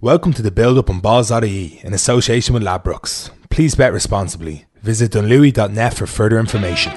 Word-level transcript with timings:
Welcome 0.00 0.32
to 0.34 0.42
the 0.42 0.52
build 0.52 0.78
up 0.78 0.90
on 0.90 1.00
balls.ie 1.00 1.80
in 1.82 1.92
association 1.92 2.54
with 2.54 2.62
Ladbrokes. 2.62 3.30
Please 3.50 3.74
bet 3.74 3.92
responsibly. 3.92 4.66
Visit 4.80 5.10
dunlewey.net 5.10 5.92
for 5.92 6.06
further 6.06 6.38
information. 6.38 6.92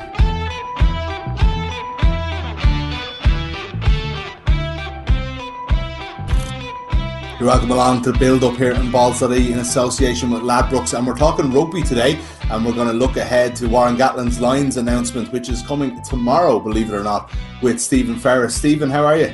You're 7.39 7.49
welcome 7.49 7.71
along 7.71 8.03
to 8.03 8.11
the 8.11 8.19
build 8.19 8.43
up 8.43 8.55
here 8.57 8.73
in 8.73 8.91
Balls.ie 8.91 9.51
in 9.51 9.57
association 9.57 10.29
with 10.29 10.43
Ladbrokes, 10.43 10.95
and 10.95 11.07
we're 11.07 11.17
talking 11.17 11.51
rugby 11.51 11.81
today. 11.81 12.19
And 12.51 12.63
we're 12.63 12.73
going 12.73 12.87
to 12.87 12.93
look 12.93 13.17
ahead 13.17 13.55
to 13.55 13.67
Warren 13.67 13.97
Gatland's 13.97 14.39
Lions 14.39 14.77
announcement, 14.77 15.31
which 15.31 15.49
is 15.49 15.63
coming 15.63 15.99
tomorrow, 16.03 16.59
believe 16.59 16.93
it 16.93 16.95
or 16.95 17.03
not, 17.03 17.31
with 17.63 17.81
Stephen 17.81 18.19
Ferris. 18.19 18.53
Stephen, 18.53 18.91
how 18.91 19.03
are 19.03 19.17
you? 19.17 19.33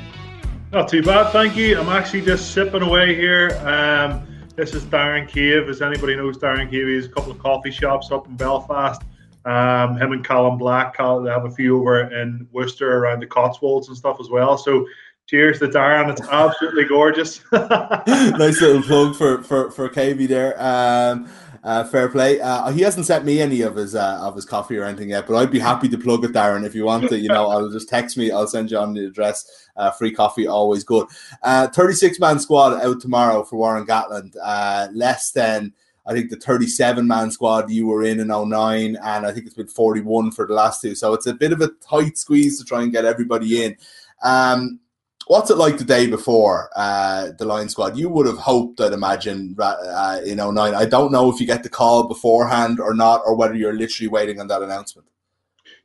Not 0.73 0.89
too 0.89 1.01
bad, 1.01 1.31
thank 1.31 1.55
you. 1.55 1.79
I'm 1.79 1.87
actually 1.87 2.23
just 2.23 2.51
sipping 2.51 2.81
away 2.81 3.15
here. 3.15 3.57
Um, 3.63 4.27
this 4.57 4.73
is 4.73 4.83
Darren 4.83 5.25
Cave. 5.25 5.69
As 5.69 5.81
anybody 5.81 6.17
knows, 6.17 6.37
Darren 6.39 6.69
Cave 6.69 6.89
is 6.89 7.05
a 7.05 7.09
couple 7.09 7.31
of 7.31 7.39
coffee 7.39 7.71
shops 7.71 8.11
up 8.11 8.27
in 8.27 8.35
Belfast. 8.35 9.01
Um, 9.45 9.95
him 9.95 10.11
and 10.11 10.25
Colin 10.25 10.57
Black, 10.57 10.97
they 10.97 11.03
have 11.29 11.45
a 11.45 11.51
few 11.51 11.79
over 11.79 12.11
in 12.11 12.49
Worcester 12.51 12.97
around 12.97 13.21
the 13.21 13.27
Cotswolds 13.27 13.87
and 13.87 13.95
stuff 13.95 14.17
as 14.19 14.29
well. 14.29 14.57
So 14.57 14.85
cheers 15.25 15.59
to 15.59 15.67
Darren. 15.67 16.09
It's 16.11 16.27
absolutely 16.27 16.83
gorgeous. 16.83 17.39
nice 17.53 18.59
little 18.59 18.81
plug 18.81 19.15
for 19.15 19.43
for 19.43 19.71
for 19.71 19.87
KB 19.87 20.27
there. 20.27 20.61
Um, 20.61 21.29
uh, 21.67 21.83
fair 21.83 22.07
play. 22.07 22.39
Uh, 22.39 22.71
he 22.71 22.81
hasn't 22.81 23.05
sent 23.05 23.25
me 23.25 23.41
any 23.41 23.61
of 23.61 23.75
his 23.75 23.93
uh, 23.93 24.19
of 24.21 24.35
his 24.35 24.45
coffee 24.45 24.77
or 24.77 24.85
anything 24.85 25.09
yet, 25.09 25.27
but 25.27 25.35
I'd 25.35 25.51
be 25.51 25.59
happy 25.59 25.89
to 25.89 25.97
plug 25.97 26.23
it, 26.23 26.31
Darren. 26.31 26.65
If 26.65 26.73
you 26.73 26.85
want 26.85 27.09
to, 27.09 27.19
you 27.19 27.27
know, 27.27 27.47
I'll 27.49 27.69
just 27.69 27.89
text 27.89 28.15
me. 28.17 28.31
I'll 28.31 28.47
send 28.47 28.71
you 28.71 28.77
on 28.77 28.93
the 28.93 29.05
address. 29.05 29.67
Uh, 29.75 29.91
free 29.91 30.13
coffee, 30.13 30.47
always 30.47 30.85
good. 30.85 31.07
Uh, 31.43 31.67
Thirty 31.67 31.93
six 31.93 32.21
man 32.21 32.39
squad 32.39 32.81
out 32.81 33.01
tomorrow 33.01 33.43
for 33.43 33.57
Warren 33.57 33.85
Gatland. 33.85 34.33
Uh, 34.41 34.87
less 34.93 35.31
than 35.31 35.73
I 36.05 36.13
think 36.13 36.29
the 36.29 36.37
37 36.37 37.05
man 37.05 37.31
squad 37.31 37.69
you 37.69 37.85
were 37.85 38.01
in 38.01 38.21
in 38.21 38.29
09, 38.29 38.97
and 39.03 39.25
I 39.25 39.31
think 39.33 39.45
it's 39.45 39.55
been 39.55 39.67
41 39.67 40.31
for 40.31 40.47
the 40.47 40.53
last 40.53 40.81
two. 40.81 40.95
So 40.95 41.13
it's 41.13 41.27
a 41.27 41.33
bit 41.33 41.51
of 41.51 41.59
a 41.59 41.71
tight 41.81 42.17
squeeze 42.17 42.57
to 42.59 42.65
try 42.65 42.81
and 42.81 42.93
get 42.93 43.03
everybody 43.03 43.65
in. 43.65 43.75
Um, 44.23 44.79
What's 45.27 45.49
it 45.49 45.57
like 45.57 45.77
the 45.77 45.83
day 45.83 46.07
before 46.07 46.69
uh, 46.75 47.29
the 47.37 47.45
line 47.45 47.67
squad? 47.69 47.97
You 47.97 48.09
would 48.09 48.25
have 48.25 48.37
hoped, 48.37 48.79
I'd 48.79 48.93
imagine, 48.93 49.55
uh, 49.59 50.21
you 50.25 50.35
know, 50.35 50.51
nine. 50.51 50.73
I 50.73 50.85
don't 50.85 51.11
know 51.11 51.31
if 51.31 51.41
you 51.41 51.45
get 51.45 51.63
the 51.63 51.69
call 51.69 52.07
beforehand 52.07 52.79
or 52.79 52.93
not, 52.93 53.21
or 53.25 53.35
whether 53.35 53.53
you're 53.53 53.73
literally 53.73 54.07
waiting 54.07 54.39
on 54.39 54.47
that 54.47 54.61
announcement. 54.61 55.07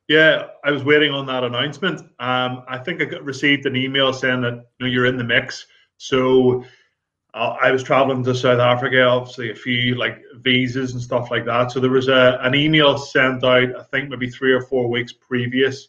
Yeah, 0.08 0.48
I 0.64 0.70
was 0.70 0.84
waiting 0.84 1.12
on 1.12 1.26
that 1.26 1.42
announcement. 1.42 2.00
Um, 2.18 2.64
I 2.68 2.78
think 2.78 3.00
I 3.00 3.06
got, 3.06 3.24
received 3.24 3.66
an 3.66 3.76
email 3.76 4.12
saying 4.12 4.42
that 4.42 4.54
you 4.78 4.86
know 4.86 4.86
you're 4.86 5.06
in 5.06 5.16
the 5.16 5.24
mix. 5.24 5.66
So 5.96 6.64
uh, 7.34 7.56
I 7.62 7.70
was 7.70 7.82
traveling 7.82 8.22
to 8.24 8.34
South 8.34 8.60
Africa, 8.60 9.02
obviously 9.04 9.50
a 9.50 9.54
few 9.54 9.94
like 9.94 10.22
visas 10.40 10.92
and 10.92 11.00
stuff 11.00 11.30
like 11.30 11.46
that. 11.46 11.72
So 11.72 11.80
there 11.80 11.90
was 11.90 12.08
a, 12.08 12.38
an 12.42 12.54
email 12.54 12.98
sent 12.98 13.42
out, 13.42 13.74
I 13.74 13.82
think 13.84 14.10
maybe 14.10 14.28
three 14.28 14.52
or 14.52 14.62
four 14.62 14.88
weeks 14.88 15.12
previous 15.12 15.88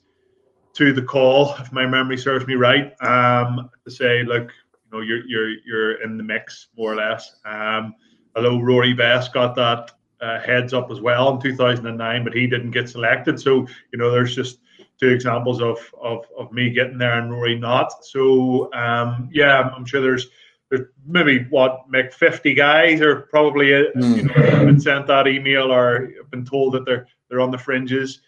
to 0.73 0.91
the 0.91 1.01
call, 1.01 1.55
if 1.59 1.71
my 1.71 1.85
memory 1.85 2.17
serves 2.17 2.47
me 2.47 2.55
right, 2.55 2.93
um, 3.01 3.69
to 3.85 3.91
say, 3.91 4.23
look, 4.23 4.51
you 4.73 4.91
know, 4.91 5.01
you're 5.01 5.25
you're 5.25 5.49
you're 5.65 6.01
in 6.03 6.17
the 6.17 6.23
mix 6.23 6.67
more 6.77 6.93
or 6.93 6.95
less. 6.95 7.35
Um, 7.45 7.95
although 8.35 8.59
Rory 8.59 8.93
Best 8.93 9.33
got 9.33 9.55
that 9.55 9.91
uh, 10.21 10.39
heads 10.39 10.73
up 10.73 10.89
as 10.89 11.01
well 11.01 11.35
in 11.35 11.41
2009, 11.41 12.23
but 12.23 12.33
he 12.33 12.47
didn't 12.47 12.71
get 12.71 12.89
selected. 12.89 13.39
So 13.39 13.67
you 13.91 13.99
know, 13.99 14.09
there's 14.09 14.35
just 14.35 14.59
two 14.99 15.09
examples 15.09 15.61
of 15.61 15.77
of, 16.01 16.25
of 16.37 16.51
me 16.51 16.71
getting 16.71 16.97
there 16.97 17.19
and 17.19 17.31
Rory 17.31 17.57
not. 17.57 18.05
So 18.05 18.73
um, 18.73 19.29
yeah, 19.31 19.69
I'm 19.75 19.85
sure 19.85 20.01
there's 20.01 20.27
there's 20.69 20.87
maybe 21.05 21.45
what 21.49 21.87
make 21.87 22.11
50 22.13 22.55
guys 22.55 22.99
are 23.01 23.21
probably 23.21 23.67
mm. 23.67 24.15
you 24.15 24.23
know 24.23 24.65
been 24.65 24.79
sent 24.79 25.05
that 25.07 25.27
email 25.27 25.71
or 25.71 26.09
been 26.31 26.45
told 26.45 26.73
that 26.73 26.85
they're 26.85 27.07
they're 27.29 27.41
on 27.41 27.51
the 27.51 27.57
fringes. 27.57 28.21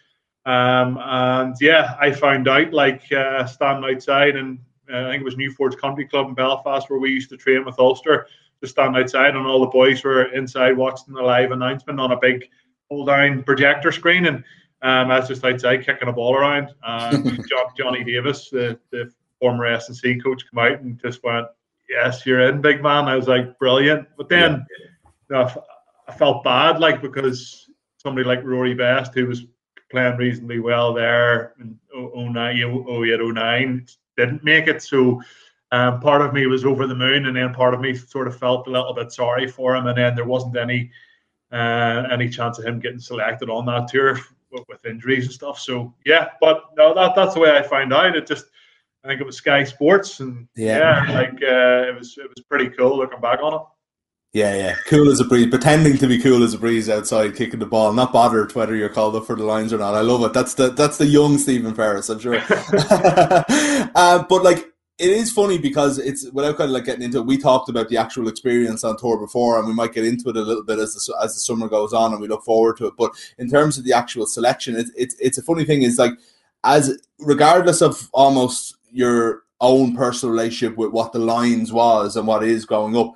Um, 0.46 0.98
and 1.02 1.56
yeah, 1.60 1.96
I 2.00 2.12
found 2.12 2.48
out 2.48 2.72
like 2.72 3.10
uh, 3.12 3.44
standing 3.46 3.90
outside, 3.90 4.36
and 4.36 4.58
uh, 4.90 5.08
I 5.08 5.10
think 5.10 5.22
it 5.22 5.24
was 5.24 5.34
Newforge 5.34 5.76
Country 5.76 6.06
Club 6.06 6.28
in 6.28 6.34
Belfast 6.34 6.88
where 6.88 7.00
we 7.00 7.10
used 7.10 7.30
to 7.30 7.36
train 7.36 7.64
with 7.64 7.78
Ulster. 7.78 8.28
to 8.60 8.68
stand 8.68 8.96
outside, 8.96 9.34
and 9.34 9.46
all 9.46 9.60
the 9.60 9.66
boys 9.66 10.04
were 10.04 10.32
inside 10.32 10.76
watching 10.76 11.14
the 11.14 11.22
live 11.22 11.50
announcement 11.50 12.00
on 12.00 12.12
a 12.12 12.18
big 12.18 12.48
hold 12.88 13.08
down 13.08 13.42
projector 13.42 13.90
screen. 13.90 14.26
And 14.26 14.36
um, 14.82 15.10
I 15.10 15.18
was 15.18 15.28
just 15.28 15.44
outside 15.44 15.84
kicking 15.84 16.08
a 16.08 16.12
ball 16.12 16.36
around. 16.36 16.68
And 16.84 17.24
John, 17.48 17.66
Johnny 17.76 18.04
Davis, 18.04 18.48
the, 18.50 18.78
the 18.90 19.12
former 19.40 19.66
S&C 19.66 20.20
coach, 20.20 20.44
came 20.48 20.58
out 20.58 20.80
and 20.80 21.00
just 21.00 21.22
went, 21.24 21.46
Yes, 21.88 22.26
you're 22.26 22.48
in, 22.48 22.60
big 22.60 22.82
man. 22.82 23.06
I 23.06 23.16
was 23.16 23.28
like, 23.28 23.58
Brilliant. 23.58 24.06
But 24.16 24.28
then 24.28 24.64
yeah. 24.78 24.86
you 25.30 25.36
know, 25.36 25.62
I 26.08 26.12
felt 26.12 26.44
bad, 26.44 26.78
like, 26.78 27.02
because 27.02 27.68
somebody 27.98 28.26
like 28.26 28.44
Rory 28.44 28.74
Best, 28.74 29.12
who 29.14 29.26
was 29.26 29.44
playing 29.90 30.16
reasonably 30.16 30.58
well 30.60 30.92
there 30.92 31.54
in 31.60 31.78
09, 31.94 32.86
08, 32.88 33.20
09, 33.20 33.86
didn't 34.16 34.44
make 34.44 34.66
it. 34.66 34.82
So 34.82 35.22
um, 35.72 36.00
part 36.00 36.22
of 36.22 36.32
me 36.32 36.46
was 36.46 36.64
over 36.64 36.86
the 36.86 36.94
moon, 36.94 37.26
and 37.26 37.36
then 37.36 37.52
part 37.52 37.74
of 37.74 37.80
me 37.80 37.94
sort 37.94 38.28
of 38.28 38.38
felt 38.38 38.66
a 38.66 38.70
little 38.70 38.94
bit 38.94 39.12
sorry 39.12 39.48
for 39.48 39.74
him. 39.76 39.86
And 39.86 39.98
then 39.98 40.14
there 40.14 40.24
wasn't 40.24 40.56
any 40.56 40.90
uh, 41.52 42.04
any 42.10 42.28
chance 42.28 42.58
of 42.58 42.64
him 42.64 42.80
getting 42.80 42.98
selected 42.98 43.50
on 43.50 43.66
that 43.66 43.88
tour 43.88 44.18
with, 44.50 44.86
injuries 44.86 45.24
and 45.24 45.34
stuff. 45.34 45.58
So 45.58 45.94
yeah, 46.04 46.28
but 46.40 46.64
no, 46.76 46.94
that 46.94 47.14
that's 47.14 47.34
the 47.34 47.40
way 47.40 47.50
I 47.50 47.62
found 47.62 47.92
out. 47.92 48.16
It 48.16 48.26
just 48.26 48.46
I 49.04 49.08
think 49.08 49.20
it 49.20 49.26
was 49.26 49.36
Sky 49.36 49.64
Sports, 49.64 50.20
and 50.20 50.48
yeah, 50.56 51.04
yeah 51.06 51.12
like 51.18 51.34
uh, 51.42 51.88
it 51.88 51.94
was 51.96 52.16
it 52.18 52.28
was 52.28 52.44
pretty 52.48 52.70
cool 52.70 52.96
looking 52.96 53.20
back 53.20 53.40
on 53.42 53.54
it. 53.54 53.60
Yeah, 54.36 54.54
yeah. 54.54 54.76
Cool 54.84 55.10
as 55.10 55.18
a 55.18 55.24
breeze. 55.24 55.46
Pretending 55.46 55.96
to 55.96 56.06
be 56.06 56.18
cool 56.18 56.42
as 56.42 56.52
a 56.52 56.58
breeze 56.58 56.90
outside, 56.90 57.34
kicking 57.34 57.58
the 57.58 57.64
ball, 57.64 57.94
not 57.94 58.12
bothered 58.12 58.54
whether 58.54 58.76
you're 58.76 58.90
called 58.90 59.16
up 59.16 59.24
for 59.24 59.34
the 59.34 59.44
Lions 59.44 59.72
or 59.72 59.78
not. 59.78 59.94
I 59.94 60.02
love 60.02 60.22
it. 60.24 60.34
That's 60.34 60.52
the 60.52 60.68
that's 60.68 60.98
the 60.98 61.06
young 61.06 61.38
Stephen 61.38 61.74
Ferris, 61.74 62.10
I'm 62.10 62.18
sure. 62.18 62.42
uh, 62.50 64.24
but 64.28 64.44
like 64.44 64.58
it 64.98 65.08
is 65.08 65.32
funny 65.32 65.56
because 65.56 65.98
it's 65.98 66.30
without 66.32 66.58
kind 66.58 66.68
of 66.68 66.74
like 66.74 66.84
getting 66.84 67.02
into 67.02 67.16
it. 67.16 67.26
We 67.26 67.38
talked 67.38 67.70
about 67.70 67.88
the 67.88 67.96
actual 67.96 68.28
experience 68.28 68.84
on 68.84 68.98
tour 68.98 69.16
before, 69.16 69.58
and 69.58 69.66
we 69.66 69.72
might 69.72 69.94
get 69.94 70.04
into 70.04 70.28
it 70.28 70.36
a 70.36 70.42
little 70.42 70.64
bit 70.64 70.80
as 70.80 70.92
the 70.92 71.16
as 71.22 71.32
the 71.32 71.40
summer 71.40 71.66
goes 71.66 71.94
on, 71.94 72.12
and 72.12 72.20
we 72.20 72.28
look 72.28 72.44
forward 72.44 72.76
to 72.76 72.88
it. 72.88 72.94
But 72.98 73.12
in 73.38 73.48
terms 73.48 73.78
of 73.78 73.84
the 73.84 73.94
actual 73.94 74.26
selection, 74.26 74.76
it's 74.76 74.90
it's 74.94 75.14
it's 75.18 75.38
a 75.38 75.42
funny 75.42 75.64
thing. 75.64 75.80
Is 75.80 75.98
like 75.98 76.12
as 76.62 77.02
regardless 77.20 77.80
of 77.80 78.10
almost 78.12 78.76
your 78.92 79.44
own 79.62 79.96
personal 79.96 80.34
relationship 80.34 80.76
with 80.76 80.90
what 80.90 81.12
the 81.12 81.18
Lions 81.18 81.72
was 81.72 82.16
and 82.16 82.26
what 82.26 82.44
is 82.44 82.66
going 82.66 82.94
up 82.94 83.14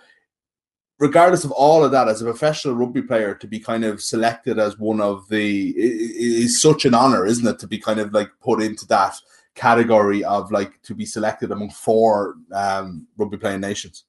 regardless 1.01 1.45
of 1.45 1.51
all 1.51 1.83
of 1.83 1.91
that, 1.91 2.07
as 2.07 2.23
a 2.23 2.27
professional 2.27 2.75
rugby 2.75 3.03
player, 3.03 3.35
to 3.35 3.49
be 3.49 3.59
kind 3.59 3.85
of 3.85 4.01
selected 4.01 4.59
as 4.59 4.79
one 4.79 5.01
of 5.01 5.29
the 5.29 5.75
is 5.77 6.63
such 6.63 6.85
an 6.85 6.95
honor, 6.95 7.27
isn't 7.27 7.47
it? 7.47 7.59
To 7.59 7.67
be 7.67 7.79
kind 7.79 7.99
of 7.99 8.13
like 8.13 8.31
put 8.41 8.63
into 8.63 8.87
that 8.89 9.17
category 9.57 10.23
of 10.23 10.53
like 10.53 10.81
to 10.83 10.95
be 10.95 11.05
selected 11.05 11.51
among 11.51 11.71
four 11.71 12.37
um, 12.53 13.09
rugby 13.17 13.39
playing 13.39 13.61
nations. 13.61 14.05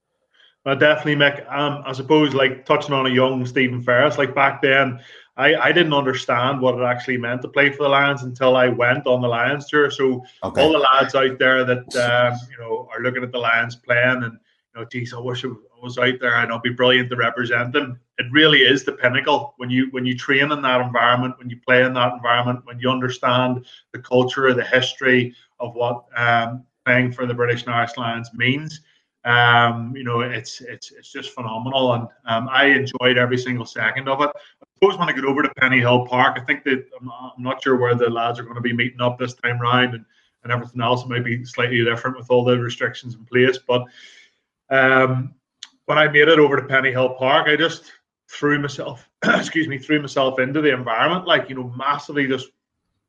Well, 0.64 0.76
definitely, 0.76 1.16
Mick. 1.16 1.52
Um, 1.52 1.82
I 1.86 1.94
suppose 1.94 2.36
like 2.36 2.66
touching 2.66 2.94
on 2.94 3.08
a 3.08 3.10
young 3.10 3.48
Stephen 3.48 3.82
Ferris, 3.82 4.20
like 4.20 4.36
back 4.36 4.62
then, 4.62 5.00
I, 5.38 5.56
I 5.56 5.72
didn't 5.72 5.94
understand 5.94 6.62
what 6.62 6.76
it 6.76 6.84
actually 6.84 7.18
meant 7.18 7.42
to 7.42 7.48
play 7.48 7.72
for 7.72 7.84
the 7.84 7.90
Lions 7.90 8.22
until 8.22 8.56
I 8.56 8.68
went 8.68 9.08
on 9.08 9.22
the 9.22 9.28
Lions 9.28 9.68
tour. 9.68 9.90
So 9.90 10.24
okay. 10.44 10.62
all 10.62 10.74
the 10.74 10.86
lads 10.94 11.16
out 11.16 11.40
there 11.40 11.64
that 11.64 11.96
um, 11.96 12.38
you 12.52 12.60
know 12.60 12.88
are 12.94 13.02
looking 13.02 13.24
at 13.24 13.32
the 13.32 13.40
Lions 13.40 13.78
playing 13.78 14.24
and 14.24 14.38
you 14.74 14.82
know, 14.82 14.88
geez, 14.90 15.14
I 15.14 15.20
wish 15.20 15.44
was 15.82 15.98
out 15.98 16.20
there 16.20 16.36
and 16.36 16.46
it'll 16.46 16.60
be 16.60 16.70
brilliant 16.70 17.10
to 17.10 17.16
represent 17.16 17.74
them. 17.74 18.00
It 18.18 18.26
really 18.32 18.60
is 18.60 18.84
the 18.84 18.94
pinnacle 18.94 19.54
when 19.58 19.70
you 19.70 19.88
when 19.92 20.06
you 20.06 20.18
train 20.18 20.52
in 20.52 20.62
that 20.62 20.82
environment, 20.82 21.38
when 21.38 21.50
you 21.50 21.58
play 21.66 21.84
in 21.84 21.94
that 21.94 22.14
environment, 22.14 22.66
when 22.66 22.80
you 22.80 22.90
understand 22.90 23.66
the 23.94 24.00
culture, 24.00 24.54
the 24.54 24.64
history 24.64 25.36
of 25.60 25.76
what 25.76 26.06
um, 26.16 26.64
playing 26.86 27.12
for 27.12 27.26
the 27.26 27.34
British 27.34 27.66
National 27.66 28.06
Lions 28.06 28.30
means. 28.34 28.82
Um, 29.24 29.94
you 29.96 30.04
know, 30.04 30.22
it's 30.22 30.62
it's 30.62 30.92
it's 30.92 31.12
just 31.12 31.32
phenomenal, 31.32 31.94
and 31.94 32.08
um, 32.26 32.50
I 32.52 32.66
enjoyed 32.66 33.18
every 33.18 33.38
single 33.38 33.66
second 33.66 34.10
of 34.10 34.22
it. 34.22 34.32
I 34.36 34.66
suppose 34.76 34.98
when 34.98 35.10
I 35.10 35.14
get 35.14 35.26
over 35.26 35.44
to 35.44 35.50
Pennyhill 35.62 36.08
Park, 36.08 36.40
I 36.40 36.44
think 36.44 36.64
that 36.64 36.86
I'm, 37.00 37.12
I'm 37.12 37.44
not 37.44 37.64
sure 37.64 37.76
where 37.76 37.94
the 37.94 38.10
lads 38.10 38.40
are 38.40 38.44
going 38.44 38.56
to 38.56 38.62
be 38.62 38.74
meeting 38.74 39.02
up 39.02 39.20
this 39.20 39.36
time 39.36 39.60
round, 39.60 39.94
and 39.94 40.06
and 40.44 40.52
everything 40.52 40.82
else 40.82 41.06
might 41.06 41.24
be 41.24 41.46
slightly 41.46 41.84
different 41.84 42.18
with 42.18 42.32
all 42.32 42.44
the 42.44 42.58
restrictions 42.58 43.16
in 43.16 43.26
place, 43.26 43.58
but. 43.58 43.84
Um, 44.70 45.36
when 45.92 45.98
I 45.98 46.08
made 46.08 46.30
it 46.30 46.40
over 46.40 46.56
to 46.56 46.62
Pennyhill 46.62 47.18
Park, 47.18 47.50
I 47.50 47.58
just 47.58 47.92
threw 48.30 48.58
myself, 48.62 49.10
excuse 49.26 49.68
me, 49.68 49.78
threw 49.78 50.00
myself 50.00 50.40
into 50.40 50.62
the 50.62 50.74
environment, 50.74 51.28
like 51.28 51.50
you 51.50 51.56
know, 51.56 51.70
massively 51.76 52.28
just 52.28 52.48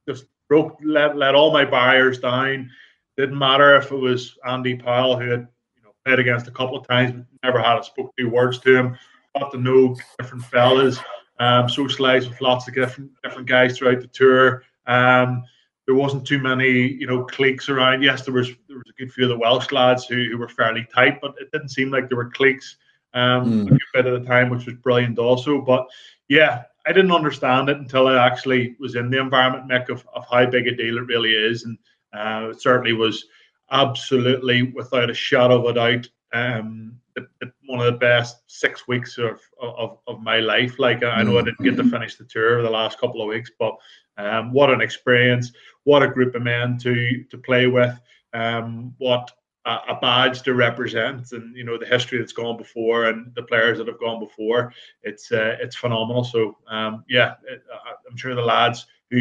just 0.09 0.25
broke, 0.49 0.77
let 0.83 1.17
let 1.17 1.37
all 1.37 1.53
my 1.53 1.65
barriers 1.65 2.19
down. 2.19 2.69
Didn't 3.17 3.39
matter 3.39 3.77
if 3.77 3.93
it 3.93 3.97
was 3.97 4.37
Andy 4.45 4.75
Powell 4.75 5.17
who 5.17 5.31
had 5.31 5.47
you 5.77 5.83
know 5.85 5.93
played 6.05 6.19
against 6.19 6.49
a 6.49 6.51
couple 6.51 6.77
of 6.77 6.85
times, 6.89 7.25
never 7.45 7.63
had 7.63 7.79
a 7.79 7.85
spoke 7.85 8.13
two 8.19 8.29
words 8.29 8.59
to 8.59 8.77
him. 8.77 8.99
Got 9.39 9.53
to 9.53 9.59
know 9.59 9.95
different 10.19 10.45
fellas, 10.47 10.99
um, 11.39 11.69
socialized 11.69 12.31
with 12.31 12.41
lots 12.41 12.67
of 12.67 12.75
different 12.75 13.13
different 13.23 13.47
guys 13.47 13.79
throughout 13.79 14.01
the 14.01 14.09
tour. 14.09 14.65
Um, 14.89 15.45
there 15.87 15.95
wasn't 15.95 16.27
too 16.27 16.39
many, 16.39 16.71
you 16.71 17.07
know, 17.07 17.25
cliques 17.25 17.69
around. 17.69 18.03
Yes, 18.03 18.25
there 18.25 18.35
was 18.35 18.49
there 18.69 18.77
was 18.77 18.89
a 18.89 19.03
good 19.03 19.13
few 19.13 19.25
of 19.25 19.31
the 19.31 19.39
Welsh 19.39 19.73
lads 19.73 20.07
who, 20.07 20.29
who 20.31 20.39
were 20.39 20.49
fairly 20.49 20.87
tight, 20.95 21.21
but 21.21 21.35
it 21.41 21.51
didn't 21.53 21.71
seem 21.71 21.91
like 21.91 22.09
there 22.09 22.17
were 22.17 22.31
cliques 22.31 22.77
um, 23.15 23.45
mm. 23.45 23.67
a 23.67 23.71
good 23.71 23.81
bit 23.93 24.07
of 24.07 24.21
the 24.21 24.29
time, 24.29 24.49
which 24.49 24.67
was 24.67 24.77
brilliant 24.77 25.19
also. 25.19 25.61
But 25.61 25.87
yeah, 26.29 26.63
I 26.87 26.93
didn't 26.93 27.13
understand 27.13 27.69
it 27.69 27.79
until 27.79 28.09
I 28.09 28.25
actually 28.25 28.77
was 28.79 28.95
in 28.95 29.11
the 29.11 29.21
environment, 29.21 29.69
Mick, 29.69 29.89
of, 29.89 30.07
of 30.15 30.25
how 30.31 30.47
big 30.47 30.67
a 30.67 30.75
deal 30.75 30.99
it 30.99 31.07
really 31.07 31.33
is. 31.33 31.65
And 31.65 31.79
uh, 32.13 32.51
it 32.51 32.61
certainly 32.61 32.93
was 32.93 33.27
absolutely, 33.71 34.63
without 34.63 35.11
a 35.11 35.15
shadow 35.15 35.61
of 35.61 35.65
a 35.65 35.75
doubt, 35.75 36.09
um, 36.33 36.97
the, 37.15 37.27
the, 37.41 37.53
one 37.67 37.81
of 37.81 37.87
the 37.93 37.99
best 37.99 38.43
six 38.47 38.89
weeks 38.89 39.19
of, 39.19 39.41
of, 39.61 39.99
of 40.07 40.23
my 40.23 40.39
life. 40.39 40.79
Like 40.79 41.05
I 41.05 41.23
know 41.23 41.39
I 41.39 41.43
didn't 41.43 41.63
get 41.63 41.77
to 41.77 41.91
finish 41.91 42.17
the 42.17 42.25
tour 42.25 42.63
the 42.63 42.71
last 42.71 42.99
couple 42.99 43.21
of 43.21 43.29
weeks, 43.29 43.51
but 43.59 43.75
um, 44.17 44.53
what 44.53 44.71
an 44.71 44.81
experience! 44.81 45.53
What 45.85 46.03
a 46.03 46.09
group 46.09 46.35
of 46.35 46.43
men 46.43 46.79
to 46.79 47.25
to 47.25 47.39
play 47.39 47.67
with. 47.67 47.99
Um, 48.33 48.95
what 48.99 49.31
a, 49.65 49.79
a, 49.91 49.99
badge 50.01 50.43
to 50.43 50.55
represent, 50.55 51.33
and 51.33 51.57
you 51.57 51.65
know 51.65 51.79
the 51.79 51.87
history 51.87 52.19
that's 52.19 52.33
gone 52.33 52.57
before 52.57 53.09
and 53.09 53.35
the 53.35 53.43
players 53.43 53.79
that 53.79 53.89
have 53.89 54.01
gone 54.01 54.21
before. 54.21 54.73
It's 55.03 55.31
uh, 55.33 55.57
it's 55.61 55.77
phenomenal. 55.77 56.25
So 56.25 56.59
um, 56.69 57.05
yeah, 57.09 57.35
it, 57.49 57.63
I'm 58.09 58.17
sure 58.17 58.35
the 58.35 58.43
lads 58.43 58.87
who 59.11 59.21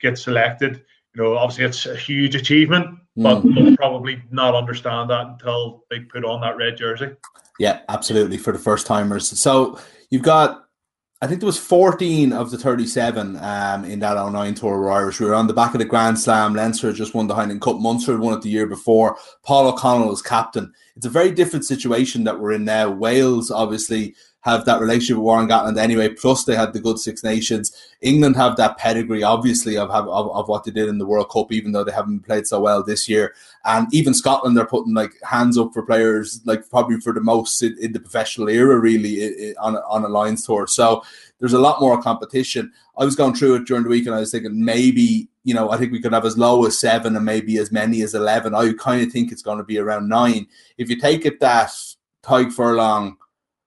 get 0.00 0.18
selected, 0.18 0.84
you 1.14 1.22
know, 1.22 1.36
obviously 1.36 1.64
it's 1.64 1.86
a 1.86 1.96
huge 1.96 2.34
achievement, 2.34 2.98
but 3.16 3.42
mm. 3.42 3.54
they'll 3.54 3.76
probably 3.76 4.22
not 4.30 4.54
understand 4.54 5.10
that 5.10 5.26
until 5.26 5.84
they 5.90 6.00
put 6.00 6.24
on 6.24 6.40
that 6.40 6.56
red 6.56 6.76
jersey. 6.76 7.10
Yeah, 7.58 7.80
absolutely 7.88 8.38
for 8.38 8.52
the 8.52 8.58
first 8.58 8.86
timers. 8.86 9.28
So 9.38 9.78
you've 10.10 10.22
got 10.22 10.66
I 11.22 11.28
think 11.28 11.38
there 11.38 11.46
was 11.46 11.56
14 11.56 12.32
of 12.32 12.50
the 12.50 12.58
37 12.58 13.36
um, 13.36 13.84
in 13.84 14.00
that 14.00 14.14
09 14.14 14.54
tour 14.54 14.76
were 14.76 14.90
Irish. 14.90 15.20
We 15.20 15.26
were 15.26 15.36
on 15.36 15.46
the 15.46 15.54
back 15.54 15.72
of 15.72 15.78
the 15.78 15.84
Grand 15.84 16.18
Slam. 16.18 16.52
Leinster 16.52 16.92
just 16.92 17.14
won 17.14 17.28
the 17.28 17.34
Heineken 17.34 17.60
Cup. 17.60 17.78
Munster 17.78 18.18
won 18.18 18.34
it 18.34 18.42
the 18.42 18.48
year 18.48 18.66
before. 18.66 19.16
Paul 19.44 19.68
O'Connell 19.68 20.08
was 20.08 20.20
captain. 20.20 20.72
It's 20.96 21.06
a 21.06 21.10
very 21.10 21.30
different 21.30 21.64
situation 21.64 22.24
that 22.24 22.40
we're 22.40 22.50
in 22.50 22.64
now. 22.64 22.90
Wales 22.90 23.52
obviously 23.52 24.16
have 24.42 24.64
that 24.64 24.80
relationship 24.80 25.16
with 25.16 25.24
Warren 25.24 25.48
Gatland 25.48 25.78
anyway. 25.78 26.08
Plus, 26.08 26.44
they 26.44 26.56
had 26.56 26.72
the 26.72 26.80
good 26.80 26.98
Six 26.98 27.22
Nations. 27.22 27.72
England 28.00 28.36
have 28.36 28.56
that 28.56 28.76
pedigree, 28.76 29.22
obviously, 29.22 29.76
of, 29.76 29.90
of 29.90 30.08
of 30.08 30.48
what 30.48 30.64
they 30.64 30.70
did 30.70 30.88
in 30.88 30.98
the 30.98 31.06
World 31.06 31.30
Cup, 31.30 31.52
even 31.52 31.72
though 31.72 31.84
they 31.84 31.92
haven't 31.92 32.26
played 32.26 32.46
so 32.46 32.60
well 32.60 32.82
this 32.82 33.08
year. 33.08 33.34
And 33.64 33.92
even 33.94 34.14
Scotland, 34.14 34.56
they're 34.56 34.66
putting 34.66 34.94
like 34.94 35.12
hands 35.22 35.56
up 35.56 35.72
for 35.72 35.82
players, 35.82 36.40
like 36.44 36.68
probably 36.68 37.00
for 37.00 37.12
the 37.12 37.20
most 37.20 37.62
in, 37.62 37.76
in 37.80 37.92
the 37.92 38.00
professional 38.00 38.48
era, 38.48 38.78
really, 38.78 39.56
on 39.56 39.76
on 39.76 40.04
a 40.04 40.08
Lions 40.08 40.44
tour. 40.44 40.66
So 40.66 41.02
there's 41.38 41.52
a 41.52 41.60
lot 41.60 41.80
more 41.80 42.02
competition. 42.02 42.72
I 42.98 43.04
was 43.04 43.16
going 43.16 43.34
through 43.34 43.54
it 43.56 43.66
during 43.66 43.84
the 43.84 43.88
week, 43.88 44.06
and 44.06 44.14
I 44.14 44.20
was 44.20 44.32
thinking 44.32 44.64
maybe 44.64 45.28
you 45.44 45.54
know, 45.54 45.70
I 45.70 45.76
think 45.76 45.90
we 45.90 46.00
could 46.00 46.12
have 46.12 46.24
as 46.24 46.38
low 46.38 46.64
as 46.66 46.78
seven 46.78 47.16
and 47.16 47.24
maybe 47.24 47.58
as 47.58 47.72
many 47.72 48.02
as 48.02 48.14
11. 48.14 48.54
I 48.54 48.72
kind 48.74 49.02
of 49.02 49.12
think 49.12 49.32
it's 49.32 49.42
going 49.42 49.58
to 49.58 49.64
be 49.64 49.78
around 49.78 50.08
nine. 50.08 50.46
If 50.78 50.88
you 50.88 50.96
take 51.00 51.26
it 51.26 51.40
that 51.40 51.72
Tadhg 52.22 52.52
Furlong, 52.52 53.16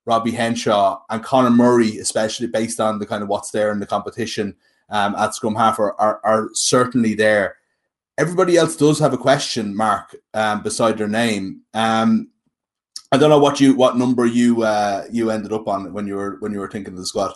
Robbie 0.05 0.31
Henshaw, 0.31 1.01
and 1.09 1.23
Conor 1.23 1.49
Murray, 1.49 1.97
especially 1.97 2.47
based 2.47 2.79
on 2.79 2.99
the 2.99 3.05
kind 3.05 3.23
of 3.23 3.29
what's 3.29 3.51
there 3.51 3.71
in 3.71 3.79
the 3.79 3.85
competition 3.85 4.55
um, 4.89 5.15
at 5.15 5.33
scrum 5.33 5.55
half, 5.55 5.79
are, 5.79 5.93
are, 5.99 6.21
are, 6.23 6.49
certainly 6.53 7.15
there. 7.15 7.57
Everybody 8.17 8.55
else 8.55 8.75
does 8.75 8.99
have 8.99 9.13
a 9.13 9.17
question 9.17 9.75
mark 9.75 10.15
um, 10.33 10.61
beside 10.61 10.97
their 10.97 11.07
name. 11.07 11.61
Um, 11.73 12.29
I 13.11 13.17
don't 13.17 13.29
know 13.29 13.39
what 13.39 13.59
you 13.59 13.75
what 13.75 13.97
number 13.97 14.25
you 14.25 14.63
uh, 14.63 15.05
you 15.11 15.31
ended 15.31 15.51
up 15.51 15.67
on 15.67 15.91
when 15.93 16.07
you 16.07 16.15
were 16.15 16.37
when 16.39 16.51
you 16.51 16.59
were 16.59 16.69
thinking 16.69 16.93
of 16.93 16.99
the 16.99 17.05
squad. 17.05 17.33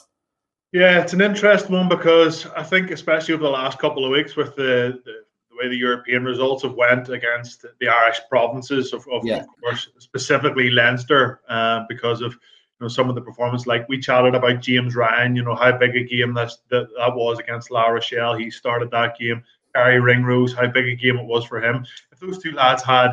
Yeah, 0.72 1.02
it's 1.02 1.14
an 1.14 1.22
interesting 1.22 1.76
one 1.76 1.90
because 1.90 2.46
I 2.48 2.64
think 2.64 2.92
especially 2.92 3.34
over 3.34 3.44
the 3.44 3.50
last 3.50 3.80
couple 3.80 4.06
of 4.06 4.12
weeks 4.12 4.36
with 4.36 4.56
the, 4.56 5.02
the 5.04 5.24
way 5.60 5.68
the 5.68 5.78
European 5.78 6.24
results 6.24 6.64
have 6.64 6.74
went 6.74 7.10
against 7.10 7.66
the 7.80 7.88
Irish 7.88 8.20
provinces 8.30 8.94
of, 8.94 9.06
of, 9.12 9.26
yeah. 9.26 9.40
of 9.40 9.48
course, 9.62 9.90
specifically 9.98 10.70
Leinster, 10.70 11.42
uh, 11.50 11.86
because 11.90 12.22
of 12.22 12.38
you 12.80 12.86
know 12.86 12.88
some 12.88 13.10
of 13.10 13.16
the 13.16 13.22
performance. 13.22 13.68
Like 13.68 13.88
we 13.90 14.00
chatted 14.00 14.36
about 14.36 14.62
James 14.62 14.96
Ryan, 14.96 15.36
you 15.36 15.44
know 15.44 15.56
how 15.56 15.78
big 15.78 15.96
a 15.96 16.04
game 16.04 16.34
that 16.36 16.52
that, 16.70 16.88
that 16.98 17.16
was 17.16 17.40
against 17.40 17.72
La 17.72 17.88
Rochelle. 17.88 18.36
He 18.36 18.50
started 18.50 18.92
that 18.92 19.18
game. 19.18 19.44
Garry 19.76 20.00
Ringrose, 20.00 20.54
how 20.54 20.68
big 20.68 20.88
a 20.88 20.96
game 20.96 21.18
it 21.18 21.26
was 21.26 21.46
for 21.46 21.62
him. 21.62 21.86
If 22.12 22.20
those 22.20 22.40
two 22.40 22.54
lads 22.54 22.84
had 22.84 23.12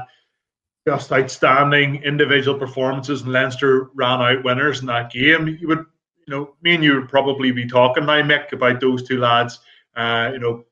just 0.87 1.13
outstanding 1.13 2.03
individual 2.03 2.59
performances 2.59 3.23
and 3.23 3.33
Leinster 3.33 3.91
ran 3.95 4.21
out 4.21 4.45
winners 4.45 4.81
in 4.81 4.87
that 4.87 5.11
game, 5.11 5.59
you 5.61 5.69
would, 5.69 5.85
you 6.27 6.35
know, 6.35 6.55
me 6.63 6.77
and 6.77 6.85
you 6.85 6.95
would 6.95 7.09
probably 7.09 7.51
be 7.51 7.67
talking 7.67 8.07
now, 8.07 8.23
Mick, 8.23 8.53
about 8.53 8.81
those 8.81 9.03
two 9.03 9.19
lads, 9.19 9.59
uh, 9.97 10.31
you 10.33 10.39
know, 10.39 10.65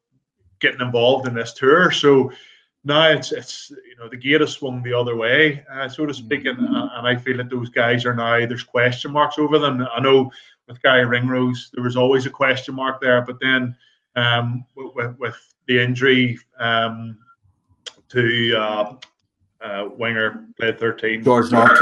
getting 0.60 0.80
involved 0.80 1.26
in 1.26 1.34
this 1.34 1.52
tour. 1.52 1.90
So 1.90 2.32
now 2.84 3.08
it's 3.08 3.32
it's 3.32 3.70
you 3.70 3.96
know 3.98 4.08
the 4.08 4.16
gate 4.16 4.40
has 4.40 4.52
swung 4.52 4.82
the 4.82 4.92
other 4.92 5.16
way, 5.16 5.64
uh, 5.72 5.88
so 5.88 6.04
to 6.04 6.14
speak, 6.14 6.44
and, 6.44 6.58
uh, 6.58 6.88
and 6.94 7.06
I 7.06 7.16
feel 7.16 7.38
that 7.38 7.50
those 7.50 7.70
guys 7.70 8.04
are 8.04 8.14
now 8.14 8.46
there's 8.46 8.62
question 8.62 9.10
marks 9.10 9.38
over 9.38 9.58
them. 9.58 9.86
I 9.92 10.00
know 10.00 10.30
with 10.68 10.82
Garry 10.82 11.04
Ringrose 11.04 11.70
there 11.72 11.82
was 11.82 11.96
always 11.96 12.26
a 12.26 12.30
question 12.30 12.74
mark 12.74 13.00
there, 13.00 13.22
but 13.22 13.40
then 13.40 13.74
um, 14.16 14.64
with, 14.76 15.16
with 15.18 15.54
the 15.66 15.82
injury 15.82 16.38
um, 16.58 17.18
to 18.10 18.54
uh, 18.56 18.94
uh, 19.62 19.88
winger 19.96 20.46
played 20.58 20.78
13 20.78 21.24
George 21.24 21.50
North. 21.50 21.78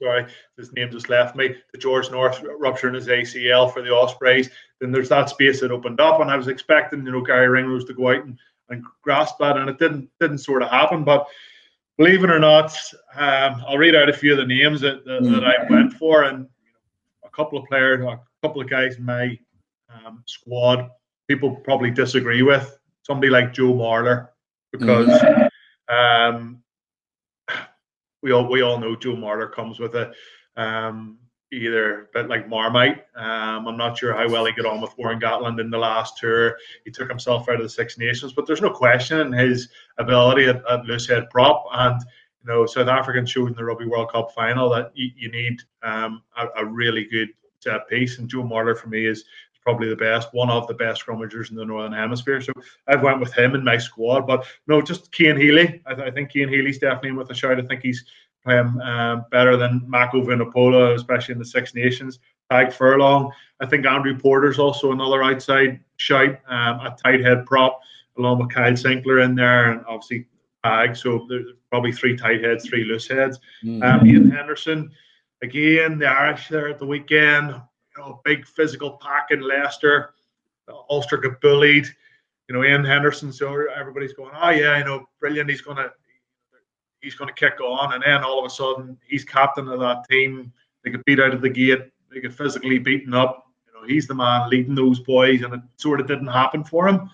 Sorry, 0.00 0.26
his 0.56 0.72
name 0.72 0.90
just 0.90 1.08
left 1.08 1.36
me. 1.36 1.54
The 1.72 1.78
George 1.78 2.10
North 2.10 2.42
rupturing 2.58 2.94
his 2.94 3.06
ACL 3.06 3.72
for 3.72 3.82
the 3.82 3.90
Ospreys. 3.90 4.50
Then 4.80 4.90
there's 4.90 5.10
that 5.10 5.28
space 5.28 5.60
that 5.60 5.70
opened 5.70 6.00
up, 6.00 6.20
and 6.20 6.30
I 6.30 6.36
was 6.36 6.48
expecting 6.48 7.04
you 7.04 7.12
know 7.12 7.20
Garry 7.20 7.48
Ringrose 7.48 7.84
to 7.84 7.94
go 7.94 8.08
out 8.10 8.24
and 8.24 8.38
and 8.72 8.84
grasp 9.02 9.36
that, 9.38 9.56
and 9.56 9.68
it 9.68 9.78
didn't 9.78 10.08
didn't 10.20 10.38
sort 10.38 10.62
of 10.62 10.70
happen. 10.70 11.04
But 11.04 11.26
believe 11.98 12.24
it 12.24 12.30
or 12.30 12.38
not, 12.38 12.76
um, 13.14 13.62
I'll 13.66 13.78
read 13.78 13.94
out 13.94 14.08
a 14.08 14.12
few 14.12 14.32
of 14.32 14.38
the 14.38 14.46
names 14.46 14.80
that, 14.80 15.04
that, 15.04 15.22
mm. 15.22 15.32
that 15.32 15.44
I 15.44 15.70
went 15.70 15.92
for, 15.94 16.24
and 16.24 16.38
you 16.38 16.72
know, 16.72 17.28
a 17.28 17.30
couple 17.30 17.58
of 17.58 17.66
players, 17.66 18.04
a 18.04 18.20
couple 18.42 18.60
of 18.60 18.70
guys 18.70 18.96
in 18.96 19.04
my 19.04 19.38
um, 19.88 20.22
squad, 20.26 20.90
people 21.28 21.54
probably 21.56 21.90
disagree 21.90 22.42
with. 22.42 22.78
Somebody 23.04 23.30
like 23.30 23.52
Joe 23.52 23.72
Marler, 23.72 24.28
because 24.70 25.08
mm. 25.08 25.48
um, 25.88 26.62
we 28.22 28.32
all 28.32 28.48
we 28.48 28.62
all 28.62 28.78
know 28.78 28.94
Joe 28.96 29.16
Marler 29.16 29.52
comes 29.52 29.78
with 29.78 29.94
a 29.96 30.12
um, 30.56 31.18
either 31.52 32.08
but 32.12 32.28
like 32.28 32.48
Marmite. 32.48 33.04
Um, 33.14 33.68
I'm 33.68 33.76
not 33.76 33.98
sure 33.98 34.14
how 34.14 34.28
well 34.28 34.44
he 34.44 34.52
got 34.52 34.66
on 34.66 34.80
with 34.80 34.96
Warren 34.96 35.20
Gatland 35.20 35.60
in 35.60 35.70
the 35.70 35.78
last 35.78 36.16
tour. 36.16 36.56
He 36.84 36.90
took 36.90 37.08
himself 37.08 37.48
out 37.48 37.56
of 37.56 37.62
the 37.62 37.68
Six 37.68 37.98
Nations, 37.98 38.32
but 38.32 38.46
there's 38.46 38.62
no 38.62 38.70
question 38.70 39.20
in 39.20 39.32
his 39.32 39.68
ability 39.98 40.46
at, 40.46 40.62
at 40.68 40.84
loose 40.86 41.06
head 41.06 41.28
prop. 41.30 41.64
And 41.72 42.00
you 42.42 42.52
know, 42.52 42.66
South 42.66 42.88
African 42.88 43.26
showed 43.26 43.48
in 43.48 43.54
the 43.54 43.64
Rugby 43.64 43.86
World 43.86 44.10
Cup 44.10 44.32
final 44.32 44.70
that 44.70 44.90
you, 44.94 45.10
you 45.16 45.30
need 45.30 45.60
um, 45.82 46.22
a, 46.36 46.48
a, 46.56 46.64
really 46.64 47.04
good 47.04 47.28
set 47.60 47.88
piece. 47.88 48.18
And 48.18 48.28
Joe 48.28 48.42
Marler 48.42 48.76
for 48.76 48.88
me 48.88 49.06
is 49.06 49.24
probably 49.62 49.88
the 49.88 49.96
best, 49.96 50.28
one 50.32 50.50
of 50.50 50.66
the 50.66 50.74
best 50.74 51.06
scrummagers 51.06 51.50
in 51.50 51.56
the 51.56 51.64
Northern 51.64 51.92
Hemisphere. 51.92 52.40
So 52.40 52.52
I've 52.88 53.02
went 53.02 53.20
with 53.20 53.32
him 53.32 53.54
in 53.54 53.62
my 53.62 53.78
squad. 53.78 54.26
But 54.26 54.44
no, 54.66 54.82
just 54.82 55.14
Cian 55.14 55.36
Healy. 55.36 55.80
I, 55.86 55.94
th- 55.94 56.08
I 56.08 56.10
think 56.10 56.32
Cian 56.32 56.48
Healy's 56.48 56.78
definitely 56.78 57.12
with 57.12 57.30
a 57.30 57.34
shout. 57.34 57.60
I 57.60 57.62
think 57.62 57.82
he's 57.82 58.04
playing 58.44 58.80
um, 58.82 59.24
better 59.30 59.56
than 59.56 59.82
Mako 59.86 60.22
Vunipola, 60.22 60.94
especially 60.94 61.32
in 61.32 61.38
the 61.38 61.44
Six 61.44 61.74
Nations. 61.74 62.18
Tadhg 62.50 62.72
Furlong. 62.72 63.30
I 63.60 63.66
think 63.66 63.86
Andrew 63.86 64.18
Porter's 64.18 64.58
also 64.58 64.92
another 64.92 65.22
outside 65.22 65.80
shout 65.96 66.38
um, 66.48 66.80
a 66.80 66.96
tight 67.02 67.20
head 67.20 67.46
prop, 67.46 67.80
along 68.18 68.40
with 68.40 68.50
Kyle 68.50 68.72
Sinckler 68.72 69.24
in 69.24 69.34
there, 69.34 69.70
and 69.70 69.84
obviously 69.86 70.26
Tadhg. 70.64 70.96
So 70.96 71.26
there's 71.28 71.52
probably 71.70 71.92
three 71.92 72.16
tight 72.16 72.42
heads, 72.44 72.68
three 72.68 72.84
loose 72.84 73.08
heads. 73.08 73.38
Mm-hmm. 73.64 73.82
Um, 73.82 74.00
Iain 74.00 74.30
Henderson, 74.30 74.90
again, 75.42 75.98
the 75.98 76.06
Irish 76.06 76.48
there 76.48 76.68
at 76.68 76.78
the 76.78 76.86
weekend. 76.86 77.50
You 77.50 78.02
know, 78.02 78.20
big 78.24 78.46
physical 78.46 78.98
pack 79.02 79.28
in 79.30 79.40
Leicester. 79.40 80.14
Ulster 80.90 81.18
got 81.18 81.40
bullied. 81.40 81.86
You 82.48 82.54
know, 82.54 82.62
Iain 82.62 82.84
Henderson. 82.84 83.32
So 83.32 83.66
everybody's 83.74 84.12
going, 84.12 84.32
oh 84.40 84.50
yeah, 84.50 84.78
you 84.78 84.84
know, 84.84 85.06
brilliant. 85.20 85.48
He's 85.48 85.60
going 85.60 85.76
to 85.76 85.92
he's 87.02 87.14
going 87.14 87.28
to 87.28 87.34
kick 87.34 87.60
on, 87.60 87.94
and 87.94 88.02
then 88.04 88.24
all 88.24 88.38
of 88.38 88.46
a 88.46 88.50
sudden 88.50 88.96
he's 89.06 89.24
captain 89.24 89.68
of 89.68 89.80
that 89.80 90.04
team. 90.10 90.52
They 90.82 90.90
get 90.90 91.04
beat 91.04 91.20
out 91.20 91.34
of 91.34 91.42
the 91.42 91.48
gate. 91.48 91.90
They 92.10 92.20
get 92.20 92.32
physically 92.32 92.78
beaten 92.78 93.14
up. 93.14 93.46
You 93.66 93.74
know, 93.74 93.86
he's 93.86 94.06
the 94.06 94.14
man 94.14 94.48
leading 94.48 94.74
those 94.74 95.00
boys, 95.00 95.42
and 95.42 95.54
it 95.54 95.60
sort 95.76 96.00
of 96.00 96.06
didn't 96.06 96.28
happen 96.28 96.64
for 96.64 96.88
him. 96.88 97.10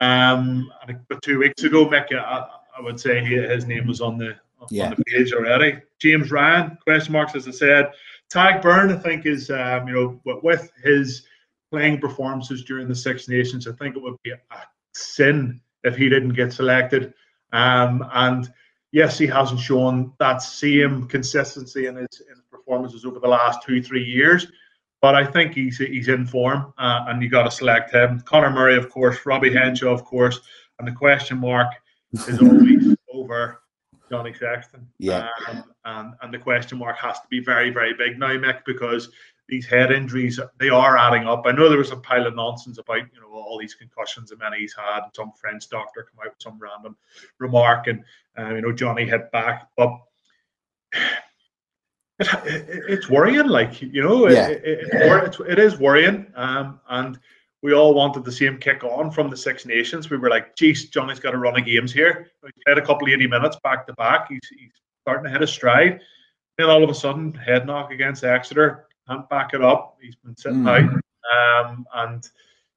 Um, 0.00 0.70
I 0.82 0.86
think, 0.86 0.98
but 1.08 1.22
two 1.22 1.38
weeks 1.38 1.62
ago, 1.62 1.86
Mick, 1.86 2.12
I, 2.12 2.46
I 2.76 2.80
would 2.80 2.98
say 2.98 3.24
his 3.24 3.66
name 3.66 3.86
was 3.86 4.00
on 4.00 4.18
the 4.18 4.36
on 4.60 4.68
yeah. 4.70 4.90
the 4.90 5.04
page 5.04 5.32
already. 5.32 5.80
James 5.98 6.30
Ryan, 6.30 6.78
question 6.84 7.12
marks, 7.12 7.34
as 7.34 7.48
I 7.48 7.52
said. 7.52 7.92
Tadhg 8.32 8.62
Beirne, 8.62 8.96
I 8.96 8.98
think, 8.98 9.26
is 9.26 9.50
um, 9.50 9.88
you 9.88 9.94
know 9.94 10.40
with 10.42 10.70
his 10.82 11.24
playing 11.70 12.00
performances 12.00 12.64
during 12.64 12.88
the 12.88 12.94
Six 12.94 13.28
Nations, 13.28 13.66
I 13.66 13.72
think 13.72 13.96
it 13.96 14.02
would 14.02 14.16
be 14.22 14.30
a 14.30 14.38
sin 14.94 15.60
if 15.84 15.96
he 15.96 16.08
didn't 16.08 16.34
get 16.34 16.52
selected. 16.52 17.14
Um, 17.52 18.04
and 18.12 18.50
yes, 18.92 19.18
he 19.18 19.26
hasn't 19.26 19.60
shown 19.60 20.12
that 20.18 20.42
same 20.42 21.08
consistency 21.08 21.86
in 21.86 21.96
his, 21.96 22.20
in 22.20 22.36
his 22.36 22.44
performances 22.50 23.04
over 23.04 23.18
the 23.18 23.28
last 23.28 23.62
two, 23.62 23.82
three 23.82 24.04
years. 24.04 24.46
But 25.00 25.16
I 25.16 25.24
think 25.24 25.54
he's 25.54 25.78
he's 25.78 26.06
in 26.06 26.24
form, 26.26 26.72
uh, 26.78 27.06
and 27.08 27.20
you 27.20 27.28
got 27.28 27.42
to 27.42 27.50
select 27.50 27.92
him. 27.92 28.20
Conor 28.20 28.50
Murray, 28.50 28.76
of 28.76 28.88
course, 28.88 29.26
Robbie 29.26 29.52
Henshaw, 29.52 29.88
of 29.88 30.04
course, 30.04 30.38
and 30.78 30.86
the 30.86 30.92
question 30.92 31.38
mark 31.38 31.72
is 32.28 32.40
always 32.40 32.94
over 33.12 33.62
Johnny 34.08 34.32
Sexton. 34.32 34.86
Yeah. 34.98 35.28
Um, 35.48 35.64
and, 35.84 36.14
and 36.22 36.32
the 36.32 36.38
question 36.38 36.78
mark 36.78 36.98
has 36.98 37.18
to 37.18 37.26
be 37.30 37.40
very, 37.40 37.70
very 37.70 37.94
big 37.94 38.16
now, 38.16 38.28
Mick, 38.28 38.60
because 38.64 39.08
these 39.48 39.66
head 39.66 39.92
injuries 39.92 40.40
they 40.58 40.68
are 40.68 40.96
adding 40.96 41.26
up. 41.26 41.42
I 41.46 41.52
know 41.52 41.68
there 41.68 41.78
was 41.78 41.90
a 41.90 41.96
pile 41.96 42.26
of 42.26 42.34
nonsense 42.34 42.78
about 42.78 42.98
you 43.12 43.20
know 43.20 43.28
all 43.32 43.58
these 43.58 43.74
concussions 43.74 44.30
and 44.30 44.40
many 44.40 44.58
he's 44.60 44.74
had. 44.74 45.02
And 45.04 45.12
some 45.14 45.32
French 45.40 45.68
doctor 45.68 46.04
come 46.10 46.24
out 46.26 46.32
with 46.32 46.42
some 46.42 46.58
random 46.58 46.96
remark, 47.38 47.86
and 47.88 48.04
uh, 48.38 48.54
you 48.54 48.62
know 48.62 48.72
Johnny 48.72 49.04
hit 49.04 49.30
back, 49.32 49.68
but 49.76 49.90
it, 52.18 52.28
it, 52.46 52.82
it's 52.88 53.08
worrying. 53.10 53.48
Like 53.48 53.82
you 53.82 54.02
know, 54.02 54.28
Yeah. 54.28 54.48
it, 54.48 54.62
it, 54.64 54.88
it's, 54.92 55.40
it 55.40 55.58
is 55.58 55.78
worrying. 55.78 56.26
Um, 56.34 56.80
and 56.88 57.18
we 57.62 57.72
all 57.74 57.94
wanted 57.94 58.30
see 58.32 58.44
him 58.44 58.58
kick 58.58 58.82
on 58.82 59.10
from 59.10 59.30
the 59.30 59.36
Six 59.36 59.64
Nations. 59.66 60.10
We 60.10 60.16
were 60.16 60.28
like, 60.30 60.56
geez, 60.56 60.88
Johnny's 60.88 61.20
got 61.20 61.34
a 61.34 61.38
run 61.38 61.58
of 61.58 61.64
games 61.64 61.92
here. 61.92 62.28
He 62.44 62.50
played 62.66 62.78
a 62.78 62.84
couple 62.86 63.06
of 63.06 63.12
80 63.14 63.28
minutes 63.28 63.56
back 63.62 63.86
to 63.86 63.92
back. 63.94 64.28
He's, 64.28 64.40
he's 64.50 64.72
starting 65.02 65.24
to 65.24 65.30
hit 65.30 65.42
a 65.42 65.46
stride. 65.46 66.00
Then 66.58 66.68
all 66.68 66.82
of 66.82 66.90
a 66.90 66.94
sudden, 66.94 67.32
head 67.32 67.64
knock 67.66 67.92
against 67.92 68.24
Exeter, 68.24 68.86
can't 69.08 69.28
back 69.28 69.54
it 69.54 69.62
up. 69.62 69.96
He's 70.00 70.16
been 70.16 70.36
sitting 70.36 70.62
Mm. 70.62 70.68
out. 70.92 71.66
Um, 71.66 71.86
and 71.94 72.28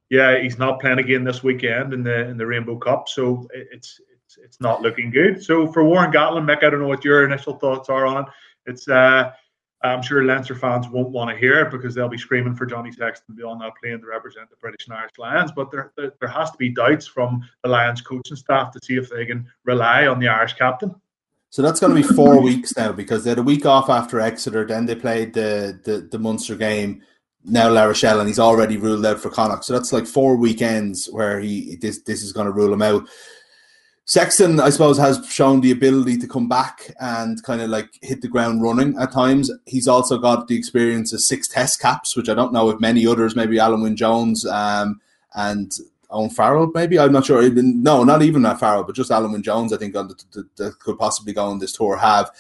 yeah, 0.10 0.38
he's 0.40 0.58
not 0.60 0.80
playing 0.80 1.00
again 1.00 1.24
this 1.24 1.44
weekend 1.44 1.94
in 1.94 2.04
the 2.04 2.28
in 2.30 2.38
the 2.38 2.46
Rainbow 2.46 2.78
Cup. 2.78 3.10
So 3.10 3.48
it, 3.54 3.68
it's 3.72 4.00
it's 4.14 4.38
it's 4.38 4.62
not 4.62 4.82
looking 4.82 5.10
good. 5.12 5.44
So 5.44 5.68
for 5.72 5.84
Warren 5.84 6.12
Gatland, 6.12 6.46
Mick, 6.46 6.64
I 6.64 6.70
don't 6.70 6.80
know 6.80 6.88
what 6.88 7.04
your 7.06 7.26
initial 7.26 7.58
thoughts 7.58 7.90
are 7.90 8.06
on 8.06 8.24
it. 8.24 8.30
It's 8.68 8.88
uh 8.88 9.32
I'm 9.84 10.02
sure 10.02 10.24
Leinster 10.24 10.56
fans 10.56 10.90
won't 10.90 11.10
want 11.10 11.30
to 11.30 11.38
hear 11.38 11.60
it 11.60 11.70
because 11.70 11.94
they'll 11.94 12.10
be 12.10 12.18
screaming 12.18 12.56
for 12.56 12.66
Johnny 12.66 12.92
Sexton 12.92 13.36
beyond 13.36 13.62
that 13.62 13.74
playing 13.80 14.00
to 14.02 14.08
represent 14.08 14.50
the 14.50 14.56
British 14.56 14.88
and 14.88 14.96
Irish 14.98 15.12
Lions. 15.20 15.52
But 15.52 15.70
there, 15.70 15.92
there, 15.96 16.12
there 16.20 16.30
has 16.30 16.50
to 16.52 16.58
be 16.58 16.70
doubts 16.70 17.06
from 17.06 17.48
the 17.62 17.70
Lions 17.70 18.02
coaching 18.02 18.38
staff 18.38 18.72
to 18.72 18.80
see 18.84 18.96
if 18.96 19.10
they 19.12 19.28
can 19.28 19.46
rely 19.64 20.08
on 20.08 20.20
the 20.20 20.28
Irish 20.28 20.54
captain. 20.54 20.96
So 21.56 21.62
that's 21.62 21.80
going 21.80 21.96
to 21.96 22.02
be 22.06 22.16
four 22.16 22.42
weeks 22.42 22.76
now 22.76 22.92
because 22.92 23.24
they 23.24 23.30
had 23.30 23.40
a 23.40 23.42
week 23.42 23.66
off 23.66 23.90
after 23.90 24.20
Exeter. 24.20 24.66
Then 24.66 24.88
they 24.88 24.96
played 24.96 25.34
the 25.34 25.80
the, 25.86 26.00
the 26.12 26.20
Munster 26.20 26.58
game. 26.58 27.02
Now 27.46 27.70
La 27.70 27.86
Rochelle, 27.86 28.20
and 28.20 28.28
he's 28.28 28.40
already 28.40 28.76
ruled 28.76 29.06
out 29.06 29.22
for 29.22 29.30
Connacht. 29.30 29.64
So 29.64 29.72
that's 29.72 29.94
like 29.94 30.06
four 30.06 30.36
weekends 30.36 31.06
where 31.06 31.40
he 31.40 31.78
this 31.78 32.02
this 32.02 32.24
is 32.24 32.34
going 32.34 32.48
to 32.48 32.52
rule 32.52 32.74
him 32.74 32.82
out. 32.82 33.08
Sexton, 34.04 34.60
I 34.60 34.70
suppose, 34.70 34.98
has 34.98 35.26
shown 35.30 35.62
the 35.62 35.72
ability 35.72 36.18
to 36.18 36.28
come 36.28 36.50
back 36.50 36.94
and 37.00 37.42
kind 37.44 37.62
of 37.62 37.70
like 37.70 37.88
hit 38.02 38.22
the 38.22 38.28
ground 38.28 38.62
running 38.62 38.98
at 39.00 39.14
times. 39.14 39.50
He's 39.66 39.88
also 39.88 40.18
got 40.18 40.50
the 40.50 40.58
experience 40.58 41.14
of 41.14 41.22
six 41.22 41.48
test 41.48 41.80
caps, 41.80 42.18
which 42.18 42.28
I 42.28 42.34
don't 42.34 42.52
know 42.52 42.70
if 42.70 42.82
many 42.82 43.08
others, 43.08 43.34
maybe 43.34 43.56
Alun 43.56 43.82
Wyn 43.82 43.96
Jones 43.96 44.46
um, 44.46 45.00
and 45.36 45.72
Owen 46.10 46.30
Farrell, 46.30 46.72
maybe 46.74 47.00
I'm 47.00 47.12
not 47.12 47.26
sure. 47.26 47.44
Even, 47.44 47.84
no, 47.84 48.04
not 48.04 48.22
even 48.22 48.42
that 48.44 48.60
Farrell, 48.60 48.84
but 48.84 48.96
just 48.96 49.12
Alun 49.12 49.42
Jones. 49.42 49.74
I 49.74 49.78
think 49.78 49.94
that 49.94 50.76
could 50.80 50.98
possibly 50.98 51.34
go 51.34 51.46
on 51.46 51.60
this 51.60 51.74
tour 51.74 51.98
have. 51.98 52.32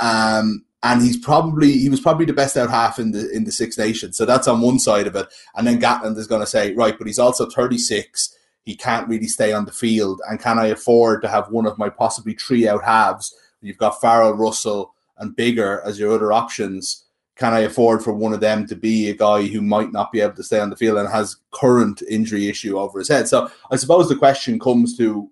Um, 0.00 0.64
and 0.82 1.02
he's 1.02 1.16
probably 1.16 1.72
he 1.72 1.88
was 1.88 2.00
probably 2.00 2.24
the 2.24 2.32
best 2.32 2.56
out 2.56 2.70
half 2.70 2.98
in 2.98 3.10
the 3.10 3.30
in 3.30 3.44
the 3.44 3.52
Six 3.52 3.76
Nations. 3.76 4.16
So 4.16 4.24
that's 4.24 4.46
on 4.46 4.60
one 4.60 4.78
side 4.78 5.06
of 5.06 5.16
it. 5.16 5.26
And 5.56 5.66
then 5.66 5.80
Gatland 5.80 6.16
is 6.16 6.28
going 6.28 6.40
to 6.40 6.46
say, 6.46 6.72
right, 6.74 6.96
but 6.96 7.06
he's 7.06 7.18
also 7.18 7.48
36. 7.48 8.34
He 8.64 8.76
can't 8.76 9.08
really 9.08 9.26
stay 9.26 9.52
on 9.52 9.64
the 9.64 9.72
field. 9.72 10.20
And 10.28 10.40
can 10.40 10.58
I 10.58 10.66
afford 10.66 11.22
to 11.22 11.28
have 11.28 11.50
one 11.50 11.66
of 11.66 11.78
my 11.78 11.88
possibly 11.88 12.34
three 12.34 12.68
out 12.68 12.84
halves? 12.84 13.34
You've 13.60 13.78
got 13.78 14.00
Farrell, 14.00 14.34
Russell, 14.34 14.94
and 15.16 15.36
Biggar 15.36 15.84
as 15.84 15.98
your 15.98 16.12
other 16.12 16.32
options. 16.32 17.04
Can 17.38 17.54
I 17.54 17.60
afford 17.60 18.02
for 18.02 18.12
one 18.12 18.32
of 18.32 18.40
them 18.40 18.66
to 18.66 18.74
be 18.74 19.08
a 19.08 19.14
guy 19.14 19.46
who 19.46 19.62
might 19.62 19.92
not 19.92 20.10
be 20.10 20.20
able 20.20 20.34
to 20.34 20.42
stay 20.42 20.58
on 20.58 20.70
the 20.70 20.76
field 20.76 20.98
and 20.98 21.08
has 21.08 21.36
current 21.52 22.02
injury 22.10 22.48
issue 22.48 22.78
over 22.78 22.98
his 22.98 23.08
head? 23.08 23.28
So 23.28 23.48
I 23.70 23.76
suppose 23.76 24.08
the 24.08 24.16
question 24.16 24.58
comes 24.58 24.96
to 24.98 25.30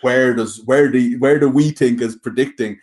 where 0.00 0.34
does 0.34 0.62
where 0.64 0.90
do 0.90 1.18
where 1.18 1.38
do 1.38 1.48
we 1.48 1.70
think 1.70 2.00
is 2.00 2.16
predicting 2.16 2.78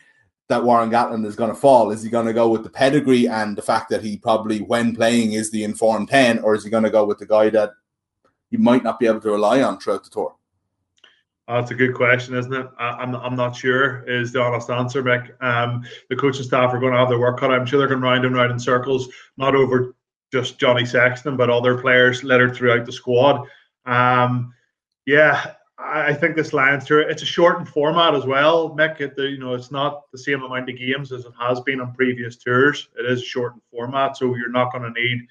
that 0.47 0.63
Warren 0.63 0.89
Gatland 0.89 1.25
is 1.25 1.35
going 1.35 1.49
to 1.49 1.55
fall? 1.55 1.91
Is 1.91 2.03
he 2.03 2.09
going 2.09 2.27
to 2.27 2.33
go 2.33 2.47
with 2.47 2.63
the 2.63 2.69
pedigree 2.69 3.27
and 3.27 3.57
the 3.57 3.61
fact 3.61 3.89
that 3.89 4.03
he 4.03 4.17
probably, 4.17 4.59
when 4.59 4.95
playing, 4.95 5.33
is 5.33 5.51
the 5.51 5.63
informed 5.63 6.09
10, 6.09 6.39
or 6.39 6.53
is 6.55 6.63
he 6.63 6.69
going 6.69 6.83
to 6.83 6.89
go 6.89 7.03
with 7.03 7.17
the 7.17 7.25
guy 7.25 7.49
that 7.49 7.71
you 8.51 8.59
might 8.59 8.83
not 8.83 8.99
be 8.99 9.07
able 9.07 9.21
to 9.21 9.31
rely 9.31 9.61
on 9.61 9.79
throughout 9.79 10.03
the 10.03 10.09
tour? 10.09 10.35
Oh, 11.47 11.55
that's 11.59 11.71
a 11.71 11.75
good 11.75 11.93
question, 11.93 12.35
isn't 12.35 12.53
it? 12.53 12.67
I, 12.79 12.89
I'm, 12.89 13.15
I'm 13.15 13.35
not 13.35 13.55
sure 13.55 14.03
is 14.07 14.31
the 14.31 14.41
honest 14.41 14.69
answer, 14.69 15.03
Mick. 15.03 15.41
Um, 15.43 15.83
the 16.09 16.15
coaching 16.15 16.43
staff 16.43 16.73
are 16.73 16.79
going 16.79 16.93
to 16.93 16.97
have 16.97 17.09
their 17.09 17.19
work 17.19 17.39
cut. 17.39 17.51
I'm 17.51 17.67
sure 17.67 17.77
they're 17.77 17.87
going 17.87 18.01
to 18.01 18.05
round 18.07 18.25
and 18.25 18.35
round 18.35 18.51
in 18.51 18.59
circles, 18.59 19.09
not 19.37 19.55
over 19.55 19.95
just 20.31 20.59
Johnny 20.59 20.85
Sexton, 20.85 21.37
but 21.37 21.51
other 21.51 21.77
players 21.77 22.23
littered 22.23 22.55
throughout 22.55 22.85
the 22.85 22.91
squad. 22.91 23.47
Um, 23.85 24.53
yeah, 25.05 25.53
I 25.77 26.13
think 26.15 26.35
this 26.35 26.51
Lions 26.51 26.85
tour 26.85 27.01
it's 27.01 27.21
a 27.21 27.27
shortened 27.27 27.69
format 27.69 28.15
as 28.15 28.25
well, 28.25 28.75
Mick. 28.75 28.99
It, 28.99 29.13
you 29.17 29.37
know, 29.37 29.53
it's 29.53 29.71
not 29.71 30.09
the 30.11 30.17
same 30.17 30.41
amount 30.41 30.69
of 30.69 30.77
games 30.77 31.11
as 31.11 31.25
it 31.25 31.33
has 31.39 31.61
been 31.61 31.79
on 31.79 31.93
previous 31.93 32.37
tours. 32.37 32.89
It 32.97 33.05
is 33.05 33.21
a 33.21 33.25
shortened 33.25 33.61
format, 33.69 34.17
so 34.17 34.35
you're 34.35 34.49
not 34.49 34.71
going 34.71 34.91
to 34.91 34.99
need 34.99 35.27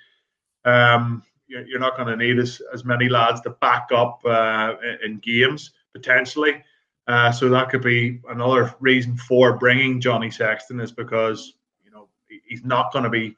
um, 0.65 1.25
you're, 1.47 1.79
not 1.79 1.97
going 1.97 2.09
to 2.09 2.17
need 2.17 2.39
as, 2.39 2.63
as 2.73 2.85
many 2.85 3.09
lads 3.09 3.41
to 3.43 3.51
back 3.51 3.89
up 3.95 4.21
uh, 4.25 4.75
in 5.05 5.19
games 5.19 5.73
potentially. 5.95 6.63
Uh, 7.07 7.31
so 7.31 7.49
that 7.49 7.69
could 7.69 7.83
be 7.83 8.21
another 8.29 8.75
reason 8.81 9.17
for 9.17 9.59
bringing 9.59 10.01
Johnny 10.01 10.31
Sexton 10.31 10.81
is 10.81 10.93
because 10.93 11.55
you 11.85 11.91
know 11.91 12.09
he's 12.47 12.65
not 12.65 12.93
going 12.93 13.05
to 13.05 13.11
be 13.11 13.37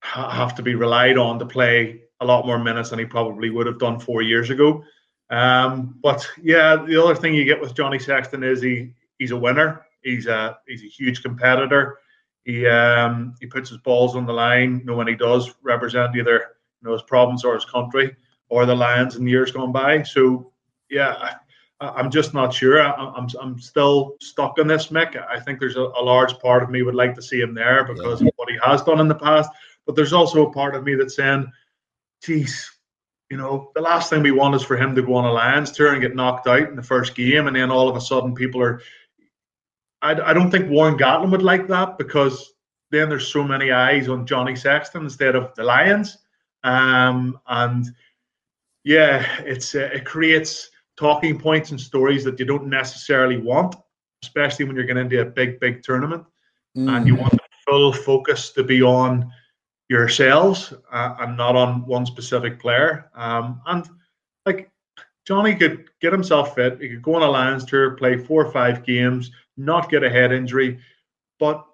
have 0.00 0.54
to 0.54 0.62
be 0.62 0.74
relied 0.74 1.18
on 1.18 1.38
to 1.38 1.46
play 1.46 2.02
a 2.20 2.24
lot 2.24 2.46
more 2.46 2.58
minutes 2.58 2.90
than 2.90 2.98
he 2.98 3.04
probably 3.04 3.50
would 3.50 3.66
have 3.66 3.78
done 3.78 3.98
four 3.98 4.22
years 4.22 4.50
ago. 4.50 4.84
Um, 5.30 5.98
but 6.02 6.26
yeah, 6.40 6.76
the 6.76 7.02
other 7.02 7.14
thing 7.14 7.34
you 7.34 7.44
get 7.44 7.60
with 7.60 7.74
Johnny 7.74 7.98
Sexton 7.98 8.44
is 8.44 8.62
he 8.62 8.92
he's 9.18 9.32
a 9.32 9.36
winner. 9.36 9.84
He's 10.02 10.26
a 10.26 10.58
he's 10.68 10.84
a 10.84 10.88
huge 10.88 11.22
competitor. 11.22 11.98
He 12.44 12.66
um, 12.66 13.34
he 13.40 13.46
puts 13.46 13.70
his 13.70 13.78
balls 13.78 14.14
on 14.14 14.26
the 14.26 14.32
line. 14.32 14.78
You 14.78 14.84
know 14.84 14.96
when 14.96 15.08
he 15.08 15.16
does 15.16 15.52
represent 15.62 16.16
either 16.16 16.34
you 16.80 16.88
know 16.88 16.92
his 16.92 17.02
province 17.02 17.42
or 17.44 17.54
his 17.54 17.64
country 17.64 18.14
or 18.48 18.64
the 18.64 18.74
Lions 18.74 19.16
in 19.16 19.26
years 19.26 19.50
gone 19.50 19.72
by. 19.72 20.04
So 20.04 20.52
yeah, 20.88 21.34
I, 21.80 22.00
am 22.00 22.10
just 22.10 22.34
not 22.34 22.54
sure. 22.54 22.82
I, 22.82 22.92
I'm 22.92 23.28
I'm 23.40 23.58
still 23.58 24.16
stuck 24.20 24.58
in 24.58 24.66
this, 24.66 24.88
Mick. 24.88 25.22
I 25.28 25.38
think 25.40 25.60
there's 25.60 25.76
a, 25.76 25.82
a, 25.82 26.02
large 26.02 26.38
part 26.38 26.62
of 26.62 26.70
me 26.70 26.82
would 26.82 26.94
like 26.94 27.14
to 27.16 27.22
see 27.22 27.40
him 27.40 27.54
there 27.54 27.84
because 27.84 28.22
yeah. 28.22 28.28
of 28.28 28.34
what 28.36 28.50
he 28.50 28.58
has 28.64 28.82
done 28.82 29.00
in 29.00 29.08
the 29.08 29.14
past. 29.14 29.50
But 29.84 29.94
there's 29.94 30.12
also 30.12 30.46
a 30.46 30.52
part 30.52 30.74
of 30.74 30.84
me 30.84 30.94
that's 30.94 31.16
saying, 31.16 31.50
geez, 32.22 32.70
you 33.30 33.36
know, 33.36 33.70
the 33.74 33.80
last 33.80 34.10
thing 34.10 34.22
we 34.22 34.30
want 34.30 34.54
is 34.54 34.62
for 34.62 34.76
him 34.76 34.94
to 34.94 35.02
go 35.02 35.14
on 35.14 35.24
a 35.24 35.32
Lions 35.32 35.70
tour 35.70 35.92
and 35.92 36.00
get 36.00 36.14
knocked 36.14 36.46
out 36.46 36.68
in 36.68 36.76
the 36.76 36.82
first 36.82 37.14
game, 37.14 37.46
and 37.46 37.56
then 37.56 37.70
all 37.70 37.88
of 37.88 37.96
a 37.96 38.00
sudden 38.00 38.34
people 38.34 38.62
are. 38.62 38.80
I, 40.02 40.12
I 40.12 40.32
don't 40.32 40.50
think 40.50 40.70
Warren 40.70 40.96
Gatland 40.96 41.30
would 41.30 41.42
like 41.42 41.66
that 41.68 41.98
because 41.98 42.52
then 42.90 43.08
there's 43.08 43.28
so 43.28 43.42
many 43.42 43.72
eyes 43.72 44.08
on 44.08 44.26
Johnny 44.26 44.54
Sexton 44.54 45.04
instead 45.04 45.34
of 45.34 45.54
the 45.56 45.64
Lions, 45.64 46.18
um, 46.64 47.38
and 47.48 47.86
yeah, 48.84 49.26
it's 49.40 49.74
uh, 49.74 49.90
it 49.92 50.04
creates 50.04 50.70
talking 50.96 51.38
points 51.38 51.70
and 51.70 51.80
stories 51.80 52.24
that 52.24 52.38
you 52.38 52.46
don't 52.46 52.66
necessarily 52.66 53.36
want, 53.36 53.76
especially 54.22 54.64
when 54.64 54.76
you're 54.76 54.84
getting 54.84 55.04
into 55.04 55.20
a 55.20 55.24
big, 55.24 55.60
big 55.60 55.82
tournament, 55.82 56.24
mm. 56.76 56.88
and 56.88 57.06
you 57.06 57.14
want 57.14 57.32
the 57.32 57.40
full 57.66 57.92
focus 57.92 58.50
to 58.50 58.62
be 58.62 58.82
on 58.82 59.30
yourselves 59.88 60.72
uh, 60.92 61.14
and 61.20 61.36
not 61.36 61.54
on 61.54 61.86
one 61.86 62.06
specific 62.06 62.58
player. 62.58 63.10
Um, 63.14 63.60
and 63.66 63.88
like 64.44 64.70
Johnny 65.26 65.54
could 65.54 65.88
get 66.00 66.12
himself 66.12 66.54
fit, 66.54 66.80
he 66.80 66.88
could 66.88 67.02
go 67.02 67.14
on 67.16 67.22
a 67.22 67.30
Lions 67.30 67.64
tour, 67.64 67.92
play 67.92 68.16
four 68.16 68.44
or 68.44 68.52
five 68.52 68.84
games, 68.84 69.30
not 69.56 69.90
get 69.90 70.04
a 70.04 70.10
head 70.10 70.32
injury. 70.32 70.78
But 71.38 71.64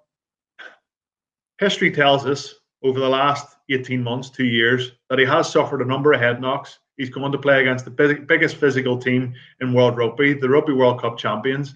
history 1.59 1.91
tells 1.91 2.27
us 2.27 2.55
over 2.83 2.99
the 2.99 3.09
last 3.09 3.57
18 3.71 4.03
months, 4.03 4.31
two 4.31 4.45
years, 4.45 4.93
that 5.09 5.19
he 5.19 5.25
has 5.25 5.51
suffered 5.51 5.83
a 5.83 5.87
number 5.87 6.13
of 6.13 6.21
head 6.21 6.41
knocks. 6.41 6.79
He's 6.97 7.11
going 7.11 7.33
to 7.33 7.39
play 7.39 7.61
against 7.61 7.85
the 7.85 7.91
big, 7.91 8.27
biggest 8.27 8.57
physical 8.57 8.99
team 8.99 9.35
in 9.61 9.73
World 9.73 9.97
Rugby, 9.97 10.35
the 10.35 10.49
Rugby 10.49 10.73
World 10.73 11.01
Cup 11.01 11.19
champions. 11.19 11.75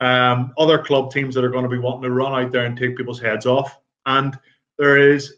Um, 0.00 0.52
other 0.58 0.78
club 0.78 1.10
teams 1.10 1.34
that 1.34 1.44
are 1.44 1.50
going 1.50 1.64
to 1.64 1.70
be 1.70 1.78
wanting 1.78 2.02
to 2.02 2.10
run 2.10 2.32
out 2.32 2.52
there 2.52 2.64
and 2.64 2.76
take 2.76 2.96
people's 2.96 3.20
heads 3.20 3.46
off. 3.46 3.78
And 4.06 4.38
there 4.78 4.96
is 4.96 5.34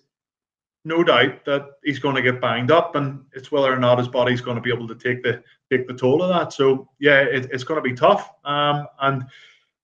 no 0.84 1.02
doubt 1.02 1.44
that 1.44 1.66
he's 1.84 1.98
going 1.98 2.16
to 2.16 2.22
get 2.22 2.40
banged 2.40 2.70
up, 2.70 2.94
and 2.94 3.24
it's 3.32 3.52
whether 3.52 3.72
or 3.72 3.78
not 3.78 3.98
his 3.98 4.08
body's 4.08 4.40
going 4.40 4.56
to 4.56 4.62
be 4.62 4.72
able 4.72 4.88
to 4.88 4.94
take 4.94 5.22
the 5.22 5.42
take 5.70 5.86
the 5.86 5.94
toll 5.94 6.22
of 6.22 6.28
that. 6.30 6.52
So 6.52 6.88
yeah, 6.98 7.20
it, 7.20 7.48
it's 7.52 7.64
going 7.64 7.82
to 7.82 7.88
be 7.88 7.94
tough, 7.94 8.30
um, 8.44 8.86
and 9.00 9.24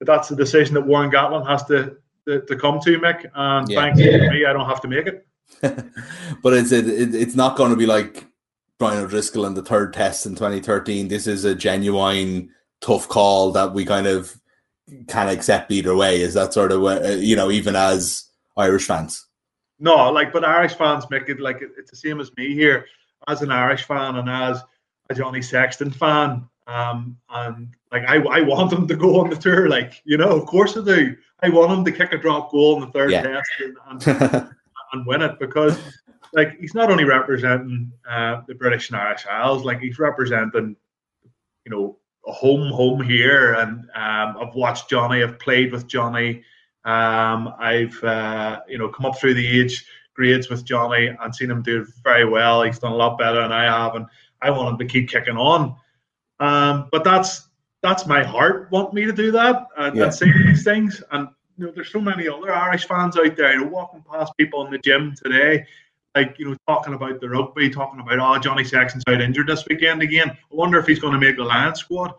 that's 0.01 0.29
the 0.29 0.37
decision 0.37 0.75
that 0.75 0.87
Warren 0.87 1.11
Gatland 1.11 1.47
has 1.47 1.65
to 1.65 1.97
to, 2.27 2.41
to 2.43 2.57
come 2.57 2.81
to, 2.81 2.99
Mick. 2.99 3.27
And 3.35 3.69
yeah. 3.69 3.81
thanks 3.81 4.01
yeah. 4.01 4.19
to 4.19 4.31
me, 4.31 4.47
I 4.47 4.53
don't 4.53 4.69
have 4.69 4.81
to 4.83 4.89
make 4.89 5.07
it. 5.07 5.27
but 6.43 6.55
it's 6.55 6.73
it, 6.73 7.15
it's 7.15 7.35
not 7.35 7.57
going 7.57 7.71
to 7.71 7.77
be 7.77 7.87
like 7.87 8.27
Brian 8.79 9.05
O'Driscoll 9.05 9.47
in 9.47 9.55
the 9.55 9.63
third 9.63 9.93
test 9.93 10.27
in 10.27 10.35
2013. 10.35 11.09
This 11.09 11.27
is 11.27 11.45
a 11.45 11.55
genuine 11.55 12.51
tough 12.81 13.09
call 13.09 13.53
that 13.53 13.73
we 13.73 13.85
kind 13.85 14.07
of 14.07 14.39
can 15.09 15.29
accept 15.29 15.73
either 15.73 15.97
way. 15.97 16.21
Is 16.21 16.35
that 16.35 16.53
sort 16.53 16.73
of 16.73 16.85
uh, 16.85 17.09
you 17.19 17.37
know 17.37 17.51
even 17.51 17.77
as 17.77 18.25
Irish 18.57 18.87
fans? 18.87 19.27
No, 19.79 20.11
like, 20.11 20.33
but 20.33 20.45
Irish 20.45 20.75
fans 20.75 21.05
make 21.11 21.29
it 21.29 21.41
like 21.41 21.61
it's 21.61 21.91
the 21.91 21.97
same 21.97 22.21
as 22.21 22.35
me 22.37 22.55
here, 22.55 22.87
as 23.29 23.43
an 23.43 23.51
Irish 23.51 23.83
fan 23.83 24.17
and 24.17 24.29
as 24.29 24.63
a 25.11 25.15
Johnny 25.15 25.43
Sexton 25.43 25.91
fan. 25.91 26.49
Um, 26.67 27.17
and 27.31 27.69
like 27.93 28.03
Like 28.03 28.27
I, 28.27 28.39
I 28.39 28.41
want 28.41 28.73
him 28.73 28.89
to 28.89 28.97
go 28.97 29.21
on 29.21 29.31
the 29.31 29.37
tour. 29.37 29.69
Like 29.69 30.03
you 30.05 30.17
know, 30.17 30.31
of 30.31 30.47
course 30.47 30.77
I 30.77 30.85
do. 30.85 31.17
I 31.43 31.49
want 31.51 31.73
him 31.73 31.85
to 31.85 31.93
kick 31.93 32.13
a 32.13 32.19
drop 32.19 32.51
goal 32.51 32.77
in 32.77 32.81
the 32.81 32.93
third 32.93 33.11
yeah. 33.11 33.23
test 33.23 33.49
and, 33.61 34.07
and, 34.07 34.49
and, 34.93 35.07
win 35.07 35.21
it 35.21 35.39
because 35.39 35.79
like 36.37 36.61
he's 36.61 36.75
not 36.75 36.91
only 36.91 37.05
representing 37.05 37.91
uh, 38.09 38.43
the 38.47 38.55
British 38.55 38.91
and 38.91 38.99
Irish 38.99 39.27
Isles, 39.29 39.65
like 39.65 39.81
he's 39.81 39.99
representing, 39.99 40.77
you 41.65 41.71
know, 41.71 41.99
a 42.27 42.33
home 42.33 42.71
home 42.71 43.01
here. 43.01 43.55
And 43.55 43.81
um, 43.95 44.37
I've 44.41 44.55
watched 44.55 44.91
Johnny. 44.91 45.23
I've 45.23 45.39
played 45.39 45.73
with 45.73 45.87
Johnny. 45.89 46.45
Um, 46.85 47.55
I've 47.59 48.03
uh, 48.05 48.61
you 48.69 48.79
know 48.79 48.89
come 48.89 49.07
up 49.07 49.19
through 49.19 49.35
the 49.35 49.61
age 49.61 49.87
grades 50.15 50.49
with 50.49 50.65
Johnny 50.65 51.07
and 51.07 51.35
seen 51.35 51.51
him 51.51 51.63
do 51.63 51.87
very 52.05 52.29
well. 52.29 52.63
He's 52.63 52.79
done 52.79 52.93
a 52.93 52.97
lot 52.97 53.19
better 53.19 53.41
than 53.41 53.53
I 53.53 53.65
have, 53.65 53.95
and 53.97 54.07
I 54.43 54.51
want 54.51 54.69
him 54.69 54.79
to 54.79 54.93
keep 54.93 55.09
kicking 55.09 55.39
on. 55.39 55.75
Um, 56.39 56.89
but 56.93 57.03
that's 57.03 57.49
that's 57.83 58.07
my 58.07 58.23
heart 58.23 58.71
want 58.71 58.93
me 58.93 59.05
to 59.05 59.13
do 59.13 59.31
that 59.31 59.69
and, 59.79 59.97
yeah. 59.97 60.05
and 60.05 60.15
say 60.15 60.31
these 60.33 60.65
things. 60.65 61.03
And 61.13 61.29
you 61.57 61.67
know, 61.67 61.73
there's 61.75 61.91
so 61.91 62.01
many 62.01 62.29
other 62.29 62.53
Irish 62.53 62.87
fans 62.87 63.17
out 63.17 63.37
there, 63.37 63.55
you 63.55 63.65
know, 63.65 63.71
walking 63.71 64.05
past 64.11 64.33
people 64.37 64.67
in 64.67 64.73
the 64.73 64.79
gym 64.79 65.15
today, 65.23 65.65
like 66.17 66.39
you 66.39 66.49
know, 66.49 66.57
talking 66.67 66.95
about 66.95 67.21
the 67.21 67.29
rugby, 67.29 67.71
talking 67.71 68.01
about 68.01 68.19
oh 68.19 68.41
Johnny 68.41 68.65
Sexton's 68.65 69.05
out 69.07 69.21
injured 69.21 69.47
this 69.47 69.65
weekend 69.69 70.03
again. 70.03 70.31
I 70.31 70.55
wonder 70.55 70.79
if 70.79 70.87
he's 70.87 70.99
going 70.99 71.13
to 71.13 71.21
make 71.21 71.37
the 71.37 71.45
Lions 71.45 71.81
squad. 71.81 72.15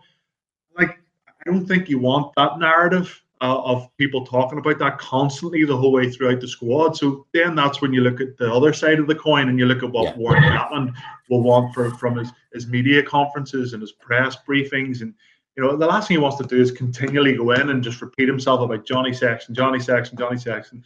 Like, 0.78 1.00
I 1.28 1.50
don't 1.50 1.66
think 1.66 1.88
you 1.88 1.98
want 1.98 2.32
that 2.36 2.58
narrative 2.58 3.20
uh, 3.40 3.60
of 3.62 3.88
people 3.96 4.24
talking 4.24 4.58
about 4.58 4.78
that 4.78 4.98
constantly 4.98 5.64
the 5.64 5.76
whole 5.76 5.92
way 5.92 6.10
throughout 6.10 6.40
the 6.40 6.48
squad. 6.48 6.96
So 6.96 7.26
then 7.34 7.54
that's 7.54 7.80
when 7.80 7.92
you 7.92 8.00
look 8.00 8.20
at 8.20 8.36
the 8.38 8.52
other 8.52 8.72
side 8.72 8.98
of 8.98 9.08
the 9.08 9.14
coin 9.14 9.48
and 9.48 9.58
you 9.58 9.66
look 9.66 9.82
at 9.82 9.90
what 9.90 10.04
yeah. 10.04 10.16
Warren 10.16 10.42
Gatland 10.42 10.94
will 11.28 11.42
want 11.42 11.74
for, 11.74 11.90
from 11.96 12.16
his, 12.16 12.30
his 12.52 12.66
media 12.66 13.02
conferences 13.02 13.72
and 13.72 13.82
his 13.82 13.92
press 13.92 14.36
briefings. 14.48 15.02
And, 15.02 15.14
you 15.56 15.62
know, 15.62 15.76
the 15.76 15.86
last 15.86 16.08
thing 16.08 16.16
he 16.16 16.22
wants 16.22 16.38
to 16.38 16.44
do 16.44 16.60
is 16.60 16.70
continually 16.70 17.36
go 17.36 17.52
in 17.52 17.70
and 17.70 17.82
just 17.82 18.00
repeat 18.02 18.28
himself 18.28 18.60
about 18.60 18.86
Johnny 18.86 19.12
Sexton, 19.12 19.54
Johnny 19.54 19.80
Sexton, 19.80 20.18
Johnny 20.18 20.38
Sexton. 20.38 20.84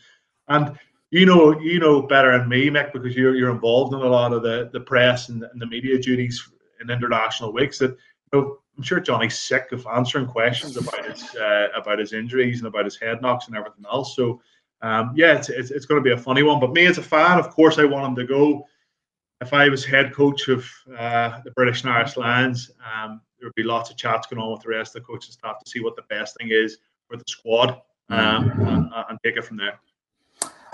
And 0.48 0.78
you 1.12 1.26
know, 1.26 1.60
you 1.60 1.78
know 1.78 2.00
better 2.00 2.36
than 2.36 2.48
me, 2.48 2.70
Mick, 2.70 2.90
because 2.92 3.14
you're 3.14 3.36
you're 3.36 3.52
involved 3.52 3.92
in 3.92 4.00
a 4.00 4.06
lot 4.06 4.32
of 4.32 4.42
the, 4.42 4.70
the 4.72 4.80
press 4.80 5.28
and, 5.28 5.44
and 5.44 5.60
the 5.60 5.66
media 5.66 6.00
duties 6.00 6.50
in 6.80 6.88
international 6.90 7.52
weeks 7.52 7.78
that 7.78 7.90
you 7.90 7.96
know 8.32 8.56
I'm 8.76 8.82
sure 8.82 8.98
Johnny's 8.98 9.38
sick 9.38 9.72
of 9.72 9.86
answering 9.86 10.26
questions 10.26 10.78
about 10.78 11.04
his 11.04 11.34
uh, 11.36 11.68
about 11.76 11.98
his 11.98 12.14
injuries 12.14 12.60
and 12.60 12.66
about 12.66 12.86
his 12.86 12.98
head 12.98 13.20
knocks 13.20 13.46
and 13.46 13.54
everything 13.54 13.84
else. 13.84 14.16
So, 14.16 14.40
um, 14.80 15.12
yeah, 15.14 15.36
it's, 15.36 15.50
it's, 15.50 15.70
it's 15.70 15.84
going 15.84 16.02
to 16.02 16.04
be 16.04 16.14
a 16.14 16.16
funny 16.16 16.42
one. 16.42 16.58
But 16.58 16.72
me 16.72 16.86
as 16.86 16.96
a 16.96 17.02
fan, 17.02 17.38
of 17.38 17.50
course, 17.50 17.78
I 17.78 17.84
want 17.84 18.06
him 18.06 18.16
to 18.16 18.24
go. 18.24 18.66
If 19.42 19.52
I 19.52 19.68
was 19.68 19.84
head 19.84 20.14
coach 20.14 20.48
of 20.48 20.66
uh, 20.96 21.40
the 21.44 21.50
British 21.50 21.82
and 21.82 21.92
Irish 21.92 22.16
Lions, 22.16 22.70
um, 22.80 23.20
there 23.38 23.48
would 23.48 23.54
be 23.54 23.64
lots 23.64 23.90
of 23.90 23.98
chats 23.98 24.28
going 24.28 24.40
on 24.40 24.50
with 24.50 24.62
the 24.62 24.70
rest 24.70 24.96
of 24.96 25.02
the 25.02 25.06
coaching 25.06 25.32
staff 25.32 25.58
to 25.62 25.70
see 25.70 25.80
what 25.80 25.94
the 25.94 26.02
best 26.08 26.38
thing 26.38 26.48
is 26.50 26.78
for 27.06 27.18
the 27.18 27.24
squad 27.26 27.82
um, 28.08 28.50
and, 28.50 28.88
and 29.10 29.18
take 29.22 29.36
it 29.36 29.44
from 29.44 29.58
there. 29.58 29.78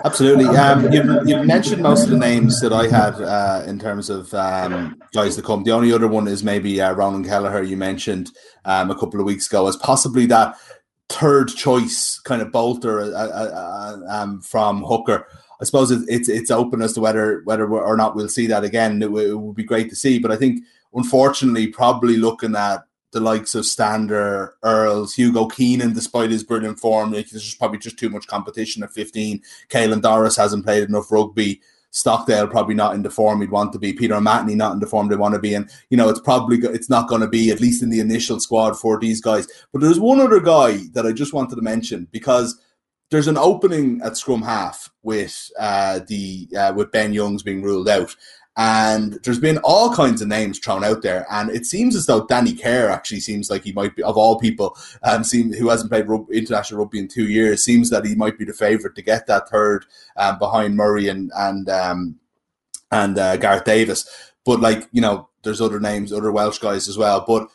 Absolutely. 0.05 0.45
Um, 0.45 0.91
you've, 0.93 1.27
you've, 1.27 1.45
mentioned 1.45 1.83
most 1.83 2.05
of 2.05 2.09
the 2.11 2.17
names 2.17 2.61
that 2.61 2.71
I 2.71 2.87
had 2.87 3.15
uh, 3.21 3.63
in 3.67 3.79
terms 3.79 4.09
of 4.09 4.33
um, 4.33 4.97
guys 5.13 5.35
to 5.35 5.41
come. 5.41 5.63
The 5.63 5.71
only 5.71 5.91
other 5.91 6.07
one 6.07 6.27
is 6.27 6.41
maybe 6.41 6.79
uh, 6.79 6.93
Ronan 6.93 7.25
Kelleher, 7.25 7.63
you 7.63 7.75
mentioned 7.75 8.31
um, 8.63 8.89
a 8.91 8.95
couple 8.95 9.19
of 9.19 9.25
weeks 9.25 9.47
ago, 9.47 9.67
as 9.67 9.75
possibly 9.75 10.25
that 10.27 10.55
third 11.09 11.49
choice 11.49 12.17
kind 12.23 12.41
of 12.41 12.51
bolter 12.51 13.01
uh, 13.01 13.07
uh, 13.07 13.99
uh 14.07 14.23
um, 14.23 14.41
from 14.41 14.83
Hooker. 14.83 15.25
I 15.61 15.65
suppose 15.65 15.91
it's 15.91 16.29
it's 16.29 16.51
open 16.51 16.81
as 16.81 16.93
to 16.93 17.01
whether 17.01 17.41
whether 17.43 17.67
or 17.69 17.97
not 17.97 18.15
we'll 18.15 18.29
see 18.29 18.47
that 18.47 18.63
again. 18.63 19.03
It, 19.03 19.09
it 19.09 19.35
would 19.35 19.55
be 19.55 19.63
great 19.65 19.89
to 19.89 19.95
see, 19.97 20.17
but 20.17 20.31
I 20.31 20.37
think 20.37 20.63
unfortunately, 20.93 21.67
probably 21.67 22.15
looking 22.15 22.55
at 22.55 22.83
the 23.11 23.19
likes 23.19 23.55
of 23.55 23.65
Stander, 23.65 24.55
Earls, 24.63 25.13
Hugo 25.13 25.47
Keenan, 25.47 25.93
despite 25.93 26.31
his 26.31 26.43
brilliant 26.43 26.79
form. 26.79 27.11
There's 27.11 27.31
just 27.31 27.59
probably 27.59 27.79
just 27.79 27.97
too 27.97 28.09
much 28.09 28.27
competition 28.27 28.83
at 28.83 28.91
15. 28.91 29.41
Caelan 29.69 30.01
Doris 30.01 30.37
hasn't 30.37 30.65
played 30.65 30.87
enough 30.87 31.11
rugby. 31.11 31.61
Stockdale 31.91 32.47
probably 32.47 32.75
not 32.75 32.93
in 32.93 33.01
the 33.01 33.09
form 33.09 33.41
he'd 33.41 33.49
want 33.49 33.73
to 33.73 33.79
be. 33.79 33.93
Peter 33.93 34.13
O'Mahony 34.13 34.53
not 34.53 34.73
in 34.73 34.79
the 34.79 34.85
form 34.85 35.07
they 35.07 35.15
want 35.15 35.33
to 35.33 35.39
be. 35.39 35.55
And 35.55 35.69
you 35.89 35.97
know, 35.97 36.07
it's 36.09 36.19
probably 36.19 36.57
it's 36.59 36.89
not 36.89 37.09
going 37.09 37.21
to 37.21 37.27
be 37.27 37.49
at 37.49 37.59
least 37.59 37.81
in 37.81 37.89
the 37.89 37.99
initial 37.99 38.39
squad 38.39 38.73
for 38.79 38.99
these 38.99 39.21
guys. 39.21 39.47
But 39.73 39.81
there's 39.81 39.99
one 39.99 40.19
other 40.19 40.39
guy 40.39 40.77
that 40.93 41.07
I 41.07 41.11
just 41.11 41.33
wanted 41.33 41.55
to 41.55 41.61
mention 41.61 42.07
because 42.11 42.59
there's 43.09 43.27
an 43.27 43.37
opening 43.37 44.01
at 44.03 44.17
scrum 44.17 44.43
half 44.43 44.91
with 45.01 45.49
uh, 45.59 46.01
the 46.07 46.47
uh, 46.55 46.73
with 46.75 46.91
Ben 46.91 47.11
Youngs 47.11 47.41
being 47.41 47.63
ruled 47.63 47.89
out, 47.89 48.15
and 48.59 49.13
there's 49.23 49.39
been 49.39 49.57
all 49.59 49.95
kinds 49.95 50.21
of 50.21 50.27
names 50.27 50.59
thrown 50.59 50.83
out 50.83 51.01
there, 51.01 51.25
and 51.31 51.49
it 51.49 51.65
seems 51.65 51.95
as 51.95 52.07
though 52.07 52.25
Danny 52.25 52.51
Care 52.51 52.89
actually 52.89 53.21
seems 53.21 53.49
like 53.49 53.63
he 53.63 53.71
might 53.71 53.95
be, 53.95 54.03
of 54.03 54.17
all 54.17 54.37
people, 54.37 54.75
um, 55.01 55.23
seem, 55.23 55.53
who 55.53 55.69
hasn't 55.69 55.89
played 55.89 56.09
rugby, 56.09 56.37
international 56.37 56.81
rugby 56.81 56.99
in 56.99 57.07
two 57.07 57.29
years, 57.29 57.63
seems 57.63 57.89
that 57.89 58.05
he 58.05 58.15
might 58.15 58.37
be 58.37 58.43
the 58.43 58.51
favourite 58.51 58.97
to 58.97 59.01
get 59.01 59.27
that 59.27 59.47
third 59.47 59.85
um, 60.17 60.37
behind 60.39 60.75
Murray 60.75 61.07
and 61.07 61.31
and 61.37 61.69
um, 61.69 62.19
and 62.91 63.17
uh, 63.17 63.37
Gareth 63.37 63.63
Davies. 63.63 64.05
But 64.43 64.59
like 64.59 64.89
you 64.91 64.99
know, 64.99 65.29
there's 65.43 65.61
other 65.61 65.79
names, 65.79 66.11
other 66.11 66.29
Welsh 66.29 66.57
guys 66.59 66.89
as 66.89 66.97
well. 66.97 67.23
But 67.25 67.47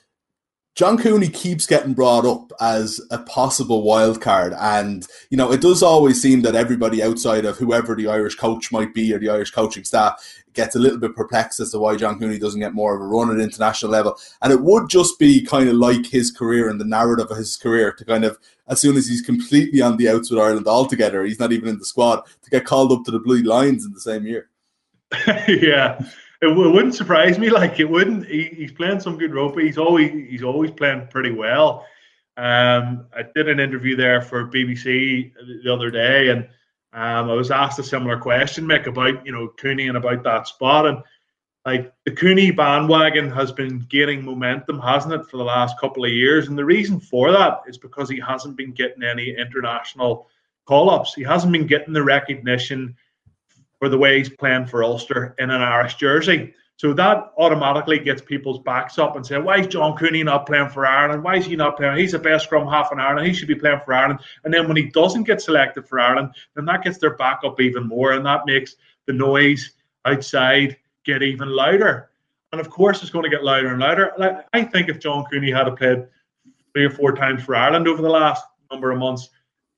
John 0.74 0.96
Cooney 0.96 1.28
keeps 1.28 1.66
getting 1.66 1.92
brought 1.92 2.24
up 2.24 2.50
as 2.60 3.00
a 3.10 3.18
possible 3.18 3.82
wild 3.82 4.22
card, 4.22 4.54
and 4.58 5.06
you 5.28 5.36
know 5.36 5.52
it 5.52 5.60
does 5.60 5.82
always 5.82 6.22
seem 6.22 6.40
that 6.42 6.54
everybody 6.54 7.02
outside 7.02 7.44
of 7.44 7.58
whoever 7.58 7.94
the 7.94 8.08
Irish 8.08 8.36
coach 8.36 8.72
might 8.72 8.94
be 8.94 9.12
or 9.12 9.18
the 9.18 9.28
Irish 9.28 9.50
coaching 9.50 9.84
staff 9.84 10.43
gets 10.54 10.76
a 10.76 10.78
little 10.78 10.98
bit 10.98 11.14
perplexed 11.14 11.60
as 11.60 11.70
to 11.72 11.78
why 11.78 11.96
John 11.96 12.18
Cooney 12.18 12.38
doesn't 12.38 12.60
get 12.60 12.74
more 12.74 12.94
of 12.94 13.00
a 13.00 13.04
run 13.04 13.30
at 13.30 13.42
international 13.42 13.92
level. 13.92 14.18
And 14.42 14.52
it 14.52 14.60
would 14.60 14.88
just 14.88 15.18
be 15.18 15.44
kind 15.44 15.68
of 15.68 15.76
like 15.76 16.06
his 16.06 16.30
career 16.30 16.68
and 16.68 16.80
the 16.80 16.84
narrative 16.84 17.30
of 17.30 17.36
his 17.36 17.56
career 17.56 17.92
to 17.92 18.04
kind 18.04 18.24
of 18.24 18.38
as 18.68 18.80
soon 18.80 18.96
as 18.96 19.06
he's 19.06 19.20
completely 19.20 19.82
on 19.82 19.96
the 19.96 20.08
outs 20.08 20.30
with 20.30 20.40
Ireland 20.40 20.66
altogether, 20.66 21.24
he's 21.24 21.40
not 21.40 21.52
even 21.52 21.68
in 21.68 21.78
the 21.78 21.84
squad 21.84 22.22
to 22.42 22.50
get 22.50 22.64
called 22.64 22.92
up 22.92 23.04
to 23.04 23.10
the 23.10 23.18
Blue 23.18 23.42
Lions 23.42 23.84
in 23.84 23.92
the 23.92 24.00
same 24.00 24.26
year. 24.26 24.48
yeah 25.48 26.00
it, 26.44 26.48
it, 26.48 26.72
wouldn't 26.72 26.94
surprise 26.94 27.38
me. 27.38 27.50
Like 27.50 27.80
it 27.80 27.88
wouldn't. 27.88 28.26
He, 28.26 28.44
he's 28.56 28.72
playing 28.72 29.00
some 29.00 29.18
good 29.18 29.34
rugby. 29.34 29.66
He's 29.66 29.78
always 29.78 30.10
he's 30.10 30.42
always 30.42 30.70
playing 30.70 31.08
pretty 31.10 31.32
well. 31.32 31.86
Um, 32.36 33.06
I 33.16 33.22
did 33.34 33.48
an 33.48 33.60
interview 33.60 33.96
there 33.96 34.20
for 34.20 34.48
BBC 34.48 35.32
the 35.62 35.72
other 35.72 35.90
day, 35.90 36.30
and 36.30 36.48
um, 36.94 37.28
I 37.28 37.34
was 37.34 37.50
asked 37.50 37.78
a 37.80 37.84
similar 37.84 38.18
question, 38.18 38.64
Mick, 38.64 38.86
about 38.86 39.26
you 39.26 39.32
know 39.32 39.48
Cooney 39.58 39.88
and 39.88 39.96
about 39.96 40.22
that 40.22 40.46
spot, 40.46 40.86
and 40.86 41.02
like 41.66 41.92
the 42.04 42.12
Cooney 42.12 42.52
bandwagon 42.52 43.30
has 43.30 43.50
been 43.50 43.80
gaining 43.90 44.24
momentum, 44.24 44.78
hasn't 44.78 45.14
it, 45.14 45.26
for 45.26 45.38
the 45.38 45.44
last 45.44 45.78
couple 45.80 46.04
of 46.04 46.12
years? 46.12 46.48
And 46.48 46.56
the 46.56 46.64
reason 46.64 47.00
for 47.00 47.32
that 47.32 47.62
is 47.66 47.78
because 47.78 48.08
he 48.08 48.20
hasn't 48.20 48.56
been 48.56 48.72
getting 48.72 49.02
any 49.02 49.34
international 49.36 50.28
call 50.66 50.88
ups. 50.88 51.14
He 51.14 51.22
hasn't 51.22 51.52
been 51.52 51.66
getting 51.66 51.94
the 51.94 52.02
recognition 52.02 52.94
for 53.78 53.88
the 53.88 53.98
way 53.98 54.18
he's 54.18 54.28
playing 54.28 54.66
for 54.66 54.84
Ulster 54.84 55.34
in 55.38 55.50
an 55.50 55.62
Irish 55.62 55.96
jersey. 55.96 56.54
So 56.76 56.92
that 56.94 57.32
automatically 57.38 58.00
gets 58.00 58.20
people's 58.20 58.58
backs 58.58 58.98
up 58.98 59.14
and 59.14 59.24
say, 59.24 59.38
why 59.38 59.60
is 59.60 59.68
John 59.68 59.96
Cooney 59.96 60.24
not 60.24 60.46
playing 60.46 60.70
for 60.70 60.84
Ireland? 60.84 61.22
Why 61.22 61.36
is 61.36 61.46
he 61.46 61.54
not 61.54 61.76
playing? 61.76 61.98
He's 61.98 62.12
the 62.12 62.18
best 62.18 62.46
scrum 62.46 62.66
half 62.66 62.90
in 62.90 62.98
Ireland. 62.98 63.28
He 63.28 63.32
should 63.32 63.46
be 63.46 63.54
playing 63.54 63.80
for 63.84 63.94
Ireland. 63.94 64.20
And 64.42 64.52
then 64.52 64.66
when 64.66 64.76
he 64.76 64.90
doesn't 64.90 65.22
get 65.22 65.40
selected 65.40 65.86
for 65.86 66.00
Ireland, 66.00 66.30
then 66.56 66.64
that 66.64 66.82
gets 66.82 66.98
their 66.98 67.16
back 67.16 67.40
up 67.44 67.60
even 67.60 67.86
more. 67.86 68.12
And 68.12 68.26
that 68.26 68.44
makes 68.44 68.74
the 69.06 69.12
noise 69.12 69.70
outside 70.04 70.76
get 71.04 71.22
even 71.22 71.48
louder. 71.48 72.10
And 72.50 72.60
of 72.60 72.70
course, 72.70 73.02
it's 73.02 73.10
going 73.10 73.24
to 73.24 73.30
get 73.30 73.44
louder 73.44 73.68
and 73.68 73.80
louder. 73.80 74.12
Like, 74.18 74.44
I 74.52 74.64
think 74.64 74.88
if 74.88 74.98
John 74.98 75.24
Cooney 75.30 75.52
had 75.52 75.68
played 75.76 76.06
three 76.72 76.84
or 76.84 76.90
four 76.90 77.12
times 77.12 77.44
for 77.44 77.54
Ireland 77.54 77.86
over 77.86 78.02
the 78.02 78.08
last 78.08 78.44
number 78.70 78.90
of 78.90 78.98
months, 78.98 79.28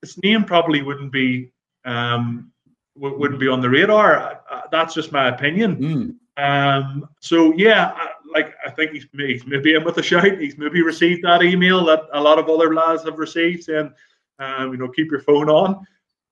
his 0.01 0.17
name 0.23 0.45
probably 0.45 0.83
wouldn't 0.83 1.13
be 1.13 1.53
um, 1.85 2.53
wouldn't 2.97 3.41
be 3.41 3.49
on 3.49 3.61
the 3.61 3.71
radar. 3.71 4.41
Uh, 4.51 4.63
that's 4.71 4.95
just 4.95 5.13
my 5.13 5.29
opinion. 5.29 5.77
Mm. 5.77 6.15
Um, 6.37 7.09
so 7.21 7.55
yeah, 7.55 7.97
like 8.33 8.55
I 8.65 8.71
think 8.71 8.93
he's, 8.93 9.07
he's 9.13 9.47
maybe 9.47 9.75
in 9.75 9.85
with 9.85 9.99
a 9.99 10.03
shout. 10.03 10.39
He's 10.39 10.59
maybe 10.59 10.83
received 10.83 11.25
that 11.25 11.43
email 11.43 11.85
that 11.87 12.03
a 12.13 12.21
lot 12.21 12.39
of 12.39 12.49
other 12.49 12.75
lads 12.75 13.05
have 13.05 13.19
received, 13.19 13.65
saying, 13.65 13.93
um, 14.39 14.73
you 14.73 14.79
know, 14.79 14.89
keep 14.89 15.11
your 15.11 15.21
phone 15.21 15.49
on. 15.49 15.87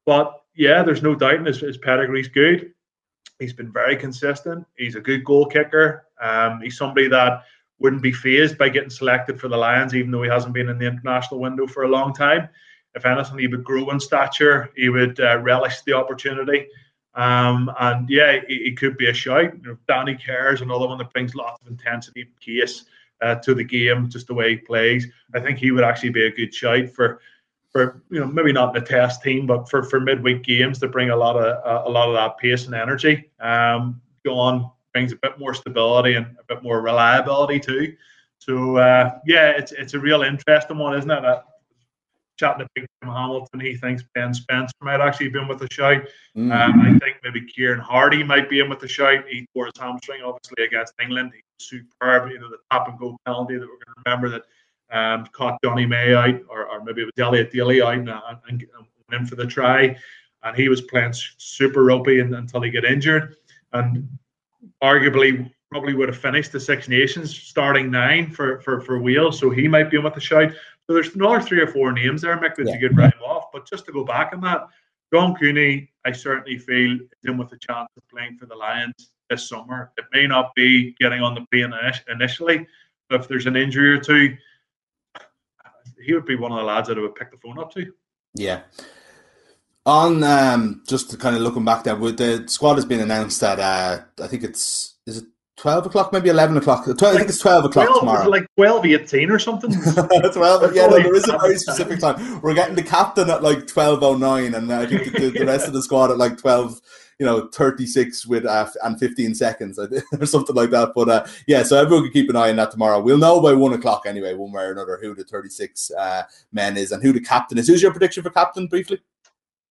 But 0.05 0.33
yeah, 0.55 0.83
there's 0.83 1.03
no 1.03 1.14
doubt 1.14 1.47
his, 1.47 1.61
his 1.61 1.79
pedigree's 1.79 2.29
good. 2.29 2.73
He's 3.38 3.55
been 3.55 3.73
very 3.73 3.97
consistent. 3.97 4.67
He's 4.77 4.95
a 4.95 5.01
good 5.01 5.25
goal 5.25 5.47
kicker. 5.47 6.07
Um, 6.21 6.61
he's 6.61 6.77
somebody 6.77 7.09
that 7.09 7.45
wouldn't 7.79 8.03
be 8.03 8.12
phased 8.12 8.59
by 8.59 8.69
getting 8.69 8.90
selected 8.90 9.40
for 9.40 9.49
the 9.49 9.57
Lions, 9.57 9.95
even 9.95 10.11
though 10.11 10.23
he 10.23 10.31
hasn't 10.31 10.55
been 10.55 10.69
in 10.69 10.79
the 10.79 10.87
international 10.87 11.40
window 11.40 11.67
for 11.67 11.85
a 11.85 11.88
long 11.88 12.14
time 12.14 12.49
if 12.95 13.05
anything, 13.05 13.38
he 13.38 13.49
would 13.49 13.64
grow 13.64 13.90
in 13.90 14.01
stature. 14.01 14.71
He 14.77 14.88
would 14.88 15.19
uh, 15.21 15.38
relish 15.38 15.83
the 15.83 15.95
opportunity. 15.95 16.67
Um, 17.14 17.70
and 17.79 18.09
yeah, 18.11 18.31
it, 18.31 18.44
he, 18.48 18.72
could 18.74 18.96
be 18.96 19.09
a 19.09 19.14
shout. 19.14 19.55
You 19.57 19.62
know, 19.62 19.79
Danny 19.87 20.16
Care 20.16 20.53
is 20.53 20.61
another 20.61 20.88
one 20.88 20.98
that 20.98 21.12
brings 21.12 21.35
lots 21.35 21.61
of 21.62 21.68
intensity 21.68 22.22
and 22.22 22.40
pace 22.40 22.85
uh, 23.22 23.37
to 23.37 23.55
the 23.55 23.64
game, 23.64 24.09
just 24.09 24.27
the 24.27 24.35
way 24.35 24.50
he 24.50 24.57
plays. 24.57 25.07
I 25.33 25.40
think 25.40 25.59
he 25.59 25.70
would 25.70 25.85
actually 25.85 26.11
be 26.11 26.27
a 26.27 26.31
good 26.31 26.53
shout 26.53 26.88
for, 26.88 27.20
for 27.70 28.03
you 28.11 28.20
know, 28.20 28.27
maybe 28.27 28.53
not 28.53 28.74
the 28.74 28.81
test 28.81 29.22
team, 29.22 29.46
but 29.46 29.68
for, 29.68 29.85
for 29.85 30.00
midweek 30.00 30.42
games 30.42 30.81
to 30.81 30.88
bring 30.88 31.11
a 31.11 31.16
lot 31.16 31.37
of 31.37 31.64
uh, 31.64 31.88
a 31.88 31.90
lot 31.90 32.09
of 32.09 32.14
that 32.14 32.38
pace 32.38 32.66
and 32.66 32.74
energy. 32.74 33.31
Um, 33.40 34.00
John 34.27 34.70
brings 34.92 35.12
a 35.12 35.16
bit 35.16 35.38
more 35.38 35.55
stability 35.55 36.14
and 36.14 36.27
a 36.38 36.44
bit 36.55 36.62
more 36.62 36.81
reliability 36.81 37.61
too. 37.61 37.94
So 38.38 38.77
uh, 38.77 39.18
yeah, 39.27 39.50
it's 39.50 39.72
it's 39.72 39.94
a 39.94 39.98
real 39.98 40.22
interesting 40.22 40.79
one, 40.79 40.96
isn't 40.98 41.11
it? 41.11 41.42
Chatting 42.37 42.66
to 42.66 42.68
Big 42.75 42.87
Jim 43.03 43.12
Hamilton, 43.12 43.61
he 43.61 43.77
thinks 43.77 44.03
Ben 44.14 44.35
Spencer 44.35 44.75
might 44.81 45.01
actually 45.01 45.29
be 45.29 45.38
in 45.38 45.47
with 45.47 45.62
a 45.62 45.68
shout. 45.73 46.03
Mm. 46.37 46.53
Um, 46.53 46.81
I 46.81 46.99
think 46.99 47.18
maybe 47.23 47.42
Kieran 47.42 47.81
Hardy 47.81 48.23
might 48.25 48.51
be 48.51 48.61
in 48.61 48.68
with 48.68 48.83
a 48.83 48.88
shout. 48.88 49.25
He 49.29 49.47
tore 49.55 49.66
his 49.66 49.81
hamstring, 49.81 50.23
obviously, 50.23 50.64
against 50.64 50.94
England. 51.01 51.33
He 51.33 51.40
was 51.59 51.68
superb. 51.68 52.31
You 52.31 52.40
know, 52.40 52.51
the 52.51 52.59
tap 52.70 52.88
and 52.88 52.99
go 52.99 53.16
penalty 53.25 53.55
that 53.55 53.61
we're 53.61 53.66
going 53.66 53.94
to 53.97 54.03
remember 54.05 54.29
that 54.31 54.42
um, 54.90 55.27
caught 55.33 55.59
Jonny 55.62 55.87
May 55.87 56.14
out, 56.14 56.40
or, 56.49 56.66
or 56.66 56.83
maybe 56.83 57.03
it 57.03 57.07
was 57.07 57.25
Elliot 57.25 57.53
Daly 57.53 57.83
out 57.83 57.94
and, 57.94 58.09
and, 58.09 58.31
and 58.49 58.87
went 59.11 59.20
in 59.20 59.27
for 59.27 59.37
the 59.37 59.47
try. 59.47 59.97
And 60.42 60.57
he 60.57 60.68
was 60.68 60.81
playing 60.83 61.14
super 61.38 61.85
rugby 61.85 62.20
until 62.20 62.62
he 62.62 62.70
got 62.70 62.85
injured. 62.85 63.37
And 63.73 64.09
arguably 64.83 65.51
probably 65.70 65.94
would 65.94 66.09
have 66.09 66.18
finished 66.18 66.53
the 66.53 66.61
Six 66.61 66.87
Nations 66.87 67.37
starting 67.37 67.90
nine 67.90 68.31
for, 68.31 68.61
for, 68.61 68.81
for 68.81 69.01
Wales. 69.01 69.40
So 69.40 69.51
he 69.51 69.66
might 69.66 69.90
be 69.90 69.97
in 69.97 70.05
with 70.05 70.16
a 70.16 70.20
shout. 70.20 70.53
So 70.87 70.94
there's 70.94 71.14
another 71.14 71.40
three 71.40 71.61
or 71.61 71.66
four 71.66 71.92
names 71.92 72.23
there, 72.23 72.37
Mick, 72.37 72.57
that 72.57 72.66
yeah. 72.66 72.75
you 72.75 72.88
could 72.88 72.97
write 72.97 73.14
off. 73.27 73.47
But 73.53 73.68
just 73.68 73.87
to 73.87 73.92
go 73.92 74.05
back 74.05 74.33
on 74.35 74.40
that, 74.42 74.66
John 75.12 75.35
Cooney, 75.35 75.90
I 76.05 76.12
certainly 76.12 76.59
feel 76.59 76.94
is 76.94 77.09
in 77.25 77.38
with 77.38 77.53
a 77.53 77.59
chance 77.59 77.88
of 77.97 78.03
playing 78.09 78.37
for 78.37 78.47
the 78.47 78.55
Lions 78.55 79.11
this 79.31 79.49
summer. 79.49 79.92
It 79.97 80.05
may 80.12 80.27
not 80.27 80.55
be 80.55 80.94
getting 81.01 81.23
on 81.23 81.35
the 81.35 81.47
plane 81.51 81.73
initially, 82.09 82.66
but 83.09 83.20
if 83.20 83.29
there's 83.29 83.47
an 83.47 83.57
injury 83.57 83.90
or 83.90 84.01
two, 84.01 84.37
he 86.03 86.12
would 86.12 86.27
be 86.27 86.37
one 86.37 86.53
of 86.53 86.59
the 86.59 86.64
lads 86.64 86.88
that 86.88 86.99
I 86.99 87.01
would 87.01 87.14
pick 87.14 87.31
the 87.31 87.38
phone 87.38 87.59
up 87.59 87.73
to. 87.75 87.92
Yeah. 88.35 88.62
On 89.87 90.23
um, 90.23 90.83
just 90.88 91.18
kind 91.18 91.37
of 91.37 91.42
looking 91.42 91.64
back 91.64 91.85
there, 91.85 91.97
with 91.97 92.18
the 92.18 92.44
squad 92.49 92.75
has 92.75 92.85
been 92.85 93.01
announced 93.01 93.40
that 93.40 93.61
uh, 93.61 94.03
I 94.23 94.27
think 94.27 94.42
it's 94.42 94.97
is 95.07 95.18
it 95.18 95.25
12 95.64 95.87
o'clock, 95.87 96.12
maybe 96.12 96.29
11 96.29 96.59
o'clock. 96.59 96.85
12, 96.85 97.00
like 97.00 97.14
I 97.14 97.16
think 97.16 97.31
it's 97.31 97.38
12 97.38 97.64
o'clock 97.64 97.87
12, 97.87 98.00
tomorrow. 98.00 98.29
Like 98.29 98.46
12, 98.57 98.85
18 98.85 99.31
or 99.31 99.38
something. 99.38 99.72
12, 99.72 100.74
yeah, 100.77 100.87
no, 100.88 100.98
there 100.98 101.14
is 101.14 101.27
a 101.27 101.38
very 101.38 101.57
specific 101.57 102.00
time. 102.00 102.42
We're 102.42 102.53
getting 102.53 102.74
the 102.74 102.83
captain 102.83 103.31
at 103.31 103.42
like 103.42 103.61
12.09 103.61 104.55
and 104.55 104.70
I 104.70 104.85
think 104.85 105.11
the, 105.14 105.31
the, 105.31 105.46
rest 105.46 105.66
of 105.66 105.72
the 105.72 105.83
squad 105.83 106.11
at 106.11 106.18
like 106.18 106.37
12, 106.37 106.83
you 107.18 107.24
know, 107.24 107.48
36 107.48 108.27
with 108.27 108.44
uh, 108.44 108.68
and 108.83 109.00
15 109.00 109.35
seconds 109.35 109.79
or 110.20 110.27
something 110.27 110.55
like 110.55 110.68
that. 110.68 110.92
But 110.94 111.09
uh, 111.09 111.27
yeah, 111.46 111.62
so 111.62 111.81
everyone 111.81 112.05
can 112.05 112.12
keep 112.12 112.29
an 112.29 112.37
eye 112.37 112.50
on 112.50 112.57
that 112.57 112.70
tomorrow. 112.70 113.00
We'll 113.00 113.16
know 113.16 113.40
by 113.40 113.55
one 113.55 113.72
o'clock 113.72 114.03
anyway, 114.05 114.35
one 114.35 114.53
way 114.53 114.64
or 114.64 114.72
another, 114.72 114.98
who 115.00 115.14
the 115.14 115.24
36 115.24 115.92
uh, 115.92 116.24
men 116.53 116.77
is 116.77 116.92
and 116.92 117.03
who 117.03 117.14
the 117.14 117.22
captain 117.22 117.57
is. 117.57 117.68
Who's 117.68 117.81
your 117.81 117.90
prediction 117.90 118.22
for 118.22 118.29
captain 118.29 118.66
briefly? 118.66 119.00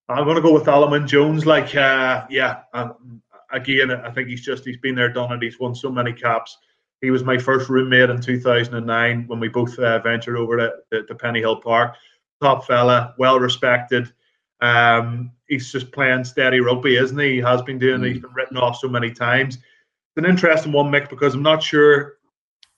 I'm 0.09 0.25
going 0.25 0.37
to 0.37 0.41
go 0.41 0.53
with 0.53 0.65
Alun 0.65 1.07
Jones. 1.07 1.45
Like, 1.45 1.75
uh, 1.75 2.25
yeah, 2.31 2.63
um, 2.73 3.21
again, 3.53 3.91
I 3.91 4.11
think 4.11 4.27
he's 4.27 4.41
just 4.41 4.65
he's 4.65 4.77
been 4.77 4.95
there, 4.95 5.09
done 5.09 5.31
it. 5.31 5.41
He's 5.41 5.59
won 5.59 5.73
so 5.73 5.89
many 5.89 6.11
caps. 6.11 6.57
He 7.01 7.11
was 7.11 7.23
my 7.23 7.37
first 7.37 7.69
roommate 7.69 8.09
in 8.09 8.21
2009 8.21 9.27
when 9.27 9.39
we 9.39 9.47
both 9.47 9.77
uh, 9.77 9.99
ventured 9.99 10.37
over 10.37 10.57
to, 10.57 10.73
to, 10.91 11.03
to 11.05 11.15
Pennyhill 11.15 11.61
Park. 11.61 11.95
Top 12.41 12.65
fella, 12.65 13.13
well 13.17 13.39
respected. 13.39 14.11
Um, 14.61 15.31
he's 15.47 15.71
just 15.71 15.91
playing 15.91 16.23
steady 16.23 16.61
rugby, 16.61 16.95
isn't 16.95 17.19
he? 17.19 17.33
He 17.33 17.37
has 17.39 17.61
been 17.61 17.77
doing. 17.77 18.01
Mm. 18.01 18.13
He's 18.13 18.21
been 18.21 18.33
written 18.33 18.57
off 18.57 18.77
so 18.77 18.87
many 18.87 19.11
times. 19.11 19.55
It's 19.55 20.17
an 20.17 20.25
interesting 20.25 20.71
one, 20.71 20.91
Mick, 20.91 21.09
because 21.09 21.35
I'm 21.35 21.43
not 21.43 21.61
sure, 21.61 22.13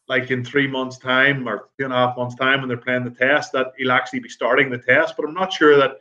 like 0.08 0.32
in 0.32 0.44
three 0.44 0.68
months' 0.68 0.98
time 0.98 1.48
or 1.48 1.70
two 1.78 1.86
and 1.86 1.94
a 1.94 1.98
half 1.98 2.18
months' 2.18 2.36
time 2.36 2.60
when 2.60 2.68
they're 2.68 2.78
playing 2.78 3.04
the 3.04 3.12
test, 3.12 3.52
that 3.52 3.74
he'll 3.78 3.92
actually 3.92 4.20
be 4.20 4.30
starting 4.30 4.70
the 4.70 4.78
test. 4.78 5.16
But 5.16 5.28
I'm 5.28 5.34
not 5.34 5.54
sure 5.54 5.78
that 5.78 6.00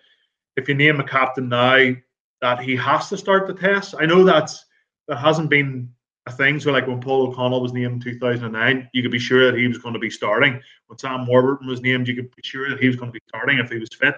if 0.56 0.68
you 0.68 0.74
name 0.74 1.00
a 1.00 1.04
captain 1.04 1.48
now, 1.48 1.94
that 2.44 2.60
he 2.60 2.76
has 2.76 3.08
to 3.08 3.16
start 3.16 3.46
the 3.46 3.54
test. 3.54 3.94
I 3.98 4.04
know 4.04 4.22
that's 4.22 4.66
that 5.08 5.16
hasn't 5.16 5.48
been 5.48 5.88
a 6.26 6.32
thing. 6.32 6.60
So 6.60 6.72
like 6.72 6.86
when 6.86 7.00
Paul 7.00 7.28
O'Connell 7.28 7.62
was 7.62 7.72
named 7.72 8.04
in 8.04 8.12
2009, 8.12 8.90
you 8.92 9.00
could 9.00 9.10
be 9.10 9.18
sure 9.18 9.50
that 9.50 9.58
he 9.58 9.66
was 9.66 9.78
going 9.78 9.94
to 9.94 9.98
be 9.98 10.10
starting. 10.10 10.60
When 10.88 10.98
Sam 10.98 11.26
Warburton 11.26 11.66
was 11.66 11.80
named, 11.80 12.06
you 12.06 12.14
could 12.14 12.30
be 12.36 12.42
sure 12.42 12.68
that 12.68 12.78
he 12.78 12.86
was 12.86 12.96
going 12.96 13.10
to 13.10 13.14
be 13.14 13.24
starting 13.28 13.60
if 13.60 13.70
he 13.70 13.78
was 13.78 13.88
fit. 13.98 14.14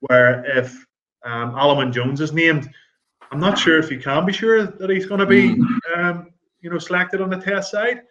Where 0.00 0.42
if 0.58 0.86
um, 1.26 1.52
Alun 1.52 1.92
Jones 1.92 2.22
is 2.22 2.32
named, 2.32 2.66
I'm 3.30 3.40
not 3.40 3.58
sure 3.58 3.78
if 3.78 3.90
you 3.90 3.98
can 3.98 4.24
be 4.24 4.32
sure 4.32 4.64
that 4.66 4.88
he's 4.88 5.04
going 5.04 5.20
to 5.20 5.26
be, 5.26 5.56
mm. 5.56 5.98
um, 5.98 6.30
you 6.62 6.70
know, 6.70 6.78
selected 6.78 7.20
on 7.20 7.28
the 7.28 7.36
test 7.36 7.72
side. 7.72 8.04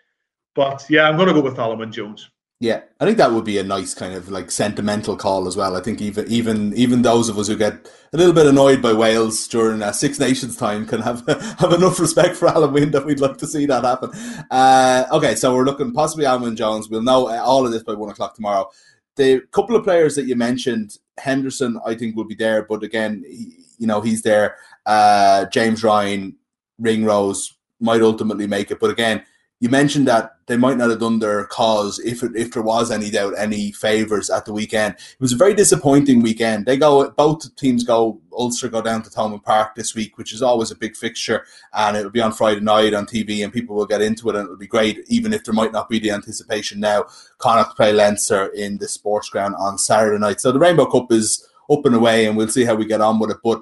But 0.53 0.85
yeah, 0.91 1.09
I'm 1.09 1.15
going 1.15 1.27
to 1.27 1.33
go 1.33 1.41
with 1.41 1.57
Alun 1.57 1.91
Jones. 1.91 2.29
Yeah, 2.61 2.81
I 3.01 3.05
think 3.05 3.17
that 3.17 3.33
would 3.33 3.43
be 3.43 3.57
a 3.57 3.63
nice 3.63 3.93
kind 3.93 4.13
of 4.13 4.29
like 4.29 4.49
sentimental 4.49 5.17
call 5.17 5.45
as 5.45 5.57
well. 5.57 5.75
I 5.75 5.81
think 5.81 6.01
even 6.01 6.25
even 6.29 6.73
even 6.75 7.01
those 7.01 7.27
of 7.27 7.37
us 7.37 7.47
who 7.47 7.57
get 7.57 7.73
a 8.13 8.17
little 8.17 8.33
bit 8.33 8.45
annoyed 8.45 8.81
by 8.81 8.93
Wales 8.93 9.45
during 9.49 9.81
uh, 9.81 9.91
Six 9.91 10.19
Nations 10.19 10.55
time 10.55 10.85
can 10.85 11.01
have 11.01 11.27
have 11.59 11.73
enough 11.73 11.99
respect 11.99 12.37
for 12.37 12.47
Alun 12.47 12.71
Wyn 12.71 12.91
that 12.91 13.05
we'd 13.05 13.19
like 13.19 13.37
to 13.39 13.47
see 13.47 13.65
that 13.65 13.83
happen. 13.83 14.09
Uh, 14.49 15.03
okay, 15.11 15.35
so 15.35 15.53
we're 15.53 15.65
looking 15.65 15.91
possibly 15.91 16.23
Alun 16.23 16.55
Jones. 16.55 16.87
We'll 16.87 17.01
know 17.01 17.27
uh, 17.27 17.41
all 17.43 17.65
of 17.65 17.73
this 17.73 17.83
by 17.83 17.93
one 17.93 18.09
o'clock 18.09 18.35
tomorrow. 18.35 18.69
The 19.17 19.41
couple 19.51 19.75
of 19.75 19.83
players 19.83 20.15
that 20.15 20.25
you 20.25 20.37
mentioned, 20.37 20.97
Henderson, 21.17 21.77
I 21.85 21.93
think 21.95 22.15
will 22.15 22.23
be 22.23 22.35
there, 22.35 22.63
but 22.63 22.83
again, 22.83 23.25
he, 23.27 23.65
you 23.79 23.87
know, 23.87 23.99
he's 23.99 24.21
there. 24.21 24.55
Uh, 24.85 25.45
James 25.47 25.83
Ryan, 25.83 26.37
Ringrose 26.79 27.53
might 27.81 28.01
ultimately 28.01 28.47
make 28.47 28.71
it, 28.71 28.79
but 28.79 28.91
again 28.91 29.25
you 29.59 29.69
mentioned 29.69 30.07
that 30.07 30.35
they 30.47 30.57
might 30.57 30.77
not 30.77 30.89
have 30.89 30.99
done 30.99 31.19
their 31.19 31.45
cause 31.45 31.97
if 31.99 32.21
it, 32.21 32.35
if 32.35 32.51
there 32.51 32.61
was 32.61 32.91
any 32.91 33.09
doubt, 33.09 33.33
any 33.37 33.71
favours 33.71 34.29
at 34.29 34.45
the 34.45 34.53
weekend. 34.53 34.93
It 34.93 35.19
was 35.19 35.31
a 35.31 35.37
very 35.37 35.53
disappointing 35.53 36.21
weekend. 36.21 36.65
They 36.65 36.77
go 36.77 37.09
both 37.11 37.55
teams 37.55 37.83
go 37.83 38.21
Ulster 38.33 38.67
go 38.67 38.81
down 38.81 39.01
to 39.03 39.09
Thomond 39.09 39.43
Park 39.43 39.75
this 39.75 39.95
week, 39.95 40.17
which 40.17 40.33
is 40.33 40.41
always 40.41 40.71
a 40.71 40.75
big 40.75 40.95
fixture, 40.95 41.45
and 41.73 41.95
it'll 41.95 42.11
be 42.11 42.21
on 42.21 42.33
Friday 42.33 42.59
night 42.59 42.93
on 42.93 43.05
TV, 43.05 43.43
and 43.43 43.53
people 43.53 43.75
will 43.75 43.85
get 43.85 44.01
into 44.01 44.29
it, 44.29 44.35
and 44.35 44.45
it'll 44.45 44.57
be 44.57 44.67
great, 44.67 44.99
even 45.07 45.33
if 45.33 45.45
there 45.45 45.53
might 45.53 45.71
not 45.71 45.89
be 45.89 45.99
the 45.99 46.11
anticipation 46.11 46.79
now. 46.79 47.05
Connacht 47.37 47.77
play 47.77 47.93
Leinster 47.93 48.47
in 48.47 48.77
the 48.77 48.87
sports 48.87 49.29
ground 49.29 49.55
on 49.57 49.77
Saturday 49.77 50.19
night, 50.19 50.41
so 50.41 50.51
the 50.51 50.59
Rainbow 50.59 50.85
Cup 50.85 51.11
is 51.11 51.47
up 51.71 51.85
and 51.85 51.95
away, 51.95 52.25
and 52.25 52.35
we'll 52.35 52.49
see 52.49 52.65
how 52.65 52.75
we 52.75 52.85
get 52.85 53.01
on 53.01 53.19
with 53.19 53.31
it. 53.31 53.37
But 53.43 53.61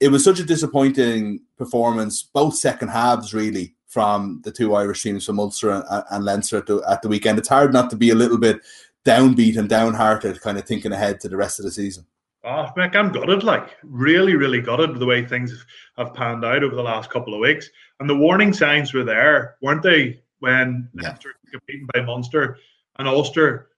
it 0.00 0.08
was 0.08 0.24
such 0.24 0.40
a 0.40 0.44
disappointing 0.44 1.40
performance, 1.56 2.22
both 2.22 2.56
second 2.56 2.88
halves 2.88 3.34
really 3.34 3.74
from 3.94 4.40
the 4.42 4.50
two 4.50 4.74
Irish 4.74 5.04
teams 5.04 5.24
from 5.24 5.38
Ulster 5.38 5.70
and, 5.70 5.84
and 6.10 6.24
Leinster 6.24 6.58
at 6.58 6.66
the, 6.66 6.82
at 6.88 7.00
the 7.00 7.08
weekend. 7.08 7.38
It's 7.38 7.48
hard 7.48 7.72
not 7.72 7.90
to 7.90 7.96
be 7.96 8.10
a 8.10 8.14
little 8.16 8.38
bit 8.38 8.60
downbeat 9.06 9.56
and 9.56 9.68
downhearted, 9.68 10.40
kind 10.40 10.58
of 10.58 10.64
thinking 10.64 10.90
ahead 10.90 11.20
to 11.20 11.28
the 11.28 11.36
rest 11.36 11.60
of 11.60 11.64
the 11.64 11.70
season. 11.70 12.04
Oh, 12.42 12.66
Mick, 12.76 12.96
I'm 12.96 13.12
gutted. 13.12 13.44
Like, 13.44 13.76
really, 13.84 14.34
really 14.34 14.60
gutted 14.60 14.98
the 14.98 15.06
way 15.06 15.24
things 15.24 15.64
have 15.96 16.12
panned 16.12 16.44
out 16.44 16.64
over 16.64 16.74
the 16.74 16.82
last 16.82 17.08
couple 17.08 17.34
of 17.34 17.40
weeks. 17.40 17.70
And 18.00 18.10
the 18.10 18.16
warning 18.16 18.52
signs 18.52 18.92
were 18.92 19.04
there, 19.04 19.58
weren't 19.62 19.82
they, 19.82 20.20
when 20.40 20.88
yeah. 20.94 21.10
Leinster 21.10 21.36
competing 21.52 21.86
by 21.94 22.00
Munster 22.00 22.58
and 22.98 23.06
Ulster? 23.06 23.68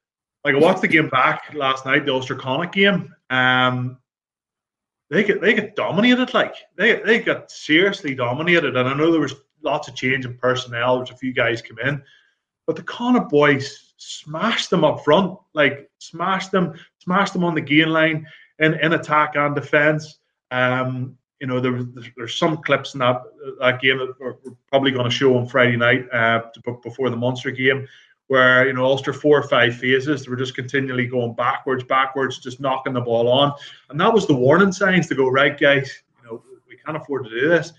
Like, 0.44 0.54
I 0.54 0.58
watched 0.58 0.80
the 0.80 0.88
game 0.88 1.10
back 1.10 1.52
last 1.52 1.84
night, 1.84 2.06
the 2.06 2.14
Ulster 2.14 2.36
Connacht 2.36 2.74
game. 2.74 3.14
Um, 3.28 3.98
they 5.10 5.24
get 5.24 5.42
they 5.42 5.52
get 5.52 5.76
dominated. 5.76 6.32
Like, 6.32 6.54
they 6.76 7.00
they 7.02 7.20
got 7.20 7.50
seriously 7.50 8.14
dominated. 8.14 8.76
And 8.76 8.88
I 8.88 8.94
know 8.94 9.12
there 9.12 9.20
was 9.20 9.34
lots 9.66 9.88
of 9.88 9.94
change 9.94 10.24
in 10.24 10.38
personnel. 10.38 10.96
There's 10.96 11.10
a 11.10 11.16
few 11.16 11.34
guys 11.34 11.60
come 11.60 11.78
in, 11.78 12.02
but 12.66 12.76
the 12.76 12.82
Connacht 12.82 13.28
boys 13.28 13.92
smashed 13.98 14.70
them 14.70 14.84
up 14.84 15.04
front, 15.04 15.38
like 15.54 15.90
smashed 15.98 16.52
them, 16.52 16.74
smashed 16.98 17.32
them 17.32 17.44
on 17.44 17.54
the 17.54 17.60
gain 17.60 17.90
line 17.90 18.26
in, 18.58 18.74
in 18.74 18.94
attack 18.94 19.36
and 19.36 19.54
defense. 19.54 20.18
Um, 20.50 21.18
you 21.40 21.46
know, 21.46 21.60
there, 21.60 21.84
there's 22.16 22.38
some 22.38 22.58
clips 22.62 22.94
in 22.94 23.00
that 23.00 23.22
that 23.60 23.80
game 23.80 23.98
that 23.98 24.14
we're, 24.18 24.36
probably 24.68 24.90
going 24.90 25.04
to 25.04 25.14
show 25.14 25.36
on 25.36 25.46
Friday 25.46 25.76
night 25.76 26.06
uh, 26.12 26.42
before 26.82 27.10
the 27.10 27.16
Munster 27.16 27.50
game, 27.50 27.86
where 28.28 28.66
you 28.66 28.72
know 28.72 28.84
Ulster 28.84 29.12
four 29.12 29.38
or 29.38 29.48
five 29.48 29.76
phases, 29.76 30.24
they 30.24 30.30
were 30.30 30.36
just 30.36 30.54
continually 30.54 31.06
going 31.06 31.34
backwards, 31.34 31.84
backwards, 31.84 32.38
just 32.38 32.60
knocking 32.60 32.94
the 32.94 33.00
ball 33.02 33.28
on, 33.28 33.52
and 33.90 34.00
that 34.00 34.12
was 34.12 34.26
the 34.26 34.34
warning 34.34 34.72
signs 34.72 35.08
to 35.08 35.14
go 35.14 35.28
right, 35.28 35.58
guys. 35.58 36.02
You 36.22 36.28
know, 36.28 36.42
we 36.66 36.76
can't 36.78 36.96
afford 36.96 37.24
to 37.24 37.30
do 37.30 37.48
this. 37.48 37.72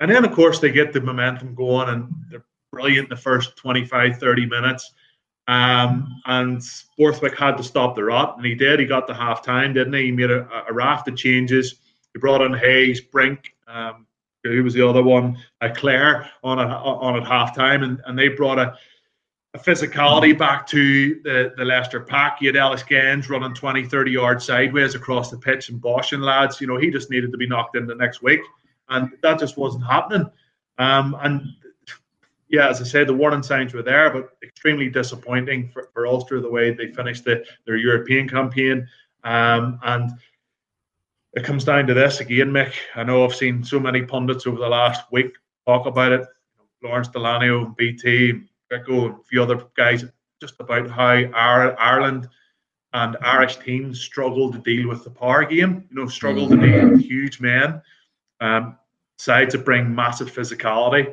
And 0.00 0.10
then, 0.10 0.24
of 0.24 0.32
course, 0.32 0.60
they 0.60 0.70
get 0.70 0.92
the 0.92 1.00
momentum 1.00 1.54
going 1.54 1.88
and 1.88 2.14
they're 2.30 2.44
brilliant 2.72 3.08
the 3.08 3.16
first 3.16 3.56
25, 3.56 4.18
30 4.18 4.46
minutes. 4.46 4.92
Um, 5.48 6.20
and 6.26 6.62
Borthwick 6.98 7.36
had 7.38 7.56
to 7.56 7.62
stop 7.62 7.96
the 7.96 8.04
rot, 8.04 8.36
and 8.36 8.44
he 8.44 8.54
did. 8.54 8.80
He 8.80 8.86
got 8.86 9.06
the 9.06 9.14
half 9.14 9.42
time, 9.42 9.72
didn't 9.72 9.94
he? 9.94 10.04
He 10.04 10.12
made 10.12 10.30
a, 10.30 10.46
a 10.68 10.72
raft 10.72 11.08
of 11.08 11.16
changes. 11.16 11.76
He 12.12 12.20
brought 12.20 12.42
in 12.42 12.52
Hayes, 12.52 13.00
Brink, 13.00 13.54
um, 13.66 14.06
who 14.44 14.62
was 14.62 14.74
the 14.74 14.86
other 14.86 15.02
one, 15.02 15.38
uh, 15.62 15.70
Clare 15.74 16.30
on 16.44 16.60
at, 16.60 16.68
on 16.70 17.24
half 17.24 17.56
time, 17.56 17.82
and, 17.82 18.00
and 18.04 18.18
they 18.18 18.28
brought 18.28 18.58
a, 18.58 18.74
a 19.54 19.58
physicality 19.58 20.36
back 20.36 20.66
to 20.66 21.20
the, 21.22 21.54
the 21.56 21.64
Leicester 21.64 22.00
pack. 22.00 22.42
You 22.42 22.48
had 22.48 22.56
Ellis 22.56 22.82
Genge 22.82 23.30
running 23.30 23.54
20, 23.54 23.86
30 23.86 24.10
yards 24.10 24.44
sideways 24.44 24.94
across 24.94 25.30
the 25.30 25.38
pitch 25.38 25.70
and 25.70 25.80
boshing 25.80 26.22
lads. 26.22 26.60
You 26.60 26.66
know, 26.66 26.76
he 26.76 26.90
just 26.90 27.10
needed 27.10 27.32
to 27.32 27.38
be 27.38 27.48
knocked 27.48 27.74
in 27.74 27.86
the 27.86 27.94
next 27.94 28.22
week 28.22 28.42
and 28.90 29.10
that 29.22 29.38
just 29.38 29.56
wasn't 29.56 29.84
happening. 29.84 30.30
Um, 30.78 31.16
and 31.22 31.42
yeah, 32.48 32.68
as 32.68 32.80
I 32.80 32.84
said, 32.84 33.06
the 33.06 33.14
warning 33.14 33.42
signs 33.42 33.74
were 33.74 33.82
there, 33.82 34.10
but 34.10 34.36
extremely 34.42 34.88
disappointing 34.88 35.70
for, 35.70 35.90
for 35.92 36.06
Ulster 36.06 36.40
the 36.40 36.50
way 36.50 36.72
they 36.72 36.92
finished 36.92 37.24
the, 37.24 37.44
their 37.66 37.76
European 37.76 38.28
campaign. 38.28 38.88
Um, 39.24 39.78
and 39.82 40.12
it 41.34 41.44
comes 41.44 41.64
down 41.64 41.86
to 41.86 41.94
this 41.94 42.20
again, 42.20 42.50
Mick. 42.50 42.72
I 42.94 43.02
know 43.04 43.24
I've 43.24 43.34
seen 43.34 43.62
so 43.62 43.78
many 43.78 44.02
pundits 44.02 44.46
over 44.46 44.58
the 44.58 44.68
last 44.68 45.02
week 45.12 45.34
talk 45.66 45.86
about 45.86 46.12
it. 46.12 46.26
Lawrence 46.82 47.08
Dallaglio, 47.08 47.76
BT, 47.76 48.40
Rico, 48.70 49.06
and 49.06 49.14
a 49.16 49.24
few 49.24 49.42
other 49.42 49.64
guys 49.76 50.04
just 50.40 50.54
about 50.60 50.88
how 50.88 51.10
Ireland 51.34 52.28
and 52.92 53.16
Irish 53.20 53.56
teams 53.58 54.00
struggle 54.00 54.50
to 54.52 54.58
deal 54.58 54.88
with 54.88 55.04
the 55.04 55.10
power 55.10 55.44
game. 55.44 55.84
You 55.90 55.96
know, 55.96 56.08
struggle 56.08 56.48
to 56.48 56.56
deal 56.56 56.90
with 56.90 57.02
huge 57.02 57.40
men. 57.40 57.82
Um, 58.40 58.78
sides 59.18 59.52
that 59.52 59.64
bring 59.64 59.94
massive 59.94 60.32
physicality, 60.32 61.12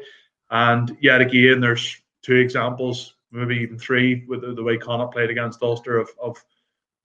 and 0.52 0.96
yet 1.02 1.22
again, 1.22 1.60
there's 1.60 1.98
two 2.22 2.36
examples, 2.36 3.16
maybe 3.32 3.56
even 3.58 3.80
three, 3.80 4.26
with 4.28 4.42
the, 4.42 4.54
the 4.54 4.64
way 4.64 4.78
Connacht 4.78 5.14
played 5.14 5.30
against 5.30 5.64
Ulster 5.64 5.98
of 5.98 6.10
of, 6.22 6.38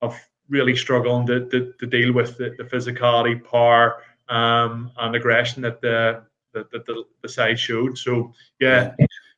of 0.03 0.15
really 0.49 0.77
struggling 0.77 1.27
to, 1.27 1.49
to, 1.49 1.73
to 1.79 1.87
deal 1.87 2.13
with 2.13 2.37
the, 2.37 2.55
the 2.59 2.65
physicality, 2.65 3.43
power, 3.43 4.03
um, 4.29 4.91
and 4.99 5.15
aggression 5.15 5.63
that 5.63 5.81
the 5.81 6.23
that, 6.53 6.71
the, 6.71 7.05
the 7.23 7.29
side 7.29 7.59
showed. 7.59 7.97
So 7.97 8.33
yeah. 8.61 8.95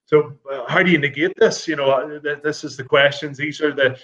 So 0.07 0.35
uh, 0.51 0.65
how 0.69 0.83
do 0.83 0.91
you 0.91 0.99
negate 0.99 1.37
this? 1.37 1.67
You 1.67 1.77
know, 1.77 2.21
this 2.21 2.65
is 2.65 2.77
the 2.77 2.85
questions. 2.85 3.39
These 3.39 3.61
are 3.61 3.73
the 3.73 3.99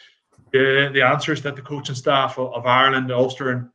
the, 0.52 0.90
the 0.92 1.02
answers 1.02 1.42
that 1.42 1.56
the 1.56 1.62
coaching 1.62 1.94
staff 1.94 2.38
of, 2.38 2.52
of 2.54 2.66
Ireland, 2.66 3.12
Ulster, 3.12 3.50
and 3.50 3.68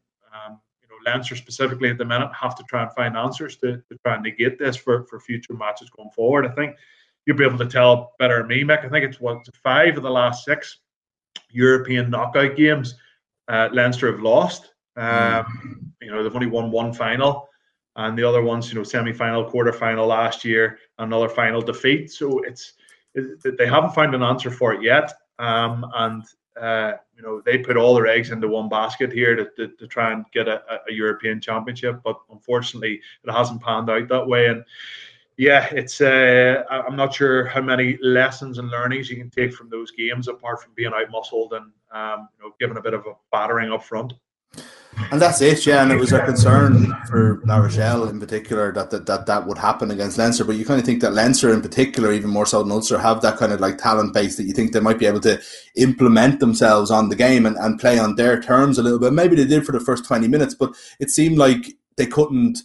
Leinster 1.06 1.36
specifically 1.36 1.90
at 1.90 1.98
the 1.98 2.06
minute 2.06 2.30
have 2.34 2.56
to 2.56 2.64
try 2.70 2.84
and 2.84 2.94
find 2.94 3.18
answers 3.18 3.58
to, 3.58 3.78
to 3.78 3.98
try 4.04 4.16
and 4.16 4.24
negate 4.24 4.58
this 4.60 4.76
for, 4.76 5.06
for 5.06 5.20
future 5.20 5.54
matches 5.54 5.90
going 5.90 6.10
forward. 6.12 6.46
I 6.46 6.50
think 6.50 6.76
you'll 7.26 7.38
be 7.38 7.46
able 7.46 7.58
to 7.58 7.66
tell 7.66 8.14
better 8.20 8.40
than 8.40 8.48
me, 8.48 8.64
Mick. 8.64 8.86
I 8.86 8.90
think 8.90 9.06
it's 9.06 9.20
what 9.20 9.46
five 9.64 9.98
of 9.98 10.04
the 10.04 10.10
last 10.10 10.46
six 10.46 10.80
European 11.52 12.10
knockout 12.10 12.56
games 12.56 12.96
uh, 13.48 13.70
Leinster 13.72 14.12
have 14.12 14.22
lost. 14.22 14.74
Um, 14.96 15.92
you 16.02 16.12
know, 16.12 16.22
they've 16.22 16.36
only 16.36 16.48
won 16.48 16.70
one 16.70 16.94
final, 16.94 17.48
and 17.96 18.18
the 18.18 18.24
other 18.24 18.42
ones, 18.42 18.72
you 18.72 18.78
know, 18.78 18.84
semi-final, 18.84 19.50
quarter-final 19.50 20.06
last 20.06 20.44
year, 20.44 20.80
another 20.98 21.30
final 21.30 21.62
defeat. 21.62 22.12
So 22.12 22.40
it's 22.44 22.74
it, 23.16 23.58
they 23.58 23.68
haven't 23.68 23.94
found 23.96 24.14
an 24.16 24.24
answer 24.24 24.52
for 24.52 24.74
it 24.74 24.84
yet. 24.84 25.14
Um, 25.40 25.86
and 25.96 26.24
uh, 26.60 26.94
you 27.16 27.24
know, 27.24 27.42
they 27.42 27.58
put 27.58 27.78
all 27.78 27.96
their 27.96 28.08
eggs 28.08 28.32
into 28.32 28.48
one 28.48 28.70
basket 28.70 29.12
here 29.12 29.36
to, 29.36 29.46
to, 29.56 29.68
to 29.76 29.88
try 29.88 30.12
and 30.12 30.26
get 30.32 30.48
a, 30.48 30.62
a, 30.90 30.94
European 30.94 31.42
championship, 31.42 32.02
but 32.04 32.18
unfortunately, 32.32 33.02
it 33.24 33.32
hasn't 33.32 33.62
panned 33.62 33.90
out 33.90 34.08
that 34.08 34.28
way. 34.28 34.48
And 34.48 34.64
yeah, 35.38 35.68
it's 35.72 36.00
uh, 36.00 36.64
I'm 36.70 36.96
not 36.96 37.14
sure 37.14 37.46
how 37.46 37.62
many 37.62 37.98
lessons 38.02 38.60
and 38.60 38.70
learnings 38.70 39.10
you 39.10 39.18
can 39.18 39.32
take 39.32 39.54
from 39.54 39.70
those 39.70 39.92
games 39.92 40.28
apart 40.28 40.62
from 40.62 40.74
being 40.76 40.94
out 40.94 41.10
muscled 41.12 41.54
and 41.54 41.72
um, 41.92 42.30
you 42.38 42.46
know, 42.46 42.56
given 42.60 42.78
a 42.78 42.82
bit 42.82 42.94
of 42.94 43.06
a 43.08 43.14
battering 43.32 43.72
up 43.72 43.84
front. 43.84 44.14
And 45.12 45.22
that's 45.22 45.42
it, 45.42 45.66
yeah. 45.66 45.84
And 45.84 45.92
it 45.92 46.00
was 46.00 46.12
a 46.12 46.24
concern 46.26 46.94
for 47.08 47.42
La 47.46 47.58
Rochelle 47.58 48.10
in 48.10 48.20
particular 48.20 48.72
that 48.74 48.90
that, 48.92 49.06
that 49.06 49.26
that 49.26 49.46
would 49.46 49.58
happen 49.58 49.92
against 49.92 50.18
Leinster. 50.18 50.44
But 50.44 50.56
you 50.56 50.66
kind 50.66 50.80
of 50.80 50.86
think 50.86 51.02
that 51.02 51.14
Leinster 51.14 51.54
in 51.54 51.62
particular, 51.62 52.12
even 52.12 52.30
more 52.30 52.46
so 52.46 52.62
than 52.62 52.72
Ulster, 52.72 52.98
have 52.98 53.22
that 53.22 53.38
kind 53.38 53.52
of 53.52 53.60
like 53.60 53.78
talent 53.78 54.14
base 54.14 54.38
that 54.38 54.44
you 54.44 54.54
think 54.54 54.72
they 54.72 54.80
might 54.80 55.00
be 55.00 55.06
able 55.06 55.20
to 55.22 55.42
implement 55.76 56.40
themselves 56.40 56.92
on 56.92 57.10
the 57.10 57.16
game 57.16 57.46
and, 57.46 57.58
and 57.58 57.80
play 57.80 58.00
on 58.00 58.16
their 58.16 58.42
terms 58.42 58.78
a 58.78 58.84
little 58.84 59.00
bit. 59.00 59.14
Maybe 59.14 59.36
they 59.36 59.46
did 59.46 59.66
for 59.66 59.72
the 59.72 59.80
first 59.80 60.06
20 60.06 60.28
minutes, 60.28 60.56
but 60.56 60.74
it 61.00 61.10
seemed 61.10 61.38
like 61.38 61.76
they 61.96 62.06
couldn't 62.06 62.60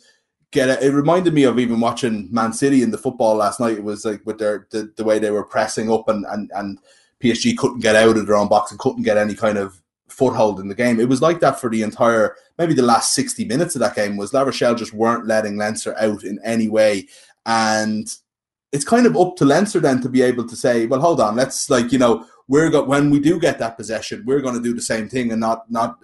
get 0.50 0.68
it. 0.68 0.82
It 0.82 0.92
reminded 0.92 1.34
me 1.34 1.44
of 1.44 1.58
even 1.58 1.80
watching 1.80 2.28
Man 2.32 2.52
City 2.52 2.82
in 2.82 2.90
the 2.90 2.98
football 2.98 3.36
last 3.36 3.60
night. 3.60 3.78
It 3.78 3.84
was 3.84 4.04
like 4.04 4.24
with 4.24 4.38
their 4.38 4.66
the, 4.70 4.92
the 4.96 5.04
way 5.04 5.18
they 5.18 5.30
were 5.30 5.44
pressing 5.44 5.90
up 5.90 6.08
and, 6.08 6.24
and, 6.26 6.50
and 6.54 6.78
PSG 7.22 7.56
couldn't 7.56 7.80
get 7.80 7.96
out 7.96 8.16
of 8.16 8.26
their 8.26 8.36
own 8.36 8.48
box 8.48 8.70
and 8.70 8.80
couldn't 8.80 9.02
get 9.02 9.18
any 9.18 9.34
kind 9.34 9.58
of 9.58 9.77
foothold 10.18 10.58
in 10.58 10.66
the 10.66 10.74
game. 10.74 10.98
It 10.98 11.08
was 11.08 11.22
like 11.22 11.38
that 11.40 11.60
for 11.60 11.70
the 11.70 11.82
entire, 11.82 12.34
maybe 12.58 12.74
the 12.74 12.82
last 12.82 13.14
60 13.14 13.44
minutes 13.44 13.76
of 13.76 13.80
that 13.80 13.94
game 13.94 14.16
was 14.16 14.34
La 14.34 14.42
Rochelle 14.42 14.74
just 14.74 14.92
weren't 14.92 15.26
letting 15.26 15.56
Leinster 15.56 15.96
out 15.96 16.24
in 16.24 16.40
any 16.44 16.68
way. 16.68 17.06
And 17.46 18.12
it's 18.72 18.84
kind 18.84 19.06
of 19.06 19.16
up 19.16 19.36
to 19.36 19.44
Leinster 19.44 19.78
then 19.78 20.02
to 20.02 20.08
be 20.08 20.22
able 20.22 20.46
to 20.48 20.56
say, 20.56 20.86
well, 20.86 21.00
hold 21.00 21.20
on, 21.20 21.36
let's 21.36 21.70
like, 21.70 21.92
you 21.92 21.98
know, 21.98 22.26
we're 22.48 22.68
got 22.68 22.88
when 22.88 23.10
we 23.10 23.20
do 23.20 23.38
get 23.38 23.60
that 23.60 23.76
possession, 23.76 24.24
we're 24.26 24.40
going 24.40 24.56
to 24.56 24.62
do 24.62 24.74
the 24.74 24.82
same 24.82 25.08
thing 25.08 25.30
and 25.30 25.40
not, 25.40 25.70
not 25.70 25.98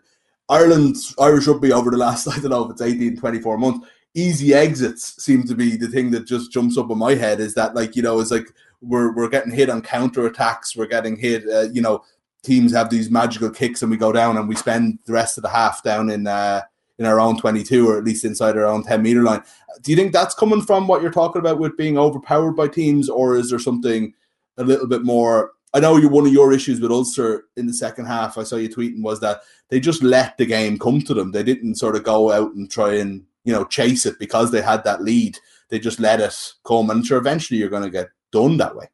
Ireland, 0.48 0.96
Irish 1.18 1.48
rugby 1.48 1.72
over 1.72 1.90
the 1.90 1.96
last, 1.96 2.29
I 2.29 2.38
don't 2.38 2.50
know 2.50 2.64
if 2.64 2.70
it's 2.70 2.83
18, 2.83 3.16
24 3.16 3.59
months. 3.59 3.88
Easy 4.14 4.55
exits 4.55 5.20
seem 5.20 5.42
to 5.42 5.57
be 5.57 5.77
the 5.77 5.88
thing 5.88 6.12
that 6.12 6.24
just 6.24 6.53
jumps 6.53 6.79
up 6.79 6.88
in 6.88 6.98
my 6.98 7.16
head 7.16 7.40
is 7.40 7.55
that 7.55 7.74
like, 7.74 7.96
you 7.96 8.03
know, 8.03 8.20
it's 8.20 8.31
like 8.31 8.46
we're, 8.81 9.12
we're 9.12 9.29
getting 9.29 9.53
hit 9.53 9.70
on 9.70 9.83
counter 9.83 10.24
attacks. 10.27 10.77
We're 10.77 10.87
getting 10.87 11.16
hit, 11.16 11.48
uh, 11.48 11.68
you 11.72 11.83
know, 11.83 12.05
teams 12.44 12.72
have 12.72 12.90
these 12.90 13.11
magical 13.11 13.50
kicks 13.50 13.83
and 13.83 13.90
we 13.90 13.96
go 13.96 14.12
down 14.12 14.37
and 14.37 14.48
we 14.48 14.54
spend 14.54 14.98
the 15.07 15.12
rest 15.12 15.38
of 15.38 15.42
the 15.42 15.48
half 15.48 15.83
down 15.83 16.11
in 16.11 16.26
uh, 16.26 16.61
in 16.98 17.07
our 17.07 17.18
own 17.18 17.38
22 17.38 17.88
or 17.88 17.98
at 17.98 18.04
least 18.04 18.24
inside 18.24 18.57
our 18.57 18.66
own 18.66 18.85
10 18.85 19.02
meter 19.02 19.22
line. 19.22 19.42
Do 19.83 19.90
you 19.90 19.96
think 19.96 20.12
that's 20.12 20.35
coming 20.35 20.62
from 20.62 20.87
what 20.87 21.02
you're 21.02 21.11
talking 21.11 21.40
about 21.40 21.59
with 21.59 21.76
being 21.76 21.98
overpowered 21.98 22.52
by 22.52 22.68
teams 22.68 23.09
or 23.09 23.37
is 23.37 23.50
there 23.50 23.59
something 23.59 24.14
a 24.59 24.64
little 24.64 24.87
bit 24.87 25.02
more 25.02 25.52
I 25.74 25.80
know 25.80 25.96
you 25.96 26.09
one 26.09 26.24
of 26.24 26.33
your 26.33 26.52
issues 26.52 26.80
with 26.80 26.92
Ulster 26.92 27.46
in 27.57 27.66
the 27.66 27.74
second 27.74 28.07
half 28.07 28.38
I 28.38 28.44
saw 28.44 28.57
you 28.57 28.68
tweeting 28.68 29.02
was 29.02 29.18
that 29.20 29.40
they 29.70 29.80
just 29.80 30.04
let 30.04 30.38
the 30.38 30.46
game 30.46 30.78
come 30.78 31.02
to 31.02 31.14
them. 31.14 31.33
They 31.33 31.42
didn't 31.42 31.74
sort 31.74 31.96
of 31.96 32.04
go 32.04 32.30
out 32.30 32.54
and 32.54 32.70
try 32.70 32.94
and, 32.94 33.24
you 33.44 33.52
know, 33.52 33.64
chase 33.64 34.07
it 34.07 34.16
because 34.20 34.52
they 34.52 34.62
had 34.62 34.85
that 34.85 35.02
lead. 35.02 35.37
They 35.70 35.80
just 35.80 35.98
let 35.98 36.20
it 36.20 36.37
come 36.64 36.90
and 36.90 37.04
sure 37.04 37.18
eventually 37.18 37.59
you're 37.59 37.70
going 37.70 37.83
to 37.83 37.90
get 37.90 38.11
done 38.30 38.57
that 38.59 38.76
way. 38.76 38.88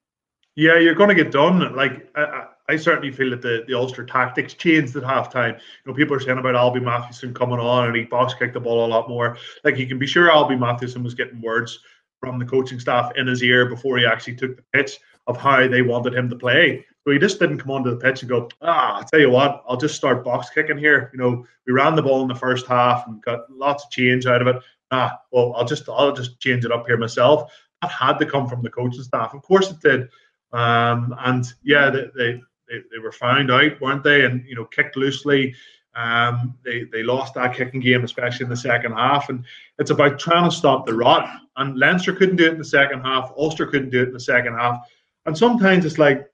Yeah, 0.55 0.79
you're 0.79 0.95
going 0.95 1.11
to 1.11 1.15
get 1.15 1.33
done. 1.33 1.77
Like 1.77 2.11
I, 2.17 2.47
I 2.71 2.77
certainly 2.77 3.11
feel 3.11 3.31
that 3.31 3.43
the, 3.43 3.65
the 3.67 3.75
Ulster 3.75 4.05
tactics 4.05 4.55
changed 4.55 4.95
at 4.97 5.03
halftime. 5.03 5.55
You 5.55 5.87
know, 5.87 5.95
people 5.95 6.15
are 6.15 6.21
saying 6.21 6.39
about 6.39 6.55
Alby 6.55 6.81
Mathewson 6.81 7.35
coming 7.35 7.59
on 7.59 7.89
and 7.89 7.97
he 7.97 8.05
box 8.05 8.33
kicked 8.35 8.55
the 8.55 8.61
ball 8.61 8.87
a 8.87 8.89
lot 8.89 9.09
more. 9.09 9.37
Like 9.65 9.77
you 9.77 9.87
can 9.87 9.99
be 9.99 10.07
sure 10.07 10.31
Alby 10.31 10.57
Mathewson 10.57 11.03
was 11.03 11.15
getting 11.15 11.41
words 11.41 11.81
from 12.21 12.39
the 12.39 12.45
coaching 12.45 12.79
staff 12.79 13.11
in 13.17 13.27
his 13.27 13.43
ear 13.43 13.67
before 13.67 13.99
he 13.99 14.07
actually 14.07 14.37
took 14.37 14.57
the 14.57 14.63
pitch 14.73 15.01
of 15.27 15.37
how 15.37 15.67
they 15.67 15.83
wanted 15.83 16.15
him 16.15 16.31
to 16.31 16.37
play. 16.37 16.87
So 17.03 17.13
he 17.13 17.19
just 17.19 17.41
didn't 17.41 17.59
come 17.59 17.73
onto 17.73 17.91
the 17.91 17.97
pitch 17.97 18.23
and 18.23 18.29
go, 18.29 18.49
ah, 18.63 18.99
I'll 18.99 19.05
tell 19.05 19.21
you 19.21 19.31
what, 19.31 19.65
I'll 19.67 19.77
just 19.77 19.97
start 19.97 20.25
box 20.25 20.51
kicking 20.51 20.79
here. 20.79 21.11
You 21.13 21.19
know, 21.19 21.47
we 21.67 21.73
ran 21.73 21.97
the 21.97 22.03
ball 22.03 22.23
in 22.23 22.29
the 22.29 22.35
first 22.35 22.67
half 22.67 23.07
and 23.07 23.23
got 23.23 23.51
lots 23.51 23.85
of 23.85 23.91
change 23.91 24.27
out 24.27 24.43
of 24.43 24.49
it. 24.49 24.63
Ah, 24.93 25.19
well, 25.33 25.55
I'll 25.57 25.65
just 25.65 25.89
I'll 25.89 26.13
just 26.13 26.41
change 26.41 26.65
it 26.65 26.73
up 26.73 26.87
here 26.87 26.99
myself. 26.99 27.53
That 27.83 27.91
had 27.91 28.19
to 28.19 28.27
come 28.27 28.49
from 28.49 28.63
the 28.63 28.71
coaching 28.71 29.03
staff. 29.03 29.35
Of 29.35 29.43
course 29.43 29.71
it 29.71 29.81
did. 29.81 30.09
Um, 30.53 31.15
and 31.21 31.47
yeah, 31.63 31.91
they, 31.91 32.11
they 32.17 32.41
they, 32.71 32.79
they 32.93 32.99
were 32.99 33.13
found 33.13 33.51
out, 33.51 33.81
weren't 33.81 34.05
they? 34.05 34.25
And 34.25 34.45
you 34.47 34.55
know, 34.55 34.65
kicked 34.65 34.97
loosely. 34.97 35.55
Um, 35.97 36.57
they 36.65 36.85
they 36.85 37.03
lost 37.03 37.35
that 37.35 37.55
kicking 37.55 37.81
game, 37.81 38.05
especially 38.05 38.45
in 38.45 38.51
the 38.51 38.57
second 38.57 38.93
half. 38.93 39.29
And 39.29 39.45
it's 39.79 39.91
about 39.91 40.19
trying 40.19 40.49
to 40.49 40.57
stop 40.57 40.87
the 40.87 40.95
rot. 40.95 41.29
And 41.57 41.79
Leinster 41.79 42.15
couldn't 42.15 42.37
do 42.37 42.47
it 42.47 42.53
in 42.53 42.59
the 42.59 42.65
second 42.65 43.01
half. 43.01 43.33
Ulster 43.37 43.67
couldn't 43.67 43.91
do 43.91 44.03
it 44.03 44.09
in 44.09 44.15
the 44.15 44.21
second 44.21 44.55
half. 44.55 44.89
And 45.27 45.37
sometimes 45.37 45.85
it's 45.85 45.99
like 45.99 46.31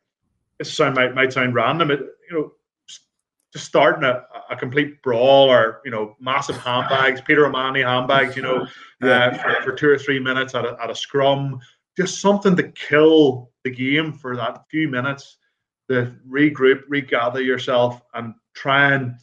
this 0.59 0.73
sound 0.73 0.95
might 0.95 1.15
might 1.15 1.33
sound 1.33 1.55
random. 1.55 1.91
It, 1.91 2.01
you 2.31 2.39
know, 2.39 2.53
just 3.53 3.65
starting 3.65 4.05
a, 4.05 4.25
a 4.51 4.57
complete 4.57 5.03
brawl 5.03 5.51
or 5.51 5.81
you 5.85 5.91
know 5.91 6.17
massive 6.21 6.59
handbags, 6.59 7.23
Peter 7.23 7.47
O'Mahony 7.47 7.83
handbags. 7.83 8.37
You 8.37 8.43
know, 8.43 8.67
uh, 9.03 9.39
for, 9.39 9.63
for 9.63 9.73
two 9.73 9.89
or 9.89 9.99
three 9.99 10.21
minutes 10.21 10.55
at 10.55 10.67
a, 10.67 10.77
at 10.83 10.91
a 10.91 10.95
scrum, 10.95 11.59
just 11.97 12.21
something 12.21 12.55
to 12.57 12.65
kill 12.73 13.51
the 13.65 13.71
game 13.71 14.13
for 14.13 14.37
that 14.37 14.65
few 14.71 14.89
minutes 14.89 15.39
to 15.89 16.15
regroup, 16.29 16.83
regather 16.89 17.41
yourself, 17.41 18.03
and 18.15 18.35
try 18.55 18.93
and 18.93 19.15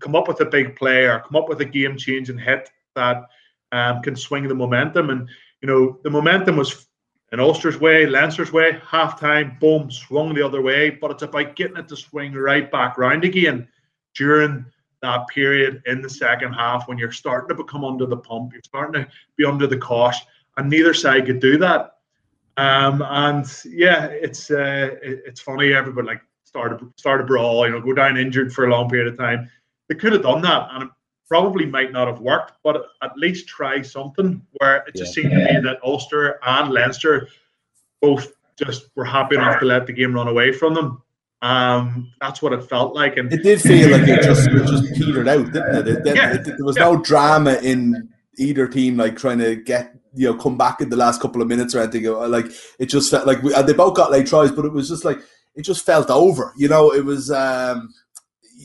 come 0.00 0.16
up 0.16 0.28
with 0.28 0.40
a 0.40 0.46
big 0.46 0.76
play 0.76 1.04
or 1.04 1.20
come 1.20 1.36
up 1.36 1.48
with 1.48 1.60
a 1.60 1.64
game 1.64 1.96
changing 1.96 2.38
hit 2.38 2.70
that 2.94 3.24
um, 3.72 4.02
can 4.02 4.16
swing 4.16 4.48
the 4.48 4.54
momentum. 4.54 5.10
And 5.10 5.28
you 5.62 5.68
know, 5.68 5.98
the 6.02 6.10
momentum 6.10 6.56
was 6.56 6.86
in 7.32 7.40
Ulster's 7.40 7.78
way, 7.78 8.06
Leinster's 8.06 8.52
way, 8.52 8.80
half 8.86 9.20
time, 9.20 9.56
boom, 9.60 9.90
swung 9.90 10.34
the 10.34 10.44
other 10.44 10.62
way. 10.62 10.90
But 10.90 11.10
it's 11.12 11.22
about 11.22 11.56
getting 11.56 11.76
it 11.76 11.88
to 11.88 11.96
swing 11.96 12.32
right 12.32 12.70
back 12.70 12.98
round 12.98 13.24
again 13.24 13.68
during 14.14 14.64
that 15.02 15.28
period 15.28 15.82
in 15.86 16.02
the 16.02 16.10
second 16.10 16.52
half 16.52 16.88
when 16.88 16.98
you're 16.98 17.12
starting 17.12 17.48
to 17.48 17.62
become 17.62 17.84
under 17.84 18.06
the 18.06 18.16
pump, 18.16 18.52
you're 18.52 18.62
starting 18.62 19.04
to 19.04 19.10
be 19.36 19.44
under 19.44 19.66
the 19.66 19.76
cosh, 19.76 20.18
and 20.56 20.68
neither 20.68 20.94
side 20.94 21.26
could 21.26 21.40
do 21.40 21.56
that. 21.58 21.97
Um, 22.58 23.04
and 23.08 23.46
yeah, 23.64 24.06
it's 24.06 24.50
uh, 24.50 24.90
it, 25.00 25.22
it's 25.24 25.40
funny. 25.40 25.72
Everybody 25.72 26.08
like 26.08 26.22
start 26.44 26.72
a, 26.72 26.80
start 26.96 27.20
a 27.20 27.24
brawl, 27.24 27.64
you 27.64 27.72
know, 27.72 27.80
go 27.80 27.94
down 27.94 28.16
injured 28.16 28.52
for 28.52 28.66
a 28.66 28.70
long 28.70 28.90
period 28.90 29.06
of 29.06 29.16
time. 29.16 29.48
They 29.88 29.94
could 29.94 30.12
have 30.12 30.22
done 30.22 30.42
that, 30.42 30.68
and 30.72 30.82
it 30.82 30.90
probably 31.28 31.66
might 31.66 31.92
not 31.92 32.08
have 32.08 32.20
worked, 32.20 32.54
but 32.64 32.84
at 33.00 33.16
least 33.16 33.46
try 33.46 33.80
something. 33.80 34.44
Where 34.54 34.78
it 34.88 34.96
just 34.96 35.16
yeah. 35.16 35.22
seemed 35.22 35.34
to 35.34 35.54
me 35.54 35.60
that 35.60 35.78
Ulster 35.84 36.40
and 36.44 36.72
Leinster 36.72 37.28
both 38.02 38.32
just 38.58 38.90
were 38.96 39.04
happy 39.04 39.36
enough 39.36 39.60
to 39.60 39.64
let 39.64 39.86
the 39.86 39.92
game 39.92 40.12
run 40.12 40.26
away 40.26 40.52
from 40.52 40.74
them. 40.74 41.00
Um, 41.42 42.12
that's 42.20 42.42
what 42.42 42.52
it 42.52 42.64
felt 42.64 42.92
like, 42.92 43.18
and 43.18 43.32
it 43.32 43.44
did 43.44 43.62
feel 43.62 43.90
like 43.90 44.08
it 44.08 44.24
just 44.24 44.48
it 44.48 44.66
just 44.66 44.94
petered 44.94 45.28
out, 45.28 45.52
didn't 45.52 45.76
it? 45.76 45.88
it, 45.88 46.16
yeah, 46.16 46.34
it 46.34 46.44
there 46.44 46.64
was 46.64 46.76
yeah. 46.76 46.90
no 46.90 47.00
drama 47.00 47.54
in 47.62 48.12
either 48.38 48.66
team, 48.68 48.96
like 48.96 49.16
trying 49.16 49.38
to 49.38 49.56
get 49.56 49.94
you 50.14 50.26
know 50.26 50.34
come 50.38 50.56
back 50.56 50.80
in 50.80 50.88
the 50.88 50.96
last 50.96 51.20
couple 51.20 51.42
of 51.42 51.48
minutes 51.48 51.74
or 51.74 51.80
anything. 51.80 52.04
Like 52.04 52.46
it 52.78 52.86
just 52.86 53.10
felt 53.10 53.26
like 53.26 53.42
we, 53.42 53.52
they 53.62 53.72
both 53.72 53.94
got 53.94 54.10
late 54.10 54.26
tries, 54.26 54.52
but 54.52 54.64
it 54.64 54.72
was 54.72 54.88
just 54.88 55.04
like 55.04 55.18
it 55.54 55.62
just 55.62 55.84
felt 55.84 56.10
over. 56.10 56.52
You 56.56 56.68
know, 56.68 56.92
it 56.92 57.04
was 57.04 57.30
um 57.30 57.92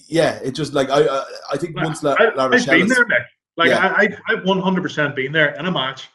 yeah, 0.07 0.39
it 0.43 0.51
just 0.51 0.73
like 0.73 0.89
I 0.89 1.03
I, 1.03 1.23
I 1.53 1.57
think 1.57 1.75
once 1.75 2.03
La, 2.03 2.15
La 2.35 2.45
I've 2.45 2.65
been 2.65 2.87
there, 2.87 3.05
Nick. 3.05 3.23
Like 3.57 3.69
yeah. 3.69 3.93
I 3.95 4.09
I've 4.27 4.45
one 4.45 4.59
hundred 4.59 4.81
percent 4.81 5.15
been 5.15 5.31
there 5.31 5.53
in 5.55 5.65
a 5.65 5.71
match 5.71 6.09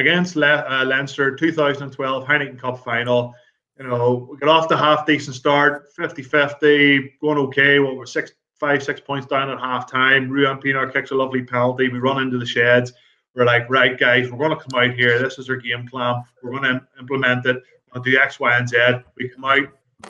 against 0.00 0.34
Le, 0.34 0.64
uh, 0.68 0.84
Leinster 0.84 1.36
2012 1.36 2.24
Heineken 2.24 2.58
Cup 2.58 2.82
final. 2.82 3.34
you 3.78 3.86
know, 3.86 4.28
we 4.30 4.38
got 4.38 4.48
off 4.48 4.68
the 4.68 4.76
half 4.76 5.06
decent 5.06 5.36
start, 5.36 5.88
50-50, 5.98 7.12
going 7.20 7.38
okay. 7.38 7.78
Well, 7.78 7.96
we're 7.96 8.06
six, 8.06 8.32
five, 8.60 8.82
six 8.82 9.00
points 9.00 9.26
down 9.26 9.50
at 9.50 9.58
half 9.58 9.90
time. 9.90 10.28
Ruan 10.28 10.60
Pienaar 10.60 10.92
kicks 10.92 11.10
a 11.10 11.14
lovely 11.14 11.42
penalty. 11.42 11.88
We 11.88 11.98
run 11.98 12.22
into 12.22 12.38
the 12.38 12.46
sheds. 12.46 12.92
We're 13.34 13.46
like, 13.46 13.68
right, 13.70 13.98
guys, 13.98 14.30
we're 14.30 14.38
going 14.38 14.56
to 14.56 14.64
come 14.64 14.80
out 14.80 14.94
here. 14.94 15.18
This 15.18 15.38
is 15.38 15.48
our 15.48 15.56
game 15.56 15.86
plan. 15.86 16.22
We're 16.42 16.50
going 16.50 16.64
to 16.64 16.80
implement 16.98 17.46
it. 17.46 17.56
We're 17.94 18.02
do 18.02 18.18
X, 18.18 18.38
Y, 18.38 18.56
and 18.56 18.68
Z. 18.68 18.76
We 19.16 19.28
come 19.28 19.44
out. 19.44 19.68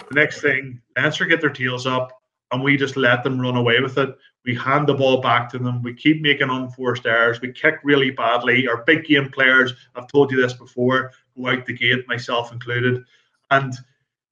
The 0.09 0.15
next 0.15 0.41
thing, 0.41 0.81
Leinster 0.97 1.27
get 1.27 1.41
their 1.41 1.51
tails 1.51 1.87
up, 1.87 2.13
and 2.53 2.63
we 2.63 2.77
just 2.77 2.97
let 2.97 3.23
them 3.25 3.41
run 3.41 3.57
away 3.57 3.81
with 3.81 3.99
it. 3.99 4.11
We 4.45 4.55
hand 4.55 4.89
the 4.89 4.95
ball 4.95 5.21
back 5.21 5.51
to 5.51 5.59
them. 5.59 5.83
We 5.83 5.95
keep 5.95 6.23
making 6.23 6.49
unforced 6.49 7.07
errors. 7.07 7.41
We 7.41 7.53
kick 7.53 7.77
really 7.85 8.11
badly. 8.11 8.67
Our 8.69 8.85
big 8.85 9.05
game 9.05 9.31
players, 9.31 9.75
I've 9.95 10.09
told 10.09 10.31
you 10.33 10.41
this 10.41 10.55
before, 10.55 11.13
go 11.37 11.49
out 11.49 11.67
the 11.67 11.75
gate, 11.75 12.09
myself 12.09 12.53
included. 12.53 13.03
And, 13.51 13.75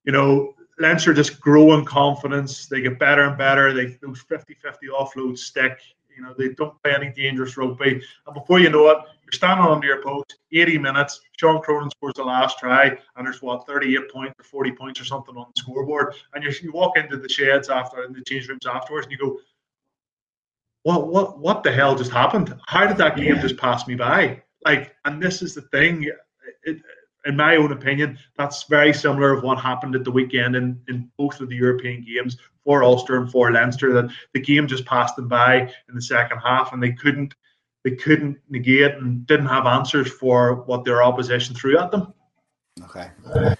you 0.04 0.12
know, 0.12 0.54
Leinster 0.78 1.12
just 1.12 1.40
grow 1.40 1.74
in 1.74 1.84
confidence. 1.84 2.66
They 2.66 2.80
get 2.80 2.98
better 2.98 3.22
and 3.22 3.36
better. 3.36 3.72
They 3.72 3.98
those 4.00 4.22
50-50 4.22 4.54
offloads 4.92 5.38
stick. 5.38 5.78
You 6.16 6.24
know, 6.24 6.34
they 6.36 6.48
don't 6.50 6.80
play 6.82 6.94
any 6.94 7.10
dangerous 7.10 7.56
rugby. 7.56 8.02
And 8.26 8.34
before 8.34 8.58
you 8.58 8.70
know 8.70 8.88
it, 8.88 8.98
you're 9.22 9.32
standing 9.32 9.66
under 9.66 9.86
your 9.86 10.02
post, 10.02 10.38
80 10.52 10.78
minutes. 10.78 11.20
Sean 11.38 11.60
Cronin 11.60 11.90
scores 11.90 12.14
the 12.14 12.24
last 12.24 12.58
try, 12.58 12.98
and 13.16 13.26
there's 13.26 13.42
what 13.42 13.66
38 13.66 14.10
points 14.10 14.34
or 14.38 14.44
40 14.44 14.72
points 14.72 15.00
or 15.00 15.04
something 15.04 15.36
on 15.36 15.46
the 15.54 15.60
scoreboard. 15.60 16.14
And 16.34 16.42
you 16.42 16.50
you 16.62 16.72
walk 16.72 16.96
into 16.96 17.18
the 17.18 17.28
sheds 17.28 17.68
after 17.68 18.02
in 18.04 18.12
the 18.12 18.22
change 18.22 18.48
rooms 18.48 18.66
afterwards, 18.66 19.06
and 19.06 19.12
you 19.12 19.18
go, 19.18 19.38
"What 20.82 21.08
what 21.08 21.38
what 21.38 21.62
the 21.62 21.70
hell 21.70 21.94
just 21.94 22.10
happened? 22.10 22.58
How 22.66 22.86
did 22.86 22.96
that 22.96 23.16
game 23.16 23.38
just 23.40 23.56
pass 23.56 23.86
me 23.86 23.94
by?" 23.94 24.42
Like, 24.64 24.96
and 25.04 25.22
this 25.22 25.42
is 25.42 25.54
the 25.54 25.62
thing. 25.62 26.10
It, 26.64 26.82
in 27.26 27.36
my 27.36 27.56
own 27.56 27.72
opinion, 27.72 28.18
that's 28.36 28.64
very 28.64 28.92
similar 28.92 29.32
of 29.32 29.42
what 29.42 29.58
happened 29.58 29.94
at 29.94 30.04
the 30.04 30.10
weekend 30.10 30.56
in, 30.56 30.80
in 30.88 31.10
both 31.18 31.40
of 31.40 31.48
the 31.48 31.56
European 31.56 32.04
games 32.04 32.36
for 32.64 32.82
Ulster 32.82 33.16
and 33.16 33.30
for 33.30 33.50
Leinster. 33.52 33.92
That 33.92 34.10
the 34.32 34.40
game 34.40 34.66
just 34.66 34.86
passed 34.86 35.16
them 35.16 35.28
by 35.28 35.60
in 35.88 35.94
the 35.94 36.02
second 36.02 36.38
half, 36.38 36.72
and 36.72 36.82
they 36.82 36.92
couldn't 36.92 37.34
they 37.84 37.92
couldn't 37.92 38.38
negate 38.48 38.94
and 38.94 39.26
didn't 39.26 39.46
have 39.46 39.66
answers 39.66 40.10
for 40.10 40.62
what 40.62 40.84
their 40.84 41.02
opposition 41.02 41.54
threw 41.54 41.78
at 41.78 41.90
them. 41.90 42.12
Okay. 42.84 43.10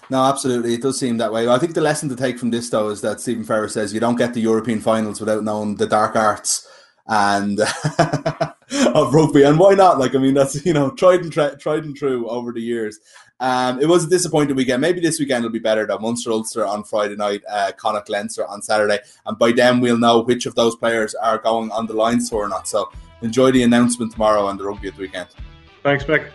No, 0.09 0.23
absolutely. 0.23 0.73
It 0.73 0.81
does 0.81 0.99
seem 0.99 1.17
that 1.17 1.31
way. 1.31 1.47
I 1.47 1.57
think 1.57 1.73
the 1.73 1.81
lesson 1.81 2.09
to 2.09 2.15
take 2.15 2.39
from 2.39 2.51
this, 2.51 2.69
though, 2.69 2.89
is 2.89 3.01
that 3.01 3.19
Stephen 3.19 3.43
Ferris 3.43 3.73
says 3.73 3.93
you 3.93 3.99
don't 3.99 4.15
get 4.17 4.33
the 4.33 4.39
European 4.39 4.79
finals 4.79 5.19
without 5.19 5.43
knowing 5.43 5.75
the 5.75 5.87
dark 5.87 6.15
arts 6.15 6.67
and 7.07 7.59
of 8.87 9.13
rugby. 9.13 9.43
And 9.43 9.57
why 9.57 9.73
not? 9.73 9.99
Like, 9.99 10.15
I 10.15 10.17
mean, 10.17 10.33
that's 10.33 10.65
you 10.65 10.73
know 10.73 10.91
tried 10.91 11.21
and 11.21 11.31
tra- 11.31 11.57
tried 11.57 11.83
and 11.83 11.95
true 11.95 12.29
over 12.29 12.51
the 12.51 12.61
years. 12.61 12.99
Um, 13.41 13.79
it 13.79 13.87
was 13.87 14.03
a 14.03 14.09
disappointing 14.09 14.57
weekend. 14.57 14.81
Maybe 14.81 14.99
this 14.99 15.19
weekend 15.19 15.43
will 15.43 15.51
be 15.51 15.59
better. 15.59 15.85
Though 15.85 15.99
Munster 15.99 16.31
Ulster 16.31 16.65
on 16.65 16.83
Friday 16.83 17.15
night, 17.15 17.41
uh, 17.49 17.71
Connacht 17.77 18.09
Leinster 18.09 18.45
on 18.45 18.61
Saturday, 18.61 18.99
and 19.25 19.37
by 19.37 19.53
then 19.53 19.79
we'll 19.79 19.97
know 19.97 20.21
which 20.21 20.45
of 20.45 20.55
those 20.55 20.75
players 20.75 21.15
are 21.15 21.37
going 21.37 21.71
on 21.71 21.85
the 21.85 21.93
line 21.93 22.09
Lions 22.09 22.31
or 22.31 22.49
not. 22.49 22.67
So 22.67 22.91
enjoy 23.21 23.51
the 23.51 23.63
announcement 23.63 24.11
tomorrow 24.11 24.47
and 24.49 24.59
the 24.59 24.65
rugby 24.65 24.89
at 24.89 24.95
the 24.95 25.01
weekend. 25.01 25.27
Thanks, 25.83 26.03
Mick. 26.05 26.31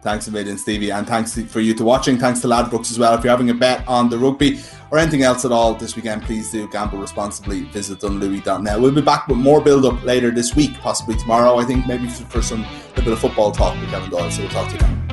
Thanks 0.00 0.28
a 0.28 0.30
million, 0.30 0.56
Stevie, 0.56 0.90
and 0.90 1.06
thanks 1.06 1.40
for 1.42 1.60
you 1.60 1.74
to 1.74 1.84
watching. 1.84 2.18
Thanks 2.18 2.40
to 2.40 2.46
Ladbrokes 2.46 2.90
as 2.90 2.98
well. 2.98 3.14
If 3.14 3.24
you're 3.24 3.32
having 3.32 3.50
a 3.50 3.54
bet 3.54 3.86
on 3.88 4.08
the 4.08 4.16
rugby 4.16 4.60
or 4.92 4.98
anything 4.98 5.22
else 5.22 5.44
at 5.44 5.50
all 5.50 5.74
this 5.74 5.96
weekend, 5.96 6.22
please 6.22 6.50
do 6.52 6.68
gamble 6.68 6.98
responsibly. 6.98 7.62
Visit 7.64 7.98
dunlewey.net. 7.98 8.80
We'll 8.80 8.92
be 8.92 9.02
back 9.02 9.26
with 9.26 9.38
more 9.38 9.60
build 9.60 9.84
up 9.84 10.02
later 10.04 10.30
this 10.30 10.54
week, 10.54 10.74
possibly 10.74 11.16
tomorrow. 11.16 11.58
I 11.58 11.64
think 11.64 11.86
maybe 11.86 12.08
for 12.08 12.42
some 12.42 12.64
a 12.96 13.02
bit 13.02 13.12
of 13.12 13.18
football 13.18 13.50
talk 13.50 13.78
with 13.80 13.90
Kevin 13.90 14.10
Doyle. 14.10 14.30
So 14.30 14.42
we'll 14.42 14.50
talk 14.50 14.68
to 14.68 14.74
you 14.74 14.80
then. 14.80 15.07